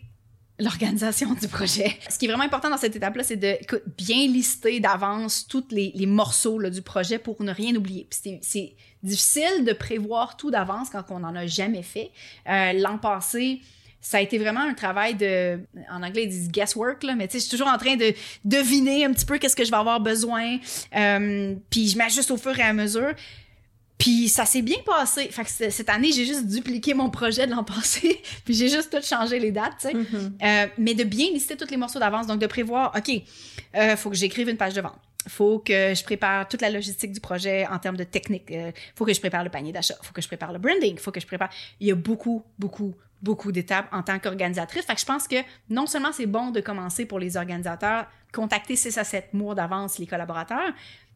l'organisation 0.58 1.34
du 1.34 1.48
projet. 1.48 1.98
Ce 2.08 2.18
qui 2.18 2.24
est 2.24 2.28
vraiment 2.28 2.44
important 2.44 2.70
dans 2.70 2.78
cette 2.78 2.96
étape-là, 2.96 3.22
c'est 3.22 3.36
de 3.36 3.58
bien 3.98 4.26
lister 4.26 4.80
d'avance 4.80 5.46
tous 5.46 5.64
les, 5.70 5.92
morceaux 6.06 6.62
du 6.70 6.82
projet 6.82 7.18
pour 7.18 7.42
ne 7.42 7.52
rien 7.52 7.74
oublier. 7.74 8.08
C'est 8.10 8.74
difficile 9.02 9.64
de 9.66 9.72
prévoir 9.72 10.36
tout 10.36 10.50
d'avance 10.50 10.88
quand 10.90 11.04
on 11.10 11.20
n'en 11.20 11.34
a 11.34 11.46
jamais 11.46 11.82
fait. 11.82 12.10
Euh, 12.48 12.72
l'an 12.72 12.98
passé, 12.98 13.60
ça 14.06 14.18
a 14.18 14.20
été 14.20 14.38
vraiment 14.38 14.60
un 14.60 14.72
travail 14.72 15.16
de, 15.16 15.58
en 15.90 16.00
anglais 16.00 16.22
ils 16.22 16.28
disent 16.28 16.48
guesswork, 16.48 17.02
là, 17.02 17.16
mais 17.16 17.26
tu 17.26 17.32
sais, 17.32 17.38
je 17.38 17.42
suis 17.46 17.50
toujours 17.50 17.66
en 17.66 17.76
train 17.76 17.96
de 17.96 18.14
deviner 18.44 19.04
un 19.04 19.12
petit 19.12 19.26
peu 19.26 19.36
qu'est-ce 19.38 19.56
que 19.56 19.64
je 19.64 19.70
vais 19.72 19.76
avoir 19.76 19.98
besoin, 19.98 20.58
euh, 20.94 21.56
puis 21.70 21.88
je 21.88 21.98
m'ajuste 21.98 22.30
au 22.30 22.36
fur 22.36 22.56
et 22.56 22.62
à 22.62 22.72
mesure. 22.72 23.14
Puis 23.98 24.28
ça 24.28 24.44
s'est 24.44 24.62
bien 24.62 24.76
passé. 24.84 25.26
Fait 25.32 25.42
que 25.42 25.70
cette 25.70 25.88
année, 25.88 26.12
j'ai 26.12 26.24
juste 26.24 26.46
dupliqué 26.46 26.94
mon 26.94 27.10
projet 27.10 27.48
de 27.48 27.50
l'an 27.50 27.64
passé, 27.76 28.22
puis 28.44 28.54
j'ai 28.54 28.68
juste 28.68 28.96
tout 28.96 29.04
changé 29.04 29.40
les 29.40 29.50
dates, 29.50 29.74
tu 29.80 29.88
sais. 29.88 29.94
Mm-hmm. 29.94 30.32
Euh, 30.44 30.66
mais 30.78 30.94
de 30.94 31.02
bien 31.02 31.26
lister 31.32 31.56
tous 31.56 31.70
les 31.70 31.76
morceaux 31.76 31.98
d'avance, 31.98 32.28
donc 32.28 32.38
de 32.38 32.46
prévoir, 32.46 32.92
OK, 32.96 33.10
euh, 33.74 33.96
faut 33.96 34.10
que 34.10 34.16
j'écrive 34.16 34.48
une 34.48 34.56
page 34.56 34.74
de 34.74 34.82
vente 34.82 35.00
faut 35.28 35.58
que 35.58 35.92
je 35.94 36.04
prépare 36.04 36.48
toute 36.48 36.62
la 36.62 36.70
logistique 36.70 37.12
du 37.12 37.20
projet 37.20 37.66
en 37.66 37.78
termes 37.78 37.96
de 37.96 38.04
technique. 38.04 38.50
Euh, 38.50 38.70
faut 38.94 39.04
que 39.04 39.12
je 39.12 39.20
prépare 39.20 39.42
le 39.42 39.50
panier 39.50 39.72
d'achat. 39.72 39.96
faut 40.02 40.12
que 40.12 40.22
je 40.22 40.28
prépare 40.28 40.52
le 40.52 40.58
branding. 40.58 40.98
faut 40.98 41.10
que 41.10 41.20
je 41.20 41.26
prépare. 41.26 41.50
Il 41.80 41.88
y 41.88 41.90
a 41.90 41.94
beaucoup, 41.94 42.44
beaucoup, 42.58 42.94
beaucoup 43.22 43.52
d'étapes 43.52 43.88
en 43.92 44.02
tant 44.02 44.18
qu'organisatrice. 44.18 44.85
Fait 44.85 44.94
que 44.94 45.00
je 45.00 45.07
pense 45.07 45.26
que 45.26 45.37
non 45.70 45.87
seulement 45.87 46.12
c'est 46.12 46.26
bon 46.26 46.50
de 46.50 46.61
commencer 46.61 47.07
pour 47.07 47.18
les 47.18 47.37
organisateurs, 47.37 48.07
contacter 48.33 48.76
6 48.76 48.98
à 48.98 49.05
7 49.05 49.35
mois 49.35 49.55
d'avance 49.55 49.98
les 49.98 50.07
collaborateurs, 50.07 50.72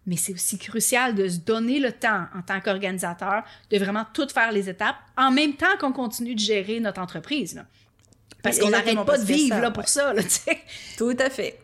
mais 0.06 0.16
c'est 0.16 0.32
aussi 0.32 0.58
crucial 0.58 1.14
de 1.14 1.28
se 1.28 1.38
donner 1.38 1.78
le 1.78 1.92
temps 1.92 2.26
en 2.34 2.42
tant 2.42 2.60
qu'organisateur 2.60 3.44
de 3.70 3.78
vraiment 3.78 4.06
tout 4.12 4.28
faire 4.28 4.50
les 4.50 4.68
étapes 4.68 4.96
en 5.16 5.30
même 5.30 5.54
temps 5.54 5.76
qu'on 5.78 5.92
continue 5.92 6.34
de 6.34 6.40
gérer 6.40 6.80
notre 6.80 7.00
entreprise. 7.00 7.62
Parce 8.42 8.58
qu'on 8.58 8.70
n'arrête 8.70 9.04
pas 9.04 9.18
de 9.18 9.24
vivre 9.24 9.60
là, 9.60 9.70
pour 9.70 9.88
ça. 9.88 10.14
Là, 10.14 10.22
Tout 10.96 11.16
à 11.18 11.28
fait. 11.28 11.60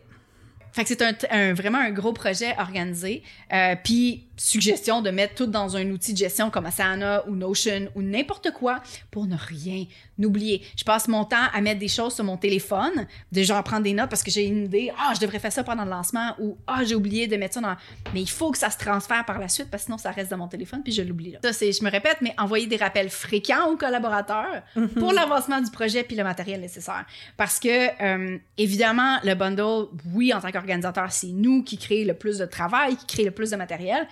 Fait 0.71 0.83
que 0.83 0.89
c'est 0.89 1.31
un, 1.31 1.53
vraiment 1.53 1.79
un 1.79 1.89
gros 1.89 2.13
projet 2.13 2.55
organisé. 2.59 3.23
Euh, 3.51 3.75
puis 3.83 4.26
suggestion 4.37 5.01
de 5.01 5.09
mettre 5.09 5.35
tout 5.35 5.47
dans 5.47 5.75
un 5.75 5.89
outil 5.91 6.13
de 6.13 6.17
gestion 6.17 6.49
comme 6.49 6.65
Asana 6.65 7.27
ou 7.27 7.35
Notion 7.35 7.89
ou 7.95 8.01
n'importe 8.01 8.51
quoi 8.51 8.81
pour 9.11 9.25
ne 9.25 9.35
rien 9.35 9.85
oublier. 10.23 10.63
Je 10.75 10.83
passe 10.83 11.07
mon 11.07 11.25
temps 11.25 11.47
à 11.53 11.61
mettre 11.61 11.79
des 11.79 11.87
choses 11.87 12.15
sur 12.15 12.23
mon 12.23 12.37
téléphone, 12.37 13.07
de 13.31 13.43
genre 13.43 13.63
prendre 13.63 13.83
des 13.83 13.93
notes 13.93 14.09
parce 14.09 14.23
que 14.23 14.31
j'ai 14.31 14.45
une 14.45 14.65
idée, 14.65 14.91
ah, 14.97 15.13
je 15.15 15.19
devrais 15.19 15.39
faire 15.39 15.51
ça 15.51 15.63
pendant 15.63 15.83
le 15.83 15.89
lancement 15.89 16.35
ou 16.39 16.57
ah, 16.67 16.83
j'ai 16.83 16.95
oublié 16.95 17.27
de 17.27 17.35
mettre 17.37 17.55
ça 17.55 17.61
dans 17.61 17.75
mais 18.13 18.21
il 18.21 18.29
faut 18.29 18.51
que 18.51 18.57
ça 18.57 18.69
se 18.69 18.77
transfère 18.77 19.25
par 19.25 19.39
la 19.39 19.47
suite 19.47 19.69
parce 19.69 19.83
que 19.83 19.87
sinon 19.87 19.97
ça 19.97 20.11
reste 20.11 20.31
dans 20.31 20.37
mon 20.37 20.47
téléphone 20.47 20.81
puis 20.83 20.93
je 20.93 21.01
l'oublie 21.01 21.31
là. 21.31 21.39
Ça 21.43 21.53
c'est 21.53 21.71
je 21.71 21.83
me 21.83 21.91
répète 21.91 22.17
mais 22.21 22.33
envoyer 22.37 22.67
des 22.67 22.77
rappels 22.77 23.09
fréquents 23.09 23.69
aux 23.69 23.77
collaborateurs 23.77 24.63
mm-hmm. 24.75 24.99
pour 24.99 25.13
l'avancement 25.13 25.61
du 25.61 25.71
projet 25.71 26.03
puis 26.03 26.15
le 26.15 26.23
matériel 26.23 26.61
nécessaire 26.61 27.05
parce 27.35 27.59
que 27.59 28.03
euh, 28.03 28.37
évidemment 28.57 29.17
le 29.23 29.35
bundle 29.35 29.87
oui 30.13 30.33
en 30.33 30.41
tant 30.41 30.51
qu'organisateur, 30.51 31.11
c'est 31.11 31.27
nous 31.27 31.63
qui 31.63 31.77
créons 31.77 32.07
le 32.07 32.13
plus 32.13 32.37
de 32.37 32.45
travail, 32.45 32.95
qui 32.95 33.05
crée 33.05 33.23
le 33.23 33.31
plus 33.31 33.51
de 33.51 33.55
matériel 33.55 34.07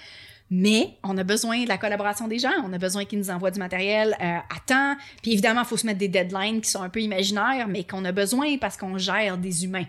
mais 0.51 0.97
on 1.03 1.17
a 1.17 1.23
besoin 1.23 1.63
de 1.63 1.67
la 1.67 1.77
collaboration 1.77 2.27
des 2.27 2.39
gens, 2.39 2.51
on 2.63 2.71
a 2.73 2.77
besoin 2.77 3.05
qu'ils 3.05 3.19
nous 3.19 3.29
envoient 3.29 3.51
du 3.51 3.59
matériel 3.59 4.15
euh, 4.21 4.37
à 4.37 4.59
temps. 4.65 4.95
Puis 5.21 5.31
évidemment, 5.33 5.61
il 5.61 5.67
faut 5.67 5.77
se 5.77 5.85
mettre 5.85 5.99
des 5.99 6.07
deadlines 6.07 6.61
qui 6.61 6.69
sont 6.69 6.83
un 6.83 6.89
peu 6.89 7.01
imaginaires, 7.01 7.67
mais 7.67 7.83
qu'on 7.83 8.05
a 8.05 8.11
besoin 8.11 8.57
parce 8.57 8.77
qu'on 8.77 8.97
gère 8.97 9.37
des 9.37 9.65
humains. 9.65 9.85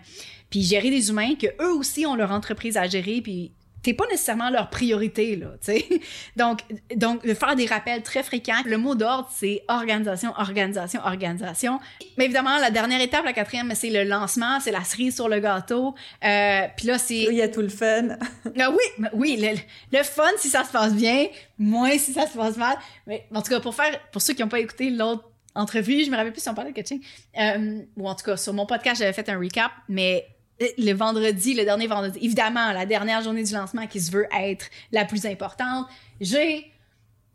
Puis 0.49 0.63
gérer 0.63 0.89
des 0.89 1.09
humains 1.09 1.35
que 1.35 1.47
eux 1.61 1.73
aussi 1.73 2.05
ont 2.05 2.15
leur 2.15 2.31
entreprise 2.31 2.77
à 2.77 2.87
gérer, 2.87 3.21
puis 3.21 3.51
t'es 3.87 3.93
pas 3.93 4.05
nécessairement 4.07 4.49
leur 4.49 4.69
priorité, 4.69 5.37
là, 5.37 5.47
tu 5.63 5.71
sais. 5.71 5.87
Donc, 6.35 6.59
donc, 6.93 7.25
de 7.25 7.33
faire 7.33 7.55
des 7.55 7.65
rappels 7.65 8.03
très 8.03 8.21
fréquents. 8.21 8.61
Le 8.65 8.77
mot 8.77 8.95
d'ordre, 8.95 9.29
c'est 9.33 9.63
organisation, 9.69 10.33
organisation, 10.37 10.99
organisation. 11.05 11.79
Mais 12.17 12.25
évidemment, 12.25 12.57
la 12.57 12.69
dernière 12.69 12.99
étape, 12.99 13.23
la 13.23 13.31
quatrième, 13.31 13.73
c'est 13.75 13.89
le 13.89 14.03
lancement, 14.03 14.59
c'est 14.59 14.71
la 14.71 14.83
cerise 14.83 15.15
sur 15.15 15.29
le 15.29 15.39
gâteau. 15.39 15.95
Euh, 16.25 16.63
puis 16.75 16.87
là, 16.87 16.97
c'est... 16.97 17.27
Il 17.29 17.35
y 17.35 17.41
a 17.41 17.47
tout 17.47 17.61
le 17.61 17.69
fun. 17.69 18.09
ah 18.59 18.71
oui, 18.71 19.05
oui, 19.13 19.49
le, 19.93 20.03
fun 20.03 20.23
si 20.37 20.49
ça 20.49 20.65
se 20.65 20.71
passe 20.73 20.93
bien, 20.93 21.27
moins 21.57 21.97
si 21.97 22.11
ça 22.11 22.27
se 22.27 22.37
passe 22.37 22.57
mal. 22.57 22.75
Mais 23.05 23.25
en 23.33 23.41
tout 23.41 23.51
cas, 23.51 23.61
pour 23.61 23.73
faire, 23.73 23.97
pour 24.11 24.21
ceux 24.21 24.33
qui 24.33 24.41
n'ont 24.41 24.49
pas 24.49 24.59
écouté 24.59 24.89
l'autre 24.89 25.31
entrevue, 25.55 26.03
je 26.03 26.11
me 26.11 26.17
rappelle 26.17 26.33
plus 26.33 26.41
si 26.41 26.49
on 26.49 26.53
parlait 26.53 26.71
de 26.71 26.75
coaching. 26.75 27.01
Euh, 27.39 27.79
ou 27.95 28.09
en 28.09 28.15
tout 28.15 28.25
cas, 28.25 28.35
sur 28.35 28.51
mon 28.51 28.65
podcast, 28.65 28.99
j'avais 28.99 29.13
fait 29.13 29.29
un 29.29 29.39
recap, 29.39 29.71
mais 29.87 30.27
le 30.59 30.93
vendredi, 30.93 31.53
le 31.53 31.63
dernier 31.63 31.87
vendredi, 31.87 32.19
évidemment, 32.21 32.71
la 32.71 32.85
dernière 32.85 33.21
journée 33.21 33.43
du 33.43 33.53
lancement 33.53 33.87
qui 33.87 34.01
se 34.01 34.11
veut 34.11 34.27
être 34.37 34.67
la 34.91 35.05
plus 35.05 35.25
importante, 35.25 35.87
j'ai 36.19 36.71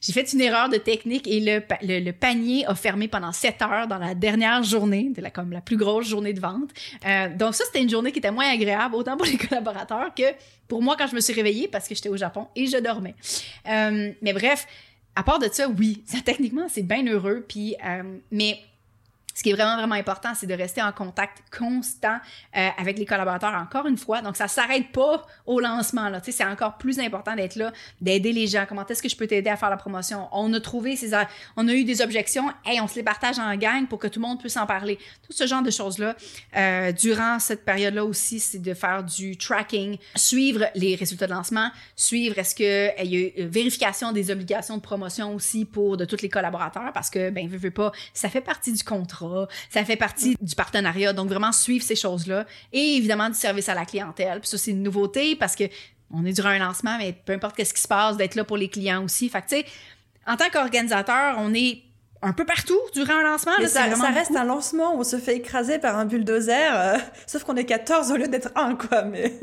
j'ai 0.00 0.12
fait 0.12 0.32
une 0.32 0.40
erreur 0.40 0.68
de 0.68 0.76
technique 0.76 1.26
et 1.26 1.40
le, 1.40 1.60
le, 1.82 2.10
panier 2.12 2.64
a 2.66 2.74
fermé 2.74 3.08
pendant 3.08 3.32
7 3.32 3.62
heures 3.62 3.88
dans 3.88 3.98
la 3.98 4.14
dernière 4.14 4.62
journée, 4.62 5.10
de 5.14 5.20
la, 5.20 5.30
comme 5.30 5.50
la 5.52 5.60
plus 5.60 5.76
grosse 5.76 6.06
journée 6.06 6.32
de 6.32 6.40
vente. 6.40 6.70
Euh, 7.04 7.28
donc 7.34 7.54
ça, 7.54 7.64
c'était 7.66 7.82
une 7.82 7.90
journée 7.90 8.12
qui 8.12 8.18
était 8.18 8.30
moins 8.30 8.48
agréable, 8.48 8.94
autant 8.94 9.16
pour 9.16 9.26
les 9.32 9.36
collaborateurs 9.36 10.14
que 10.14 10.22
pour 10.68 10.82
moi 10.82 10.96
quand 10.96 11.08
je 11.08 11.14
me 11.14 11.20
suis 11.20 11.32
réveillée 11.32 11.66
parce 11.68 11.88
que 11.88 11.94
j'étais 11.94 12.08
au 12.08 12.16
Japon 12.16 12.46
et 12.54 12.66
je 12.66 12.76
dormais. 12.78 13.14
Euh, 13.68 14.12
mais 14.22 14.32
bref, 14.32 14.66
à 15.16 15.24
part 15.24 15.40
de 15.40 15.48
ça, 15.50 15.68
oui, 15.68 16.04
techniquement, 16.24 16.68
c'est 16.68 16.82
bien 16.82 17.04
heureux. 17.04 17.44
Puis, 17.48 17.74
euh, 17.84 18.18
mais 18.30 18.60
Ce 19.38 19.42
qui 19.44 19.50
est 19.50 19.52
vraiment, 19.52 19.76
vraiment 19.76 19.94
important, 19.94 20.30
c'est 20.34 20.48
de 20.48 20.54
rester 20.54 20.82
en 20.82 20.90
contact 20.90 21.44
constant 21.56 22.16
euh, 22.56 22.68
avec 22.76 22.98
les 22.98 23.06
collaborateurs, 23.06 23.54
encore 23.54 23.86
une 23.86 23.96
fois. 23.96 24.20
Donc, 24.20 24.36
ça 24.36 24.48
s'arrête 24.48 24.90
pas 24.90 25.24
au 25.46 25.60
lancement. 25.60 26.10
C'est 26.24 26.44
encore 26.44 26.76
plus 26.76 26.98
important 26.98 27.36
d'être 27.36 27.54
là, 27.54 27.72
d'aider 28.00 28.32
les 28.32 28.48
gens. 28.48 28.64
Comment 28.68 28.84
est-ce 28.84 29.00
que 29.00 29.08
je 29.08 29.14
peux 29.14 29.28
t'aider 29.28 29.48
à 29.48 29.56
faire 29.56 29.70
la 29.70 29.76
promotion? 29.76 30.26
On 30.32 30.52
a 30.54 30.60
trouvé 30.60 30.96
ces... 30.96 31.12
On 31.56 31.68
a 31.68 31.72
eu 31.72 31.84
des 31.84 32.02
objections. 32.02 32.50
Hey, 32.66 32.80
on 32.80 32.88
se 32.88 32.96
les 32.96 33.04
partage 33.04 33.38
en 33.38 33.54
gang 33.54 33.86
pour 33.86 34.00
que 34.00 34.08
tout 34.08 34.18
le 34.18 34.26
monde 34.26 34.40
puisse 34.40 34.56
en 34.56 34.66
parler. 34.66 34.98
Tout 35.24 35.32
ce 35.32 35.46
genre 35.46 35.62
de 35.62 35.70
choses-là. 35.70 36.16
Euh, 36.56 36.90
durant 36.90 37.38
cette 37.38 37.64
période-là 37.64 38.04
aussi, 38.04 38.40
c'est 38.40 38.58
de 38.58 38.74
faire 38.74 39.04
du 39.04 39.36
tracking, 39.36 39.98
suivre 40.16 40.66
les 40.74 40.96
résultats 40.96 41.28
de 41.28 41.32
lancement, 41.32 41.70
suivre 41.94 42.36
est-ce 42.38 42.56
qu'il 42.56 42.66
y 43.08 43.16
a 43.16 43.20
eu 43.20 43.32
euh, 43.38 43.46
vérification 43.48 44.10
des 44.10 44.32
obligations 44.32 44.78
de 44.78 44.82
promotion 44.82 45.32
aussi 45.32 45.64
pour 45.64 45.96
de 45.96 46.04
tous 46.04 46.22
les 46.22 46.28
collaborateurs 46.28 46.90
parce 46.92 47.08
que, 47.08 47.30
ben, 47.30 47.46
veux, 47.46 47.56
veux 47.56 47.70
pas, 47.70 47.92
ça 48.12 48.28
fait 48.28 48.40
partie 48.40 48.72
du 48.72 48.82
contrat 48.82 49.27
ça 49.70 49.84
fait 49.84 49.96
partie 49.96 50.36
du 50.40 50.54
partenariat. 50.54 51.12
Donc, 51.12 51.28
vraiment 51.28 51.52
suivre 51.52 51.84
ces 51.84 51.96
choses-là. 51.96 52.46
Et 52.72 52.96
évidemment, 52.96 53.28
du 53.28 53.36
service 53.36 53.68
à 53.68 53.74
la 53.74 53.84
clientèle. 53.84 54.40
Puis 54.40 54.48
ça, 54.48 54.58
c'est 54.58 54.70
une 54.70 54.82
nouveauté 54.82 55.36
parce 55.36 55.56
que 55.56 55.64
on 56.10 56.24
est 56.24 56.32
durant 56.32 56.48
un 56.48 56.58
lancement, 56.58 56.96
mais 56.98 57.12
peu 57.12 57.34
importe 57.34 57.56
qu'est-ce 57.56 57.74
qui 57.74 57.82
se 57.82 57.88
passe, 57.88 58.16
d'être 58.16 58.34
là 58.34 58.44
pour 58.44 58.56
les 58.56 58.68
clients 58.68 59.04
aussi. 59.04 59.28
Fait 59.28 59.42
que, 59.42 59.48
tu 59.48 59.56
sais, 59.56 59.66
en 60.26 60.36
tant 60.36 60.48
qu'organisateur, 60.50 61.36
on 61.38 61.52
est 61.54 61.82
un 62.22 62.32
peu 62.32 62.44
partout 62.44 62.80
durant 62.94 63.14
un 63.14 63.22
lancement. 63.22 63.52
ça, 63.66 63.84
reste 63.84 64.34
un 64.34 64.44
lancement 64.44 64.94
où 64.94 65.00
on 65.00 65.04
se 65.04 65.18
fait 65.18 65.36
écraser 65.36 65.78
par 65.78 65.96
un 65.96 66.04
bulldozer, 66.04 66.70
euh, 66.72 66.98
sauf 67.26 67.44
qu'on 67.44 67.56
est 67.56 67.64
14 67.64 68.10
au 68.10 68.16
lieu 68.16 68.28
d'être 68.28 68.50
un, 68.56 68.74
quoi. 68.74 69.02
Mais 69.02 69.38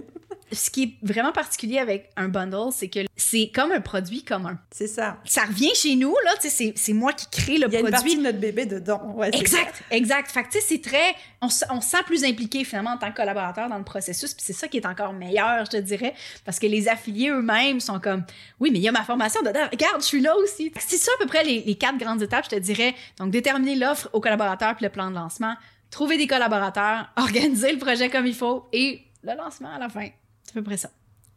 ce 0.56 0.70
qui 0.70 0.84
est 0.84 1.08
vraiment 1.08 1.32
particulier 1.32 1.78
avec 1.78 2.10
un 2.16 2.28
bundle, 2.28 2.72
c'est 2.72 2.88
que 2.88 3.00
c'est 3.16 3.52
comme 3.54 3.72
un 3.72 3.82
produit 3.82 4.24
commun. 4.24 4.60
C'est 4.72 4.88
ça. 4.88 5.18
Ça 5.26 5.44
revient 5.44 5.74
chez 5.76 5.96
nous, 5.96 6.16
là, 6.26 6.32
tu 6.42 6.50
sais, 6.50 6.74
c'est 6.76 6.94
moi 6.94 7.14
qui 7.14 7.28
crée 7.30 7.58
le 7.58 7.68
produit. 7.68 7.78
Il 7.78 7.82
y 7.82 7.86
a 7.86 7.88
une 7.88 7.92
partie 7.92 8.18
de 8.18 8.22
notre 8.22 8.40
bébé 8.40 8.66
dedans. 8.66 9.22
exact, 9.34 9.84
exact. 9.92 10.32
Fait 10.32 10.44
que, 10.44 10.50
tu 10.50 10.60
sais, 10.60 10.66
c'est 10.68 10.82
très... 10.82 11.16
On, 11.42 11.48
on, 11.70 11.82
se 11.82 11.90
sent 11.90 12.04
plus 12.06 12.24
impliqué, 12.24 12.64
finalement, 12.64 12.92
en 12.92 12.98
tant 12.98 13.12
que 13.12 13.18
collaborateur 13.18 13.70
dans 13.70 13.78
le 13.78 13.84
processus, 13.84 14.34
puis 14.34 14.44
c'est 14.46 14.54
ça 14.54 14.68
qui 14.68 14.78
est 14.78 14.86
encore 14.86 15.14
meilleur, 15.14 15.66
je 15.66 15.72
te 15.72 15.78
dirais, 15.78 16.14
parce 16.44 16.60
que 16.60 16.68
les 16.68 16.88
affiliés 16.88 17.30
eux-mêmes 17.30 17.80
sont 17.80 18.00
comme, 18.00 18.24
oui, 18.60 18.72
mais 18.72 18.80
il 18.80 18.84
y 18.84 18.90
a 18.90 18.92
ma 18.92 19.04
formation 19.04 19.42
dedans, 19.42 19.68
regarde, 19.72 20.02
je 20.02 20.06
suis 20.06 20.22
là 20.22 20.36
aussi. 20.38 20.72
C'est 20.80 20.98
ça 20.98 21.12
à 21.18 21.24
peu 21.24 21.28
près 21.28 21.44
les, 21.44 21.62
les 21.62 21.76
quatre 21.76 21.98
grandes 21.98 22.22
étapes, 22.22 22.46
je 22.46 22.56
te 22.56 22.60
dirais. 22.60 22.96
Donc, 23.20 23.32
déterminer 23.32 23.76
l'offre 23.76 24.10
aux 24.14 24.22
collaborateurs 24.22 24.76
puis 24.76 24.86
le 24.86 24.92
plan 24.92 25.10
de 25.10 25.16
lancement, 25.16 25.56
trouver 25.92 26.18
des 26.18 26.28
collaborateurs, 26.28 27.10
organiser 27.18 27.72
le 27.72 27.80
projet 27.80 28.10
comme 28.10 28.26
il 28.26 28.36
faut 28.36 28.68
et 28.74 29.02
le 29.24 29.36
lancement 29.36 29.74
à 29.74 29.80
la 29.80 29.90
fin. 29.90 30.08
Peu 30.56 30.64
près 30.64 30.78
ça. 30.78 30.90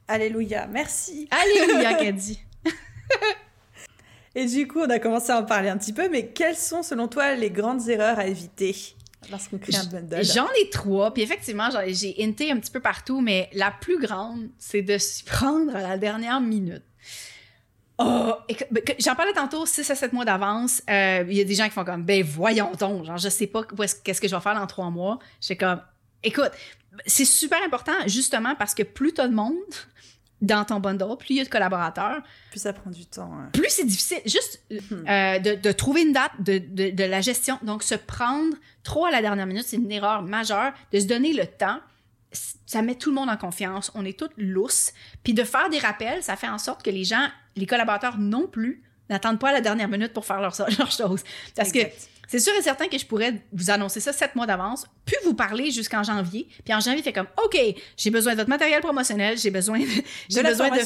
Alléluia, 0.06 0.68
merci. 0.68 1.28
Alléluia, 1.32 1.94
Caddy. 2.00 2.38
Et 4.36 4.46
du 4.46 4.68
coup, 4.68 4.78
on 4.78 4.90
a 4.90 5.00
commencé 5.00 5.32
à 5.32 5.40
en 5.40 5.42
parler 5.42 5.68
un 5.68 5.76
petit 5.76 5.92
peu, 5.92 6.08
mais 6.08 6.28
quelles 6.28 6.54
sont 6.54 6.84
selon 6.84 7.08
toi 7.08 7.34
les 7.34 7.50
grandes 7.50 7.88
erreurs 7.88 8.20
à 8.20 8.28
éviter 8.28 8.76
lorsqu'on 9.28 9.58
crée 9.58 9.74
un 9.74 9.86
bundle? 9.86 10.24
J'en 10.24 10.46
ai 10.62 10.70
trois, 10.70 11.12
puis 11.12 11.24
effectivement, 11.24 11.68
j'ai 11.88 12.14
hinté 12.22 12.52
un 12.52 12.58
petit 12.58 12.70
peu 12.70 12.78
partout, 12.78 13.20
mais 13.20 13.50
la 13.54 13.72
plus 13.72 13.98
grande, 13.98 14.50
c'est 14.56 14.82
de 14.82 14.96
s'y 14.98 15.24
prendre 15.24 15.74
à 15.74 15.82
la 15.82 15.98
dernière 15.98 16.40
minute. 16.40 16.84
Oh, 17.98 18.34
ben, 18.70 18.84
j'en 19.00 19.16
parlais 19.16 19.32
tantôt, 19.32 19.66
6 19.66 19.90
à 19.90 19.96
7 19.96 20.12
mois 20.12 20.24
d'avance. 20.24 20.80
Euh, 20.88 21.24
il 21.28 21.36
y 21.36 21.40
a 21.40 21.44
des 21.44 21.54
gens 21.54 21.64
qui 21.64 21.72
font 21.72 21.84
comme, 21.84 22.04
ben 22.04 22.22
voyons 22.22 22.70
donc, 22.78 23.04
genre, 23.04 23.18
je 23.18 23.30
sais 23.30 23.48
pas 23.48 23.64
qu'est-ce 24.04 24.20
que 24.20 24.28
je 24.28 24.36
vais 24.36 24.40
faire 24.40 24.54
dans 24.54 24.68
trois 24.68 24.90
mois. 24.90 25.18
J'ai 25.40 25.56
comme, 25.56 25.80
écoute, 26.22 26.52
c'est 27.06 27.24
super 27.24 27.62
important 27.62 27.92
justement 28.06 28.54
parce 28.54 28.74
que 28.74 28.82
plus 28.82 29.12
tu 29.12 29.20
as 29.20 29.28
de 29.28 29.34
monde 29.34 29.54
dans 30.40 30.64
ton 30.64 30.78
bundle, 30.78 31.16
plus 31.18 31.30
il 31.30 31.36
y 31.36 31.40
a 31.40 31.44
de 31.44 31.48
collaborateurs. 31.48 32.22
Plus 32.50 32.60
ça 32.60 32.72
prend 32.72 32.90
du 32.90 33.06
temps. 33.06 33.32
Hein. 33.32 33.50
Plus 33.52 33.70
c'est 33.70 33.84
difficile. 33.84 34.20
Juste 34.24 34.62
hmm. 34.70 35.08
euh, 35.08 35.38
de, 35.38 35.72
trouver 35.72 36.02
une 36.02 36.12
date 36.12 36.32
de, 36.38 36.58
de, 36.58 37.04
la 37.04 37.20
gestion. 37.20 37.58
Donc, 37.62 37.82
se 37.82 37.94
prendre 37.94 38.54
trop 38.84 39.06
à 39.06 39.10
la 39.10 39.20
dernière 39.20 39.46
minute, 39.46 39.64
c'est 39.66 39.76
une 39.76 39.90
erreur 39.90 40.22
majeure. 40.22 40.72
De 40.92 41.00
se 41.00 41.06
donner 41.06 41.32
le 41.32 41.46
temps, 41.46 41.80
ça 42.66 42.82
met 42.82 42.94
tout 42.94 43.10
le 43.10 43.16
monde 43.16 43.30
en 43.30 43.36
confiance. 43.36 43.90
On 43.94 44.04
est 44.04 44.18
tous 44.18 44.30
lousses. 44.36 44.92
Puis 45.24 45.34
de 45.34 45.42
faire 45.42 45.70
des 45.70 45.78
rappels, 45.78 46.22
ça 46.22 46.36
fait 46.36 46.48
en 46.48 46.58
sorte 46.58 46.84
que 46.84 46.90
les 46.90 47.04
gens, 47.04 47.26
les 47.56 47.66
collaborateurs 47.66 48.18
non 48.18 48.46
plus, 48.46 48.82
n'attendent 49.10 49.40
pas 49.40 49.48
à 49.48 49.52
la 49.52 49.60
dernière 49.60 49.88
minute 49.88 50.12
pour 50.12 50.24
faire 50.24 50.40
leur, 50.40 50.54
leur 50.78 50.90
chose. 50.90 51.24
Parce 51.56 51.72
que 51.72 51.80
c'est 52.28 52.38
sûr 52.38 52.52
et 52.54 52.62
certain 52.62 52.86
que 52.86 52.98
je 52.98 53.06
pourrais 53.06 53.42
vous 53.52 53.70
annoncer 53.70 54.00
ça 54.00 54.12
sept 54.12 54.36
mois 54.36 54.46
d'avance, 54.46 54.86
puis 55.06 55.16
vous 55.24 55.34
parler 55.34 55.70
jusqu'en 55.70 56.02
janvier. 56.02 56.46
Puis 56.64 56.74
en 56.74 56.78
janvier, 56.78 57.02
fait 57.02 57.12
comme, 57.12 57.26
OK, 57.42 57.58
j'ai 57.96 58.10
besoin 58.10 58.34
de 58.34 58.38
votre 58.38 58.50
matériel 58.50 58.80
promotionnel, 58.80 59.38
j'ai 59.38 59.50
besoin 59.50 59.80
de... 59.80 59.86
J'ai 60.28 60.42
besoin 60.42 60.68
de... 60.68 60.76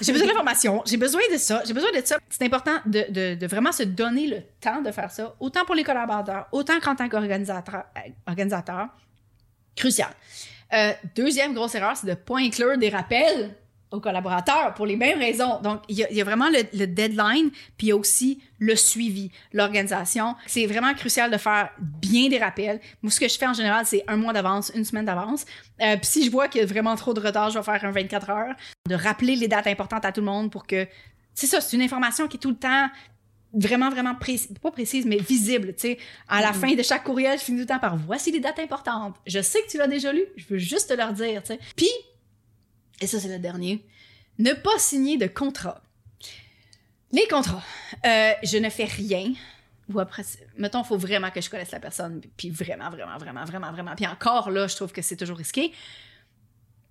J'ai 0.00 0.12
besoin 0.12 0.26
de 0.26 0.32
l'information, 0.32 0.82
j'ai 0.84 0.98
besoin 0.98 1.22
de 1.32 1.38
ça, 1.38 1.62
j'ai 1.66 1.72
besoin 1.72 1.90
de 1.90 2.04
ça. 2.04 2.18
C'est 2.28 2.44
important 2.44 2.78
de, 2.84 3.06
de, 3.08 3.34
de, 3.34 3.46
vraiment 3.46 3.72
se 3.72 3.82
donner 3.82 4.26
le 4.26 4.42
temps 4.60 4.82
de 4.82 4.90
faire 4.92 5.10
ça, 5.10 5.34
autant 5.40 5.64
pour 5.64 5.74
les 5.74 5.84
collaborateurs, 5.84 6.46
autant 6.52 6.78
qu'en 6.80 6.94
tant 6.94 7.08
qu'organisateur. 7.08 7.84
Organisateur. 8.26 8.88
Crucial. 9.74 10.10
Euh, 10.72 10.92
deuxième 11.16 11.54
grosse 11.54 11.74
erreur, 11.74 11.96
c'est 11.96 12.06
de 12.06 12.12
ne 12.12 12.16
pas 12.16 12.38
inclure 12.38 12.76
des 12.76 12.90
rappels 12.90 13.56
aux 13.90 14.00
collaborateurs 14.00 14.74
pour 14.74 14.86
les 14.86 14.96
mêmes 14.96 15.18
raisons. 15.18 15.60
Donc, 15.62 15.82
il 15.88 15.96
y, 15.96 16.20
a 16.20 16.24
vraiment 16.24 16.48
le, 16.48 16.86
deadline, 16.86 17.50
puis 17.76 17.86
il 17.86 17.88
y 17.88 17.92
a 17.92 17.96
aussi 17.96 18.40
le 18.58 18.76
suivi, 18.76 19.30
l'organisation. 19.52 20.36
C'est 20.46 20.66
vraiment 20.66 20.94
crucial 20.94 21.30
de 21.30 21.36
faire 21.36 21.70
bien 21.78 22.28
des 22.28 22.38
rappels. 22.38 22.80
Moi, 23.02 23.10
ce 23.10 23.18
que 23.18 23.28
je 23.28 23.36
fais 23.36 23.46
en 23.46 23.54
général, 23.54 23.86
c'est 23.86 24.04
un 24.06 24.16
mois 24.16 24.32
d'avance, 24.32 24.70
une 24.74 24.84
semaine 24.84 25.06
d'avance. 25.06 25.44
Euh, 25.80 25.96
puis 25.96 26.06
si 26.06 26.24
je 26.24 26.30
vois 26.30 26.48
qu'il 26.48 26.60
y 26.60 26.64
a 26.64 26.66
vraiment 26.66 26.94
trop 26.94 27.14
de 27.14 27.20
retard, 27.20 27.50
je 27.50 27.58
vais 27.58 27.64
faire 27.64 27.84
un 27.84 27.90
24 27.90 28.30
heures. 28.30 28.54
De 28.88 28.94
rappeler 28.94 29.36
les 29.36 29.48
dates 29.48 29.66
importantes 29.66 30.04
à 30.04 30.12
tout 30.12 30.20
le 30.20 30.26
monde 30.26 30.50
pour 30.50 30.66
que... 30.66 30.86
C'est 31.34 31.46
ça, 31.46 31.60
c'est 31.60 31.76
une 31.76 31.82
information 31.82 32.28
qui 32.28 32.36
est 32.36 32.40
tout 32.40 32.50
le 32.50 32.56
temps 32.56 32.88
vraiment, 33.52 33.90
vraiment 33.90 34.14
précise, 34.14 34.52
pas 34.62 34.70
précise, 34.70 35.06
mais 35.06 35.16
visible, 35.16 35.74
tu 35.74 35.80
sais. 35.80 35.98
À 36.28 36.40
la 36.40 36.52
mm-hmm. 36.52 36.54
fin 36.54 36.74
de 36.74 36.82
chaque 36.82 37.04
courriel, 37.04 37.38
je 37.38 37.44
finis 37.44 37.58
tout 37.58 37.62
le 37.62 37.66
temps 37.68 37.78
par 37.78 37.96
«Voici 38.06 38.30
les 38.30 38.40
dates 38.40 38.58
importantes. 38.58 39.16
Je 39.26 39.40
sais 39.40 39.60
que 39.62 39.68
tu 39.68 39.78
l'as 39.78 39.88
déjà 39.88 40.12
lu, 40.12 40.22
je 40.36 40.44
veux 40.48 40.58
juste 40.58 40.88
te 40.88 40.94
leur 40.94 41.12
dire, 41.12 41.42
tu 41.42 41.54
sais.» 41.54 41.60
Puis, 41.76 41.90
et 43.00 43.06
ça 43.06 43.20
c'est 43.20 43.28
le 43.28 43.38
dernier, 43.38 43.84
ne 44.38 44.52
pas 44.52 44.78
signer 44.78 45.16
de 45.16 45.26
contrat. 45.26 45.82
Les 47.12 47.26
contrats, 47.26 47.62
euh, 48.06 48.32
je 48.42 48.58
ne 48.58 48.70
fais 48.70 48.84
rien. 48.84 49.32
Ou 49.92 49.98
après, 49.98 50.22
mettons, 50.56 50.82
il 50.82 50.86
faut 50.86 50.96
vraiment 50.96 51.30
que 51.30 51.40
je 51.40 51.50
connaisse 51.50 51.72
la 51.72 51.80
personne, 51.80 52.20
puis 52.36 52.50
vraiment, 52.50 52.90
vraiment, 52.90 53.18
vraiment, 53.18 53.44
vraiment, 53.44 53.72
vraiment. 53.72 53.94
Puis 53.96 54.06
encore 54.06 54.50
là, 54.50 54.68
je 54.68 54.76
trouve 54.76 54.92
que 54.92 55.02
c'est 55.02 55.16
toujours 55.16 55.36
risqué. 55.36 55.72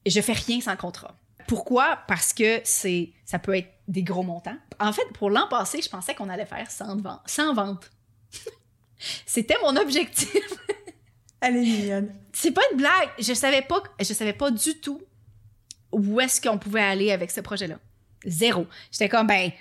Je 0.05 0.19
fais 0.19 0.33
rien 0.33 0.59
sans 0.59 0.75
contrat. 0.75 1.15
Pourquoi? 1.47 1.99
Parce 2.07 2.33
que 2.33 2.59
c'est, 2.63 3.13
ça 3.25 3.39
peut 3.39 3.55
être 3.55 3.69
des 3.87 4.03
gros 4.03 4.23
montants. 4.23 4.57
En 4.79 4.91
fait, 4.91 5.07
pour 5.13 5.29
l'an 5.29 5.47
passé, 5.47 5.81
je 5.81 5.89
pensais 5.89 6.13
qu'on 6.13 6.29
allait 6.29 6.45
faire 6.45 6.69
100 6.69 6.97
ventes. 6.97 7.21
100 7.25 7.53
ventes. 7.53 7.89
C'était 9.25 9.57
mon 9.63 9.75
objectif. 9.77 10.35
Elle 11.41 11.55
est 11.55 11.61
mignonne. 11.61 12.13
C'est 12.33 12.51
pas 12.51 12.61
une 12.71 12.77
blague. 12.77 13.09
Je 13.17 13.33
savais 13.33 13.61
pas, 13.61 13.81
je 13.99 14.13
savais 14.13 14.33
pas 14.33 14.51
du 14.51 14.79
tout 14.79 15.01
où 15.91 16.19
est-ce 16.19 16.41
qu'on 16.41 16.57
pouvait 16.57 16.81
aller 16.81 17.11
avec 17.11 17.31
ce 17.31 17.41
projet-là? 17.41 17.79
Zéro. 18.25 18.67
J'étais 18.91 19.09
comme, 19.09 19.27
ben, 19.27 19.51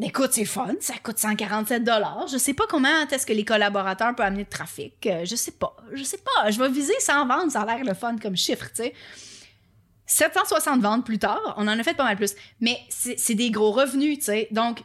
écoute, 0.00 0.30
c'est 0.32 0.44
fun, 0.44 0.74
ça 0.80 0.94
coûte 1.02 1.18
147 1.18 1.84
dollars. 1.84 2.26
Je 2.28 2.38
sais 2.38 2.54
pas 2.54 2.64
comment 2.68 3.06
est-ce 3.10 3.26
que 3.26 3.32
les 3.32 3.44
collaborateurs 3.44 4.14
peuvent 4.14 4.26
amener 4.26 4.44
de 4.44 4.50
trafic. 4.50 5.06
Euh, 5.06 5.24
je 5.24 5.36
sais 5.36 5.52
pas. 5.52 5.76
Je 5.92 6.02
sais 6.02 6.18
pas. 6.18 6.50
Je 6.50 6.58
vais 6.58 6.68
viser 6.68 6.94
100 6.98 7.26
ventes, 7.26 7.50
ça 7.52 7.62
a 7.62 7.66
l'air 7.66 7.84
le 7.84 7.94
fun 7.94 8.16
comme 8.18 8.36
chiffre, 8.36 8.68
tu 8.68 8.82
sais. 8.82 8.94
760 10.06 10.80
ventes 10.80 11.06
plus 11.06 11.20
tard, 11.20 11.54
on 11.56 11.68
en 11.68 11.78
a 11.78 11.82
fait 11.84 11.94
pas 11.94 12.02
mal 12.02 12.16
plus. 12.16 12.34
Mais 12.60 12.76
c'est 12.88 13.34
des 13.34 13.50
gros 13.52 13.70
revenus, 13.70 14.18
tu 14.18 14.24
sais. 14.24 14.48
Donc, 14.50 14.82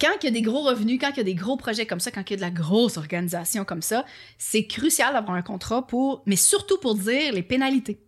quand 0.00 0.14
il 0.22 0.24
y 0.24 0.28
a 0.28 0.32
des 0.32 0.42
gros 0.42 0.62
revenus, 0.62 0.98
quand 0.98 1.10
il 1.10 1.18
y 1.18 1.20
a 1.20 1.24
des 1.24 1.34
gros 1.34 1.56
projets 1.56 1.86
comme 1.86 2.00
ça, 2.00 2.10
quand 2.10 2.22
il 2.28 2.30
y 2.30 2.34
a 2.34 2.36
de 2.36 2.40
la 2.40 2.50
grosse 2.50 2.96
organisation 2.96 3.64
comme 3.64 3.82
ça, 3.82 4.04
c'est 4.38 4.66
crucial 4.66 5.12
d'avoir 5.12 5.36
un 5.36 5.42
contrat 5.42 5.86
pour, 5.86 6.22
mais 6.26 6.36
surtout 6.36 6.78
pour 6.78 6.94
dire 6.94 7.32
les 7.32 7.42
pénalités. 7.42 8.00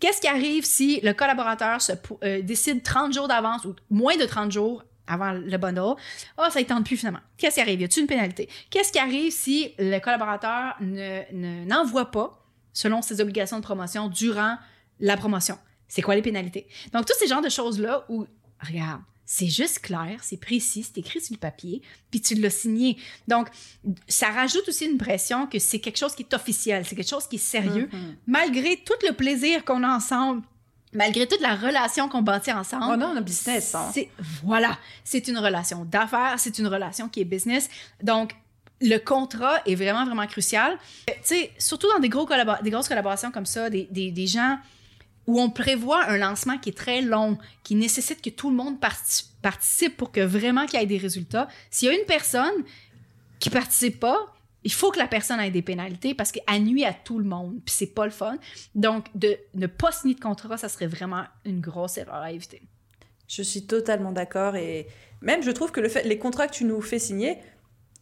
Qu'est-ce 0.00 0.20
qui 0.20 0.28
arrive 0.28 0.64
si 0.64 1.00
le 1.02 1.12
collaborateur 1.12 1.78
euh, 2.22 2.42
décide 2.42 2.82
30 2.82 3.12
jours 3.12 3.28
d'avance 3.28 3.64
ou 3.64 3.74
moins 3.90 4.16
de 4.16 4.24
30 4.24 4.52
jours 4.52 4.84
avant 5.06 5.32
le 5.32 5.56
bundle? 5.56 5.94
oh, 6.38 6.44
ça 6.50 6.60
ne 6.60 6.64
tente 6.64 6.84
plus 6.84 6.96
finalement. 6.96 7.20
Qu'est-ce 7.36 7.56
qui 7.56 7.60
arrive? 7.60 7.80
Y 7.80 7.84
a-t-il 7.84 8.02
une 8.02 8.06
pénalité? 8.06 8.48
Qu'est-ce 8.70 8.92
qui 8.92 8.98
arrive 8.98 9.32
si 9.32 9.74
le 9.78 9.98
collaborateur 9.98 10.76
ne, 10.80 11.64
n'envoie 11.64 12.10
pas, 12.10 12.44
selon 12.72 13.02
ses 13.02 13.20
obligations 13.20 13.58
de 13.58 13.64
promotion, 13.64 14.08
durant 14.08 14.56
la 15.00 15.16
promotion? 15.16 15.58
C'est 15.88 16.02
quoi 16.02 16.14
les 16.14 16.22
pénalités? 16.22 16.68
Donc, 16.92 17.06
tous 17.06 17.14
ces 17.18 17.26
genres 17.26 17.40
de 17.40 17.48
choses-là 17.48 18.04
où, 18.08 18.26
regarde, 18.60 19.00
c'est 19.30 19.48
juste 19.48 19.80
clair, 19.80 20.20
c'est 20.22 20.38
précis, 20.38 20.82
c'est 20.82 20.98
écrit 20.98 21.20
sur 21.20 21.34
le 21.34 21.38
papier, 21.38 21.82
puis 22.10 22.22
tu 22.22 22.34
l'as 22.36 22.48
signé. 22.48 22.96
Donc, 23.28 23.48
ça 24.08 24.30
rajoute 24.30 24.66
aussi 24.66 24.86
une 24.86 24.96
pression 24.96 25.46
que 25.46 25.58
c'est 25.58 25.80
quelque 25.80 25.98
chose 25.98 26.14
qui 26.14 26.22
est 26.22 26.34
officiel, 26.34 26.86
c'est 26.86 26.96
quelque 26.96 27.10
chose 27.10 27.28
qui 27.28 27.36
est 27.36 27.38
sérieux, 27.38 27.90
mm-hmm. 27.92 28.14
malgré 28.26 28.78
tout 28.78 28.94
le 29.06 29.12
plaisir 29.12 29.66
qu'on 29.66 29.82
a 29.82 29.88
ensemble. 29.94 30.42
Malgré 30.94 31.26
toute 31.26 31.42
la 31.42 31.54
relation 31.54 32.08
qu'on 32.08 32.22
bâtit 32.22 32.50
ensemble. 32.50 32.84
On 32.84 33.00
a 33.02 33.06
un 33.06 33.20
business, 33.20 33.74
hein? 33.74 33.92
Voilà. 34.42 34.78
C'est 35.04 35.28
une 35.28 35.36
relation 35.36 35.84
d'affaires, 35.84 36.36
c'est 36.38 36.58
une 36.58 36.66
relation 36.66 37.10
qui 37.10 37.20
est 37.20 37.26
business. 37.26 37.68
Donc, 38.02 38.34
le 38.80 38.96
contrat 38.96 39.60
est 39.66 39.74
vraiment, 39.74 40.06
vraiment 40.06 40.26
crucial. 40.26 40.78
Tu 41.06 41.14
sais, 41.24 41.52
surtout 41.58 41.88
dans 41.92 41.98
des, 41.98 42.08
gros 42.08 42.26
des 42.62 42.70
grosses 42.70 42.88
collaborations 42.88 43.30
comme 43.30 43.44
ça, 43.44 43.68
des, 43.68 43.86
des, 43.90 44.10
des 44.10 44.26
gens 44.26 44.58
où 45.28 45.38
on 45.38 45.50
prévoit 45.50 46.06
un 46.06 46.16
lancement 46.16 46.56
qui 46.56 46.70
est 46.70 46.76
très 46.76 47.02
long, 47.02 47.36
qui 47.62 47.74
nécessite 47.74 48.22
que 48.22 48.30
tout 48.30 48.48
le 48.48 48.56
monde 48.56 48.80
participe 48.80 49.94
pour 49.98 50.10
que 50.10 50.22
vraiment 50.22 50.64
qu'il 50.64 50.80
y 50.80 50.82
ait 50.82 50.86
des 50.86 50.96
résultats. 50.96 51.48
S'il 51.70 51.88
y 51.88 51.90
a 51.90 51.94
une 51.94 52.06
personne 52.06 52.64
qui 53.38 53.50
participe 53.50 54.00
pas, 54.00 54.34
il 54.64 54.72
faut 54.72 54.90
que 54.90 54.98
la 54.98 55.06
personne 55.06 55.38
ait 55.38 55.50
des 55.50 55.60
pénalités 55.60 56.14
parce 56.14 56.32
qu'elle 56.32 56.64
nuit 56.64 56.86
à 56.86 56.94
tout 56.94 57.18
le 57.18 57.26
monde, 57.26 57.60
puis 57.62 57.74
c'est 57.76 57.94
pas 57.94 58.06
le 58.06 58.10
fun. 58.10 58.38
Donc, 58.74 59.06
de 59.14 59.36
ne 59.54 59.66
pas 59.66 59.92
signer 59.92 60.14
de 60.14 60.20
contrat, 60.20 60.56
ça 60.56 60.70
serait 60.70 60.86
vraiment 60.86 61.24
une 61.44 61.60
grosse 61.60 61.98
erreur 61.98 62.22
à 62.22 62.32
éviter. 62.32 62.62
Je 63.28 63.42
suis 63.42 63.66
totalement 63.66 64.12
d'accord 64.12 64.56
et 64.56 64.86
même 65.20 65.42
je 65.42 65.50
trouve 65.50 65.72
que 65.72 65.80
le 65.80 65.90
fait, 65.90 66.04
les 66.04 66.18
contrats 66.18 66.48
que 66.48 66.54
tu 66.54 66.64
nous 66.64 66.80
fais 66.80 66.98
signer, 66.98 67.36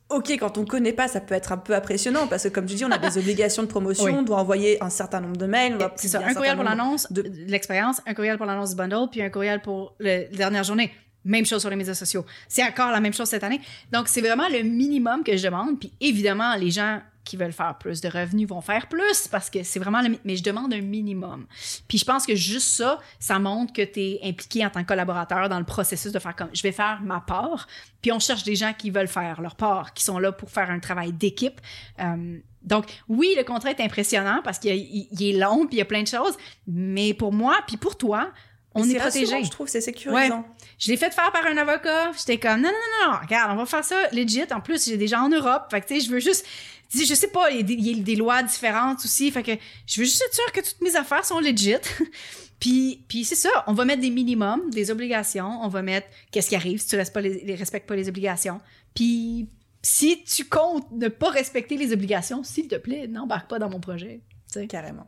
ok, 0.09 0.31
quand 0.33 0.59
on 0.59 0.65
connaît 0.65 0.93
pas, 0.93 1.09
ça 1.09 1.21
peut 1.21 1.35
être 1.35 1.53
un 1.53 1.57
peu 1.57 1.75
impressionnant 1.75 2.27
parce 2.27 2.45
que 2.45 2.49
comme 2.49 2.67
tu 2.67 2.75
dis, 2.75 2.85
on 2.85 2.91
a 2.91 2.99
des 2.99 3.19
obligations 3.19 3.63
de 3.63 3.69
promotion, 3.69 4.19
on 4.19 4.23
doit 4.23 4.39
envoyer 4.39 4.83
un 4.83 4.91
certain 4.91 5.21
nombre 5.21 5.37
de 5.37 5.47
mails. 5.47 5.79
C'est 5.97 6.09
ça, 6.09 6.21
un, 6.25 6.35
courriel 6.35 6.55
pour 6.55 6.65
l'annonce 6.65 7.11
de 7.13 7.23
l'expérience, 7.47 8.01
un 8.07 8.15
courriel 8.15 8.37
pour 8.37 8.47
l'annonce 8.47 8.71
du 8.71 8.77
bundle, 8.77 9.09
puis 9.11 9.23
un 9.23 9.31
courriel 9.31 9.61
pour 9.61 9.95
la 9.99 10.25
dernière 10.25 10.65
journée. 10.65 10.93
Même 11.27 11.45
chose 11.45 11.61
sur 11.61 11.71
les 11.71 11.77
médias 11.77 11.95
sociaux. 11.95 12.25
C'est 12.49 12.65
encore 12.65 12.91
la 12.91 13.01
même 13.01 13.13
chose 13.13 13.29
cette 13.29 13.45
année. 13.45 13.61
Donc, 13.93 14.09
c'est 14.09 14.23
vraiment 14.23 14.49
le 14.49 14.63
minimum 14.63 15.23
que 15.25 15.37
je 15.37 15.43
demande. 15.43 15.79
Puis 15.79 15.93
évidemment, 16.01 16.55
les 16.57 16.71
gens 16.71 17.01
qui 17.27 17.37
veulent 17.37 17.53
faire 17.53 17.77
plus 17.77 18.01
de 18.01 18.09
revenus 18.09 18.49
vont 18.49 18.63
faire 18.63 18.89
plus 18.89 19.29
parce 19.29 19.51
que 19.51 19.63
c'est 19.63 19.81
vraiment 19.81 20.01
le 20.01 20.17
mais 20.25 20.37
je 20.37 20.43
demande 20.43 20.73
un 20.73 20.81
minimum. 20.81 21.47
Puis 21.89 21.99
je 21.99 22.05
pense 22.05 22.25
que 22.25 22.35
juste 22.35 22.69
ça, 22.69 23.01
ça 23.19 23.39
montre 23.39 23.73
que 23.73 23.83
tu 23.83 24.01
es 24.01 24.21
impliqué 24.23 24.65
en 24.65 24.71
tant 24.71 24.83
que 24.83 24.89
collaborateur 24.89 25.49
dans 25.49 25.59
le 25.59 25.65
processus 25.65 26.13
de 26.13 26.19
faire 26.19 26.35
comme 26.35 26.51
je 26.55 26.63
vais 26.63 26.73
faire 26.73 27.01
ma 27.03 27.21
part, 27.21 27.67
puis 28.01 28.13
on 28.13 28.21
cherche 28.21 28.45
des 28.45 28.55
gens 28.55 28.73
qui 28.73 28.91
veulent 28.91 29.09
faire 29.09 29.43
leur 29.43 29.57
part, 29.57 29.93
qui 29.93 30.05
sont 30.05 30.19
là 30.19 30.33
pour 30.33 30.51
faire 30.51 30.71
un 30.71 30.79
travail 30.79 31.13
d'équipe. 31.13 31.61
Euh, 32.01 32.39
donc 32.63 32.87
oui, 33.09 33.35
le 33.37 33.45
contrat 33.45 33.71
est 33.71 33.81
impressionnant 33.81 34.41
parce 34.43 34.59
qu'il 34.59 34.73
est 34.73 35.39
long 35.39 35.67
puis 35.67 35.77
il 35.77 35.79
y 35.79 35.83
a 35.83 35.85
plein 35.85 36.03
de 36.03 36.09
choses, 36.09 36.37
mais 36.67 37.13
pour 37.13 37.33
moi 37.33 37.57
puis 37.67 37.77
pour 37.77 37.99
toi, 37.99 38.31
on 38.77 38.89
est, 38.89 38.95
protégé. 38.97 39.45
je 39.45 39.51
trouve, 39.51 39.69
c'est 39.69 39.81
sécurisant. 39.81 40.45
Je 40.79 40.91
l'ai 40.91 40.97
fait 40.97 41.11
faire 41.11 41.33
par 41.33 41.47
un 41.47 41.57
avocat. 41.57 42.13
J'étais 42.19 42.39
comme, 42.39 42.61
non, 42.61 42.69
non, 42.69 43.07
non, 43.07 43.13
non, 43.13 43.19
regarde, 43.23 43.53
on 43.53 43.57
va 43.57 43.67
faire 43.67 43.85
ça 43.85 44.09
legit. 44.13 44.45
En 44.53 44.61
plus, 44.61 44.85
j'ai 44.85 44.97
des 44.97 45.09
gens 45.09 45.23
en 45.23 45.29
Europe. 45.29 45.65
Fait 45.71 45.81
que, 45.81 45.87
tu 45.87 45.95
sais, 45.95 46.07
je 46.07 46.11
veux 46.11 46.21
juste, 46.21 46.47
je 46.95 47.15
sais 47.15 47.29
pas, 47.29 47.51
il 47.51 47.57
y, 47.59 47.91
a 47.93 48.03
des, 48.03 48.17
lois 48.17 48.43
différentes 48.43 48.99
aussi. 49.05 49.31
Fait 49.31 49.43
que 49.43 49.53
je 49.87 50.01
veux 50.01 50.05
juste 50.05 50.23
être 50.23 50.35
sûre 50.35 50.53
que 50.53 50.61
toutes 50.61 50.81
mes 50.83 50.95
affaires 50.97 51.25
sont 51.25 51.41
legit. 51.41 51.77
puis, 52.61 53.05
puis 53.09 53.25
c'est 53.25 53.35
ça, 53.35 53.65
on 53.67 53.73
va 53.73 53.85
mettre 53.85 54.03
des 54.03 54.11
minimums, 54.11 54.71
des 54.71 54.91
obligations. 54.91 55.61
On 55.63 55.69
va 55.69 55.83
mettre 55.83 56.09
qu'est-ce 56.31 56.49
qui 56.49 56.57
arrive 56.57 56.81
si 56.81 56.89
tu 56.89 56.97
pas 57.13 57.21
les, 57.21 57.55
respectes 57.55 57.89
pas 57.89 57.97
les 57.97 58.09
obligations. 58.09 58.61
Puis, 58.95 59.49
si 59.83 60.23
tu 60.25 60.45
comptes 60.45 60.91
ne 60.93 61.09
pas 61.09 61.31
respecter 61.31 61.77
les 61.77 61.93
obligations, 61.93 62.43
s'il 62.43 62.69
te 62.69 62.77
plaît, 62.77 63.07
n'embarque 63.09 63.49
pas 63.49 63.59
dans 63.59 63.71
mon 63.71 63.81
projet. 63.81 64.21
sais. 64.47 64.67
Carrément. 64.67 65.07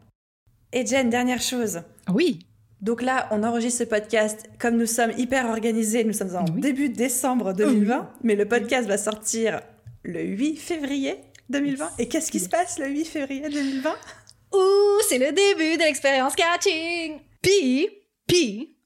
Et 0.72 0.86
Jen, 0.86 1.08
dernière 1.08 1.40
chose. 1.40 1.80
Oui. 2.12 2.40
Donc 2.80 3.02
là, 3.02 3.28
on 3.32 3.42
enregistre 3.42 3.80
ce 3.80 3.84
podcast 3.84 4.48
comme 4.58 4.76
nous 4.76 4.86
sommes 4.86 5.12
hyper 5.16 5.46
organisés. 5.46 6.04
Nous 6.04 6.12
sommes 6.12 6.36
en 6.36 6.44
début 6.44 6.88
décembre 6.88 7.52
2020, 7.52 8.08
mais 8.22 8.36
le 8.36 8.46
podcast 8.46 8.86
va 8.86 8.96
sortir 8.96 9.60
le 10.04 10.22
8 10.22 10.56
février 10.56 11.16
2020. 11.50 11.90
Et 11.98 12.08
qu'est-ce 12.08 12.30
qui 12.30 12.38
se 12.38 12.48
passe 12.48 12.78
le 12.78 12.86
8 12.88 13.04
février 13.04 13.48
2020 13.48 13.90
Ouh, 14.54 15.00
c'est 15.08 15.18
le 15.18 15.32
début 15.32 15.76
de 15.76 15.82
l'expérience 15.82 16.34
catching. 16.34 17.18
Puis, 17.42 17.88
puis, 18.26 18.76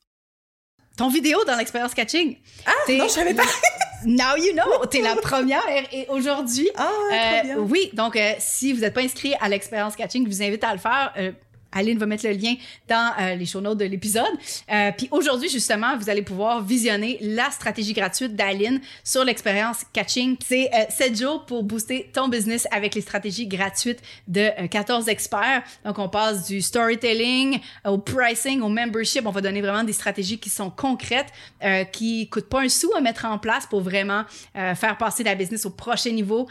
ton 0.96 1.08
vidéo 1.08 1.44
dans 1.44 1.56
l'expérience 1.56 1.94
catching. 1.94 2.36
Ah, 2.66 2.72
non, 2.88 3.04
je 3.04 3.12
savais 3.12 3.34
pas. 3.34 3.44
Now 4.04 4.36
you 4.36 4.52
know, 4.52 4.84
t'es 4.86 5.00
la 5.00 5.14
première 5.16 5.62
et 5.92 6.06
aujourd'hui. 6.08 6.68
Ah, 6.76 6.90
euh, 7.12 7.42
bien. 7.42 7.58
Oui, 7.58 7.90
donc 7.92 8.16
euh, 8.16 8.32
si 8.38 8.72
vous 8.72 8.80
n'êtes 8.80 8.94
pas 8.94 9.02
inscrit 9.02 9.34
à 9.40 9.48
l'expérience 9.48 9.94
catching, 9.94 10.24
je 10.24 10.30
vous 10.30 10.42
invite 10.42 10.64
à 10.64 10.72
le 10.72 10.80
faire. 10.80 11.12
Euh, 11.18 11.32
Aline 11.72 11.98
va 11.98 12.06
mettre 12.06 12.26
le 12.26 12.32
lien 12.32 12.54
dans 12.88 13.12
euh, 13.20 13.34
les 13.34 13.46
show 13.46 13.60
notes 13.60 13.78
de 13.78 13.84
l'épisode. 13.84 14.24
Euh, 14.70 14.90
puis 14.96 15.08
aujourd'hui, 15.10 15.48
justement, 15.48 15.96
vous 15.96 16.10
allez 16.10 16.22
pouvoir 16.22 16.62
visionner 16.62 17.18
la 17.20 17.50
stratégie 17.50 17.92
gratuite 17.92 18.34
d'Aline 18.36 18.80
sur 19.04 19.24
l'expérience 19.24 19.84
Catching. 19.92 20.36
C'est 20.44 20.70
euh, 20.74 20.84
7 20.88 21.18
jours 21.18 21.46
pour 21.46 21.62
booster 21.62 22.10
ton 22.12 22.28
business 22.28 22.66
avec 22.70 22.94
les 22.94 23.00
stratégies 23.00 23.46
gratuites 23.46 24.00
de 24.28 24.50
14 24.68 25.06
euh, 25.06 25.10
experts. 25.10 25.62
Donc, 25.84 25.98
on 25.98 26.08
passe 26.08 26.46
du 26.46 26.62
storytelling 26.62 27.60
au 27.84 27.98
pricing, 27.98 28.60
au 28.60 28.68
membership. 28.68 29.26
On 29.26 29.30
va 29.30 29.40
donner 29.40 29.60
vraiment 29.60 29.84
des 29.84 29.92
stratégies 29.92 30.38
qui 30.38 30.50
sont 30.50 30.70
concrètes, 30.70 31.32
euh, 31.62 31.84
qui 31.84 32.28
coûtent 32.28 32.48
pas 32.48 32.62
un 32.62 32.68
sou 32.68 32.90
à 32.96 33.00
mettre 33.00 33.24
en 33.24 33.38
place 33.38 33.66
pour 33.66 33.80
vraiment 33.80 34.24
faire 34.54 34.96
passer 34.98 35.22
la 35.24 35.34
business 35.34 35.66
au 35.66 35.70
prochain 35.70 36.10
niveau, 36.10 36.48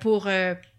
pour 0.00 0.28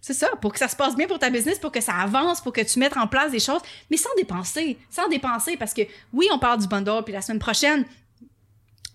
c'est 0.02 0.14
ça, 0.14 0.30
pour 0.42 0.52
que 0.52 0.60
ça 0.60 0.68
se 0.68 0.76
passe 0.76 0.96
bien 0.96 1.08
pour 1.08 1.20
ta 1.20 1.30
business, 1.30 1.60
pour 1.60 1.72
que 1.72 1.80
ça 1.80 1.94
avance, 1.94 2.42
pour 2.42 2.52
que 2.52 2.62
tu 2.62 2.80
mettes 2.80 2.98
en 2.98 3.08
place 3.08 3.32
des 3.32 3.40
choses, 3.40 3.62
mais 3.90 3.98
sans 3.98 4.14
dépenser, 4.18 4.80
sans 4.90 5.08
dépenser, 5.08 5.58
parce 5.58 5.74
que 5.74 5.84
oui, 6.12 6.28
on 6.34 6.40
parle 6.40 6.60
du 6.60 6.68
bundle, 6.68 7.04
puis 7.04 7.14
la 7.14 7.22
semaine 7.22 7.40
prochaine, 7.40 7.86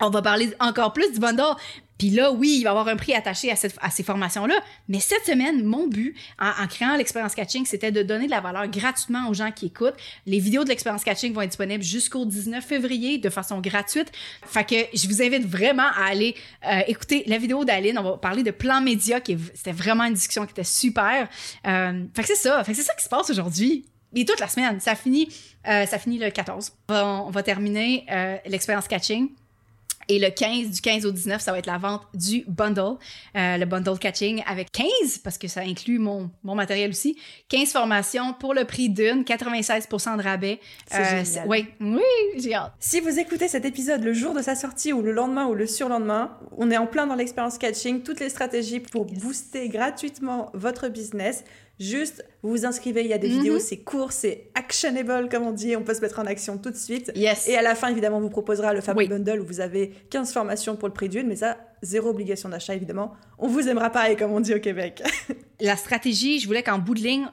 on 0.00 0.10
va 0.10 0.20
parler 0.20 0.52
encore 0.58 0.92
plus 0.92 1.12
du 1.12 1.20
bundle, 1.20 1.54
puis 1.98 2.10
là, 2.10 2.32
oui, 2.32 2.56
il 2.58 2.64
va 2.64 2.68
y 2.68 2.70
avoir 2.70 2.88
un 2.88 2.96
prix 2.96 3.14
attaché 3.14 3.50
à, 3.50 3.56
cette, 3.56 3.76
à 3.80 3.90
ces 3.90 4.02
formations-là. 4.02 4.60
Mais 4.88 5.00
cette 5.00 5.24
semaine, 5.24 5.64
mon 5.64 5.86
but, 5.86 6.14
en, 6.38 6.66
créant 6.66 6.96
l'expérience 6.96 7.34
catching, 7.34 7.64
c'était 7.64 7.92
de 7.92 8.02
donner 8.02 8.26
de 8.26 8.30
la 8.30 8.40
valeur 8.40 8.68
gratuitement 8.68 9.28
aux 9.28 9.34
gens 9.34 9.50
qui 9.50 9.66
écoutent. 9.66 9.96
Les 10.26 10.38
vidéos 10.38 10.64
de 10.64 10.68
l'expérience 10.68 11.04
catching 11.04 11.32
vont 11.32 11.42
être 11.42 11.50
disponibles 11.50 11.82
jusqu'au 11.82 12.24
19 12.24 12.64
février 12.64 13.18
de 13.18 13.30
façon 13.30 13.60
gratuite. 13.60 14.12
Fait 14.44 14.64
que 14.64 14.76
je 14.96 15.06
vous 15.08 15.22
invite 15.22 15.46
vraiment 15.46 15.90
à 15.96 16.06
aller 16.10 16.34
euh, 16.66 16.80
écouter 16.86 17.24
la 17.26 17.38
vidéo 17.38 17.64
d'Aline. 17.64 17.98
On 17.98 18.02
va 18.02 18.16
parler 18.18 18.42
de 18.42 18.50
plan 18.50 18.80
média, 18.80 19.20
qui 19.20 19.36
c'était 19.54 19.72
vraiment 19.72 20.04
une 20.04 20.14
discussion 20.14 20.44
qui 20.44 20.52
était 20.52 20.64
super. 20.64 21.28
Euh, 21.66 22.04
fait 22.14 22.22
que 22.22 22.28
c'est 22.28 22.36
ça. 22.36 22.62
Fait 22.64 22.72
que 22.72 22.76
c'est 22.76 22.84
ça 22.84 22.94
qui 22.94 23.04
se 23.04 23.08
passe 23.08 23.30
aujourd'hui. 23.30 23.86
Et 24.14 24.24
toute 24.24 24.40
la 24.40 24.48
semaine. 24.48 24.80
Ça 24.80 24.94
finit, 24.94 25.28
euh, 25.68 25.84
ça 25.86 25.98
finit 25.98 26.18
le 26.18 26.30
14. 26.30 26.72
On, 26.88 27.30
va 27.30 27.42
terminer 27.42 28.06
euh, 28.10 28.36
l'expérience 28.46 28.88
catching 28.88 29.28
et 30.08 30.18
le 30.18 30.30
15, 30.30 30.70
du 30.70 30.80
15 30.80 31.06
au 31.06 31.12
19, 31.12 31.40
ça 31.40 31.52
va 31.52 31.58
être 31.58 31.66
la 31.66 31.78
vente 31.78 32.02
du 32.14 32.44
bundle, 32.46 32.96
euh, 33.36 33.56
le 33.56 33.64
bundle 33.64 33.98
catching 33.98 34.42
avec 34.46 34.70
15, 34.72 35.18
parce 35.24 35.38
que 35.38 35.48
ça 35.48 35.60
inclut 35.60 35.98
mon, 35.98 36.30
mon 36.44 36.54
matériel 36.54 36.90
aussi, 36.90 37.16
15 37.48 37.72
formations 37.72 38.32
pour 38.34 38.54
le 38.54 38.64
prix 38.64 38.88
d'une, 38.88 39.22
96% 39.22 40.16
de 40.16 40.22
rabais. 40.22 40.60
Euh, 40.94 41.22
oui, 41.46 41.66
oui, 41.80 42.00
j'ai 42.36 42.54
hâte. 42.54 42.72
Si 42.78 43.00
vous 43.00 43.18
écoutez 43.18 43.48
cet 43.48 43.64
épisode 43.64 44.02
le 44.02 44.12
jour 44.12 44.34
de 44.34 44.42
sa 44.42 44.54
sortie 44.54 44.92
ou 44.92 45.02
le 45.02 45.12
lendemain 45.12 45.46
ou 45.46 45.54
le 45.54 45.66
surlendemain, 45.66 46.36
on 46.56 46.70
est 46.70 46.76
en 46.76 46.86
plein 46.86 47.06
dans 47.06 47.14
l'expérience 47.14 47.58
catching, 47.58 48.02
toutes 48.02 48.20
les 48.20 48.28
stratégies 48.28 48.80
pour 48.80 49.06
booster 49.06 49.68
gratuitement 49.68 50.50
votre 50.54 50.88
business. 50.88 51.44
Juste, 51.78 52.24
vous 52.42 52.50
vous 52.50 52.64
inscrivez, 52.64 53.02
il 53.02 53.08
y 53.08 53.12
a 53.12 53.18
des 53.18 53.28
vidéos, 53.28 53.54
mhm. 53.54 53.60
c'est 53.60 53.76
court, 53.78 54.10
c'est 54.10 54.50
actionable, 54.54 55.28
comme 55.28 55.42
on 55.42 55.52
dit, 55.52 55.76
on 55.76 55.82
peut 55.82 55.92
se 55.92 56.00
mettre 56.00 56.18
en 56.18 56.24
action 56.24 56.56
tout 56.56 56.70
de 56.70 56.76
suite. 56.76 57.12
Yes. 57.14 57.48
Et 57.48 57.56
à 57.56 57.62
la 57.62 57.74
fin, 57.74 57.88
évidemment, 57.88 58.16
on 58.16 58.22
vous 58.22 58.30
proposera 58.30 58.72
le 58.72 58.80
fameux 58.80 59.06
bundle 59.06 59.40
où 59.40 59.44
vous 59.44 59.60
avez 59.60 59.92
15 60.10 60.32
formations 60.32 60.76
pour 60.76 60.88
le 60.88 60.94
prix 60.94 61.10
d'une, 61.10 61.26
mais 61.26 61.36
ça, 61.36 61.58
zéro 61.82 62.08
obligation 62.08 62.48
d'achat, 62.48 62.74
évidemment. 62.74 63.12
On 63.38 63.48
vous 63.48 63.68
aimera 63.68 63.90
pareil, 63.90 64.16
comme 64.16 64.32
on 64.32 64.40
dit 64.40 64.54
au 64.54 64.60
Québec. 64.60 65.02
La 65.60 65.76
stratégie, 65.76 66.40
je 66.40 66.46
voulais 66.46 66.62
qu'en 66.62 66.78
bout 66.78 66.94
de 66.94 67.00
ligne, 67.00 67.26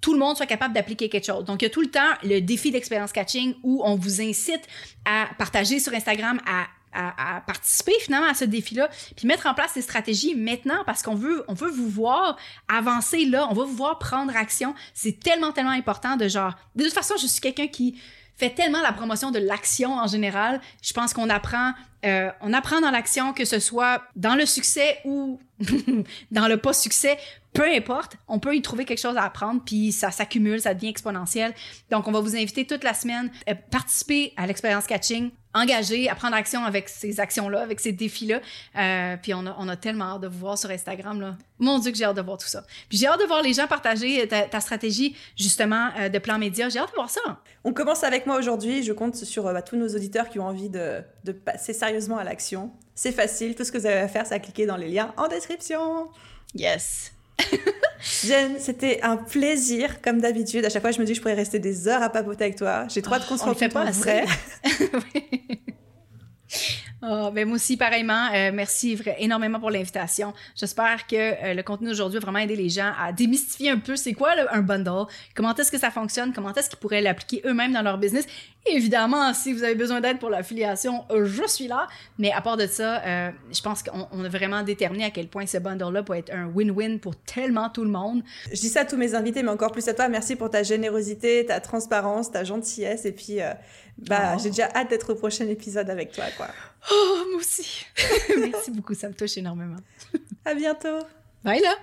tout 0.00 0.14
le 0.14 0.18
monde 0.18 0.36
soit 0.36 0.46
capable 0.46 0.74
d'appliquer 0.74 1.10
quelque 1.10 1.26
chose. 1.26 1.44
Donc, 1.44 1.60
il 1.60 1.66
y 1.66 1.68
a 1.68 1.70
tout 1.70 1.82
le 1.82 1.90
temps 1.90 2.12
le 2.22 2.40
défi 2.40 2.70
d'expérience 2.70 3.12
catching 3.12 3.54
où 3.62 3.82
on 3.84 3.96
vous 3.96 4.22
incite 4.22 4.62
à 5.04 5.28
partager 5.38 5.78
sur 5.78 5.92
Instagram, 5.92 6.40
à 6.46 6.66
à, 6.94 7.42
participer 7.46 7.92
finalement 8.00 8.28
à 8.28 8.34
ce 8.34 8.44
défi-là, 8.44 8.88
puis 9.16 9.26
mettre 9.26 9.46
en 9.46 9.54
place 9.54 9.74
des 9.74 9.82
stratégies 9.82 10.34
maintenant 10.34 10.82
parce 10.86 11.02
qu'on 11.02 11.14
veut, 11.14 11.44
on 11.48 11.54
veut 11.54 11.70
vous 11.70 11.88
voir 11.88 12.36
avancer 12.68 13.24
là, 13.24 13.46
on 13.50 13.54
veut 13.54 13.64
vous 13.64 13.76
voir 13.76 13.98
prendre 13.98 14.34
action. 14.36 14.74
C'est 14.94 15.18
tellement, 15.20 15.52
tellement 15.52 15.70
important 15.70 16.16
de 16.16 16.28
genre. 16.28 16.54
De 16.74 16.84
toute 16.84 16.92
façon, 16.92 17.14
je 17.20 17.26
suis 17.26 17.40
quelqu'un 17.40 17.66
qui 17.66 17.98
fait 18.36 18.50
tellement 18.50 18.80
la 18.80 18.92
promotion 18.92 19.30
de 19.30 19.38
l'action 19.38 19.94
en 19.94 20.06
général. 20.06 20.60
Je 20.82 20.92
pense 20.92 21.12
qu'on 21.12 21.30
apprend, 21.30 21.72
euh, 22.04 22.30
on 22.40 22.52
apprend 22.52 22.80
dans 22.80 22.90
l'action 22.90 23.32
que 23.32 23.44
ce 23.44 23.60
soit 23.60 24.02
dans 24.16 24.34
le 24.34 24.46
succès 24.46 24.98
ou 25.04 25.40
dans 26.30 26.48
le 26.48 26.56
pas 26.56 26.72
succès, 26.72 27.16
peu 27.52 27.64
importe, 27.72 28.16
on 28.26 28.40
peut 28.40 28.56
y 28.56 28.62
trouver 28.62 28.84
quelque 28.84 29.00
chose 29.00 29.16
à 29.16 29.22
apprendre, 29.22 29.62
puis 29.64 29.92
ça 29.92 30.10
s'accumule, 30.10 30.60
ça 30.60 30.74
devient 30.74 30.88
exponentiel. 30.88 31.54
Donc, 31.90 32.08
on 32.08 32.12
va 32.12 32.20
vous 32.20 32.34
inviter 32.34 32.66
toute 32.66 32.82
la 32.82 32.94
semaine, 32.94 33.30
à 33.46 33.52
euh, 33.52 33.54
participer 33.70 34.32
à 34.36 34.46
l'expérience 34.46 34.86
catching, 34.86 35.30
engager, 35.54 36.08
à 36.08 36.14
prendre 36.14 36.34
action 36.36 36.64
avec 36.64 36.88
ces 36.88 37.20
actions-là, 37.20 37.60
avec 37.60 37.80
ces 37.80 37.92
défis-là. 37.92 38.40
Euh, 38.76 39.16
puis 39.22 39.32
on 39.34 39.46
a, 39.46 39.56
on 39.58 39.68
a 39.68 39.76
tellement 39.76 40.16
hâte 40.16 40.22
de 40.22 40.28
vous 40.28 40.38
voir 40.38 40.58
sur 40.58 40.70
Instagram. 40.70 41.20
Là. 41.20 41.36
Mon 41.58 41.78
Dieu, 41.78 41.92
que 41.92 41.96
j'ai 41.96 42.04
hâte 42.04 42.16
de 42.16 42.22
voir 42.22 42.38
tout 42.38 42.48
ça. 42.48 42.64
Puis 42.88 42.98
j'ai 42.98 43.06
hâte 43.06 43.20
de 43.20 43.26
voir 43.26 43.42
les 43.42 43.52
gens 43.52 43.66
partager 43.66 44.26
ta, 44.28 44.60
stratégie, 44.60 45.16
justement, 45.36 45.90
euh, 45.98 46.08
de 46.08 46.18
plan 46.18 46.38
média. 46.38 46.68
J'ai 46.68 46.78
hâte 46.78 46.90
de 46.90 46.96
voir 46.96 47.10
ça. 47.10 47.20
On 47.62 47.72
commence 47.72 48.04
avec 48.04 48.26
moi 48.26 48.36
aujourd'hui. 48.36 48.82
Je 48.82 48.92
compte 48.92 49.16
sur 49.16 49.44
bah, 49.44 49.62
tous 49.62 49.76
nos 49.76 49.88
auditeurs 49.88 50.28
qui 50.28 50.38
ont 50.38 50.46
envie 50.46 50.68
de, 50.68 51.02
de 51.24 51.32
passer 51.32 51.72
sérieusement 51.72 52.18
à 52.18 52.24
l'action. 52.24 52.72
C'est 52.94 53.12
facile. 53.12 53.54
Tout 53.54 53.64
ce 53.64 53.72
que 53.72 53.78
vous 53.78 53.86
avez 53.86 54.00
à 54.00 54.08
faire, 54.08 54.26
c'est 54.26 54.34
à 54.34 54.38
cliquer 54.38 54.66
dans 54.66 54.76
les 54.76 54.88
liens 54.88 55.12
en 55.16 55.28
description. 55.28 56.08
Yes. 56.54 57.12
Jen, 58.24 58.56
c'était 58.58 59.00
un 59.02 59.16
plaisir, 59.16 60.00
comme 60.02 60.20
d'habitude. 60.20 60.64
À 60.64 60.68
chaque 60.68 60.82
fois, 60.82 60.90
je 60.90 61.00
me 61.00 61.04
dis 61.04 61.12
que 61.12 61.16
je 61.16 61.22
pourrais 61.22 61.34
rester 61.34 61.58
des 61.58 61.88
heures 61.88 62.02
à 62.02 62.10
papoter 62.10 62.44
avec 62.44 62.56
toi. 62.56 62.86
J'ai 62.88 63.02
trop 63.02 63.18
de 63.18 63.24
qu'on 63.24 63.36
se 63.36 63.68
pas 63.68 63.90
vrai. 63.90 64.24
Oh, 67.06 67.30
ben 67.30 67.46
moi 67.46 67.56
aussi, 67.56 67.76
pareillement. 67.76 68.28
Euh, 68.34 68.50
merci 68.54 68.98
énormément 69.18 69.60
pour 69.60 69.70
l'invitation. 69.70 70.32
J'espère 70.56 71.06
que 71.06 71.16
euh, 71.16 71.52
le 71.52 71.62
contenu 71.62 71.88
d'aujourd'hui 71.88 72.16
a 72.16 72.20
vraiment 72.20 72.38
aidé 72.38 72.56
les 72.56 72.70
gens 72.70 72.92
à 72.98 73.12
démystifier 73.12 73.70
un 73.70 73.78
peu 73.78 73.94
c'est 73.96 74.14
quoi 74.14 74.30
un 74.50 74.62
bundle, 74.62 75.04
comment 75.34 75.54
est-ce 75.54 75.70
que 75.70 75.78
ça 75.78 75.90
fonctionne, 75.90 76.32
comment 76.32 76.54
est-ce 76.54 76.70
qu'ils 76.70 76.78
pourraient 76.78 77.02
l'appliquer 77.02 77.42
eux-mêmes 77.44 77.72
dans 77.72 77.82
leur 77.82 77.98
business. 77.98 78.26
évidemment, 78.66 79.34
si 79.34 79.52
vous 79.52 79.64
avez 79.64 79.74
besoin 79.74 80.00
d'aide 80.00 80.18
pour 80.18 80.30
l'affiliation, 80.30 81.04
je 81.10 81.46
suis 81.46 81.68
là. 81.68 81.88
Mais 82.18 82.32
à 82.32 82.40
part 82.40 82.56
de 82.56 82.66
ça, 82.66 83.02
euh, 83.02 83.30
je 83.52 83.60
pense 83.60 83.82
qu'on 83.82 84.24
a 84.24 84.28
vraiment 84.28 84.62
déterminé 84.62 85.04
à 85.04 85.10
quel 85.10 85.28
point 85.28 85.44
ce 85.44 85.58
bundle-là 85.58 86.02
peut 86.02 86.16
être 86.16 86.32
un 86.32 86.46
win-win 86.46 87.00
pour 87.00 87.16
tellement 87.16 87.68
tout 87.68 87.84
le 87.84 87.90
monde. 87.90 88.22
Je 88.50 88.60
dis 88.60 88.70
ça 88.70 88.80
à 88.80 88.84
tous 88.86 88.96
mes 88.96 89.14
invités, 89.14 89.42
mais 89.42 89.50
encore 89.50 89.72
plus 89.72 89.86
à 89.88 89.94
toi. 89.94 90.08
Merci 90.08 90.36
pour 90.36 90.48
ta 90.48 90.62
générosité, 90.62 91.44
ta 91.44 91.60
transparence, 91.60 92.30
ta 92.30 92.44
gentillesse. 92.44 93.04
Et 93.04 93.12
puis, 93.12 93.40
bah, 93.98 94.34
oh. 94.34 94.40
j'ai 94.42 94.50
déjà 94.50 94.68
hâte 94.74 94.90
d'être 94.90 95.12
au 95.12 95.14
prochain 95.14 95.48
épisode 95.48 95.88
avec 95.88 96.12
toi, 96.12 96.24
quoi. 96.36 96.48
Oh, 96.90 97.24
moi 97.30 97.40
aussi. 97.40 97.86
Merci 98.38 98.70
beaucoup, 98.70 98.94
ça 98.94 99.08
me 99.08 99.14
touche 99.14 99.36
énormément. 99.38 99.76
à 100.44 100.54
bientôt. 100.54 100.98
Bye 101.44 101.60
là. 101.60 101.74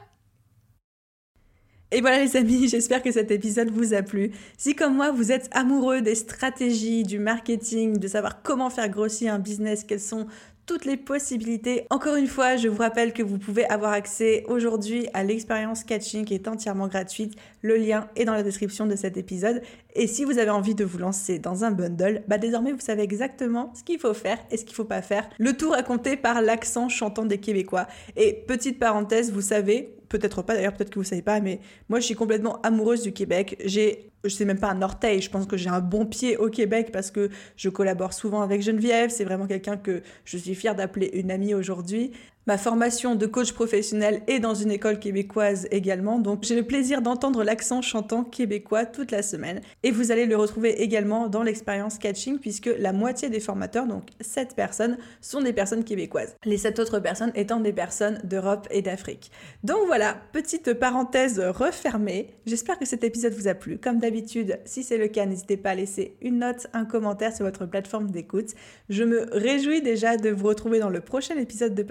Et 1.93 1.99
voilà 1.99 2.23
les 2.23 2.37
amis, 2.37 2.67
j'espère 2.69 3.03
que 3.03 3.11
cet 3.11 3.31
épisode 3.31 3.69
vous 3.69 3.93
a 3.93 4.01
plu. 4.01 4.31
Si 4.57 4.75
comme 4.75 4.95
moi 4.95 5.11
vous 5.11 5.31
êtes 5.31 5.49
amoureux 5.51 6.01
des 6.01 6.15
stratégies, 6.15 7.03
du 7.03 7.19
marketing, 7.19 7.97
de 7.97 8.07
savoir 8.07 8.41
comment 8.41 8.69
faire 8.69 8.89
grossir 8.89 9.33
un 9.33 9.39
business, 9.39 9.83
quels 9.83 9.99
sont 9.99 10.27
toutes 10.65 10.85
les 10.85 10.95
possibilités. 10.95 11.85
Encore 11.89 12.15
une 12.15 12.27
fois, 12.27 12.55
je 12.55 12.69
vous 12.69 12.77
rappelle 12.77 13.11
que 13.11 13.23
vous 13.23 13.37
pouvez 13.37 13.65
avoir 13.65 13.91
accès 13.91 14.45
aujourd'hui 14.47 15.07
à 15.13 15.23
l'expérience 15.23 15.83
catching 15.83 16.23
qui 16.23 16.33
est 16.33 16.47
entièrement 16.47 16.87
gratuite. 16.87 17.33
Le 17.61 17.75
lien 17.75 18.07
est 18.15 18.23
dans 18.23 18.33
la 18.33 18.43
description 18.43 18.85
de 18.85 18.95
cet 18.95 19.17
épisode. 19.17 19.61
Et 19.93 20.07
si 20.07 20.23
vous 20.23 20.37
avez 20.37 20.49
envie 20.49 20.75
de 20.75 20.85
vous 20.85 20.97
lancer 20.97 21.39
dans 21.39 21.63
un 21.63 21.71
bundle, 21.71 22.23
bah 22.27 22.37
désormais 22.37 22.71
vous 22.71 22.79
savez 22.79 23.03
exactement 23.03 23.73
ce 23.75 23.83
qu'il 23.83 23.99
faut 23.99 24.13
faire 24.13 24.37
et 24.49 24.57
ce 24.57 24.65
qu'il 24.65 24.75
faut 24.75 24.85
pas 24.85 25.01
faire. 25.01 25.29
Le 25.37 25.55
tout 25.55 25.69
raconté 25.71 26.15
par 26.15 26.41
l'accent 26.41 26.89
chantant 26.89 27.25
des 27.25 27.39
Québécois. 27.39 27.87
Et 28.15 28.33
petite 28.33 28.79
parenthèse, 28.79 29.31
vous 29.31 29.41
savez, 29.41 29.95
peut-être 30.09 30.41
pas 30.41 30.55
d'ailleurs, 30.55 30.73
peut-être 30.73 30.89
que 30.89 30.99
vous 30.99 31.05
savez 31.05 31.21
pas, 31.21 31.39
mais 31.39 31.59
moi 31.89 31.99
je 31.99 32.05
suis 32.05 32.15
complètement 32.15 32.61
amoureuse 32.61 33.01
du 33.01 33.11
Québec. 33.11 33.57
J'ai, 33.65 34.11
je 34.23 34.29
sais 34.29 34.45
même 34.45 34.59
pas 34.59 34.69
un 34.69 34.81
orteil, 34.81 35.21
je 35.21 35.29
pense 35.29 35.45
que 35.45 35.57
j'ai 35.57 35.69
un 35.69 35.81
bon 35.81 36.05
pied 36.05 36.37
au 36.37 36.49
Québec 36.49 36.91
parce 36.93 37.11
que 37.11 37.29
je 37.55 37.69
collabore 37.69 38.13
souvent 38.13 38.41
avec 38.41 38.61
Geneviève. 38.61 39.09
C'est 39.09 39.25
vraiment 39.25 39.47
quelqu'un 39.47 39.77
que 39.77 40.01
je 40.25 40.37
suis 40.37 40.55
fière 40.55 40.75
d'appeler 40.75 41.09
une 41.13 41.31
amie 41.31 41.53
aujourd'hui. 41.53 42.11
Ma 42.47 42.57
formation 42.57 43.13
de 43.13 43.27
coach 43.27 43.53
professionnel 43.53 44.23
est 44.25 44.39
dans 44.39 44.55
une 44.55 44.71
école 44.71 44.97
québécoise 44.97 45.67
également, 45.69 46.17
donc 46.17 46.43
j'ai 46.43 46.55
le 46.55 46.63
plaisir 46.63 47.03
d'entendre 47.03 47.43
l'accent 47.43 47.83
chantant 47.83 48.23
québécois 48.23 48.87
toute 48.87 49.11
la 49.11 49.21
semaine. 49.21 49.61
Et 49.83 49.91
vous 49.91 50.11
allez 50.11 50.25
le 50.25 50.35
retrouver 50.35 50.81
également 50.81 51.27
dans 51.27 51.43
l'expérience 51.43 51.99
catching, 51.99 52.39
puisque 52.39 52.71
la 52.79 52.93
moitié 52.93 53.29
des 53.29 53.39
formateurs, 53.39 53.85
donc 53.85 54.05
7 54.21 54.55
personnes, 54.55 54.97
sont 55.21 55.41
des 55.41 55.53
personnes 55.53 55.83
québécoises. 55.83 56.35
Les 56.43 56.57
7 56.57 56.79
autres 56.79 56.99
personnes 56.99 57.31
étant 57.35 57.59
des 57.59 57.73
personnes 57.73 58.19
d'Europe 58.23 58.67
et 58.71 58.81
d'Afrique. 58.81 59.29
Donc 59.63 59.85
voilà, 59.85 60.17
petite 60.33 60.73
parenthèse 60.73 61.39
refermée. 61.39 62.33
J'espère 62.47 62.79
que 62.79 62.85
cet 62.85 63.03
épisode 63.03 63.33
vous 63.33 63.49
a 63.49 63.53
plu. 63.53 63.77
Comme 63.77 63.99
d'habitude, 63.99 64.57
si 64.65 64.81
c'est 64.81 64.97
le 64.97 65.09
cas, 65.09 65.27
n'hésitez 65.27 65.57
pas 65.57 65.69
à 65.69 65.75
laisser 65.75 66.15
une 66.21 66.39
note, 66.39 66.65
un 66.73 66.85
commentaire 66.85 67.35
sur 67.35 67.45
votre 67.45 67.67
plateforme 67.67 68.09
d'écoute. 68.09 68.49
Je 68.89 69.03
me 69.03 69.27
réjouis 69.31 69.83
déjà 69.83 70.17
de 70.17 70.31
vous 70.31 70.47
retrouver 70.47 70.79
dans 70.79 70.89
le 70.89 71.01
prochain 71.01 71.37
épisode 71.37 71.75
de 71.75 71.83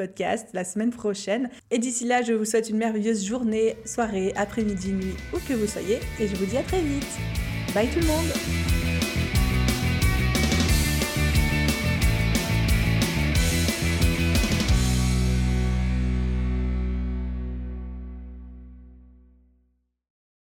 la 0.52 0.64
semaine 0.64 0.90
prochaine. 0.90 1.48
Et 1.70 1.78
d'ici 1.78 2.04
là, 2.04 2.22
je 2.22 2.32
vous 2.32 2.44
souhaite 2.44 2.70
une 2.70 2.78
merveilleuse 2.78 3.24
journée, 3.24 3.76
soirée, 3.84 4.32
après-midi, 4.36 4.92
nuit, 4.92 5.14
où 5.34 5.38
que 5.48 5.54
vous 5.54 5.66
soyez. 5.66 5.98
Et 6.18 6.28
je 6.28 6.36
vous 6.36 6.46
dis 6.46 6.56
à 6.56 6.62
très 6.62 6.80
vite. 6.80 7.06
Bye 7.74 7.88
tout 7.88 8.00
le 8.00 8.06
monde 8.06 8.79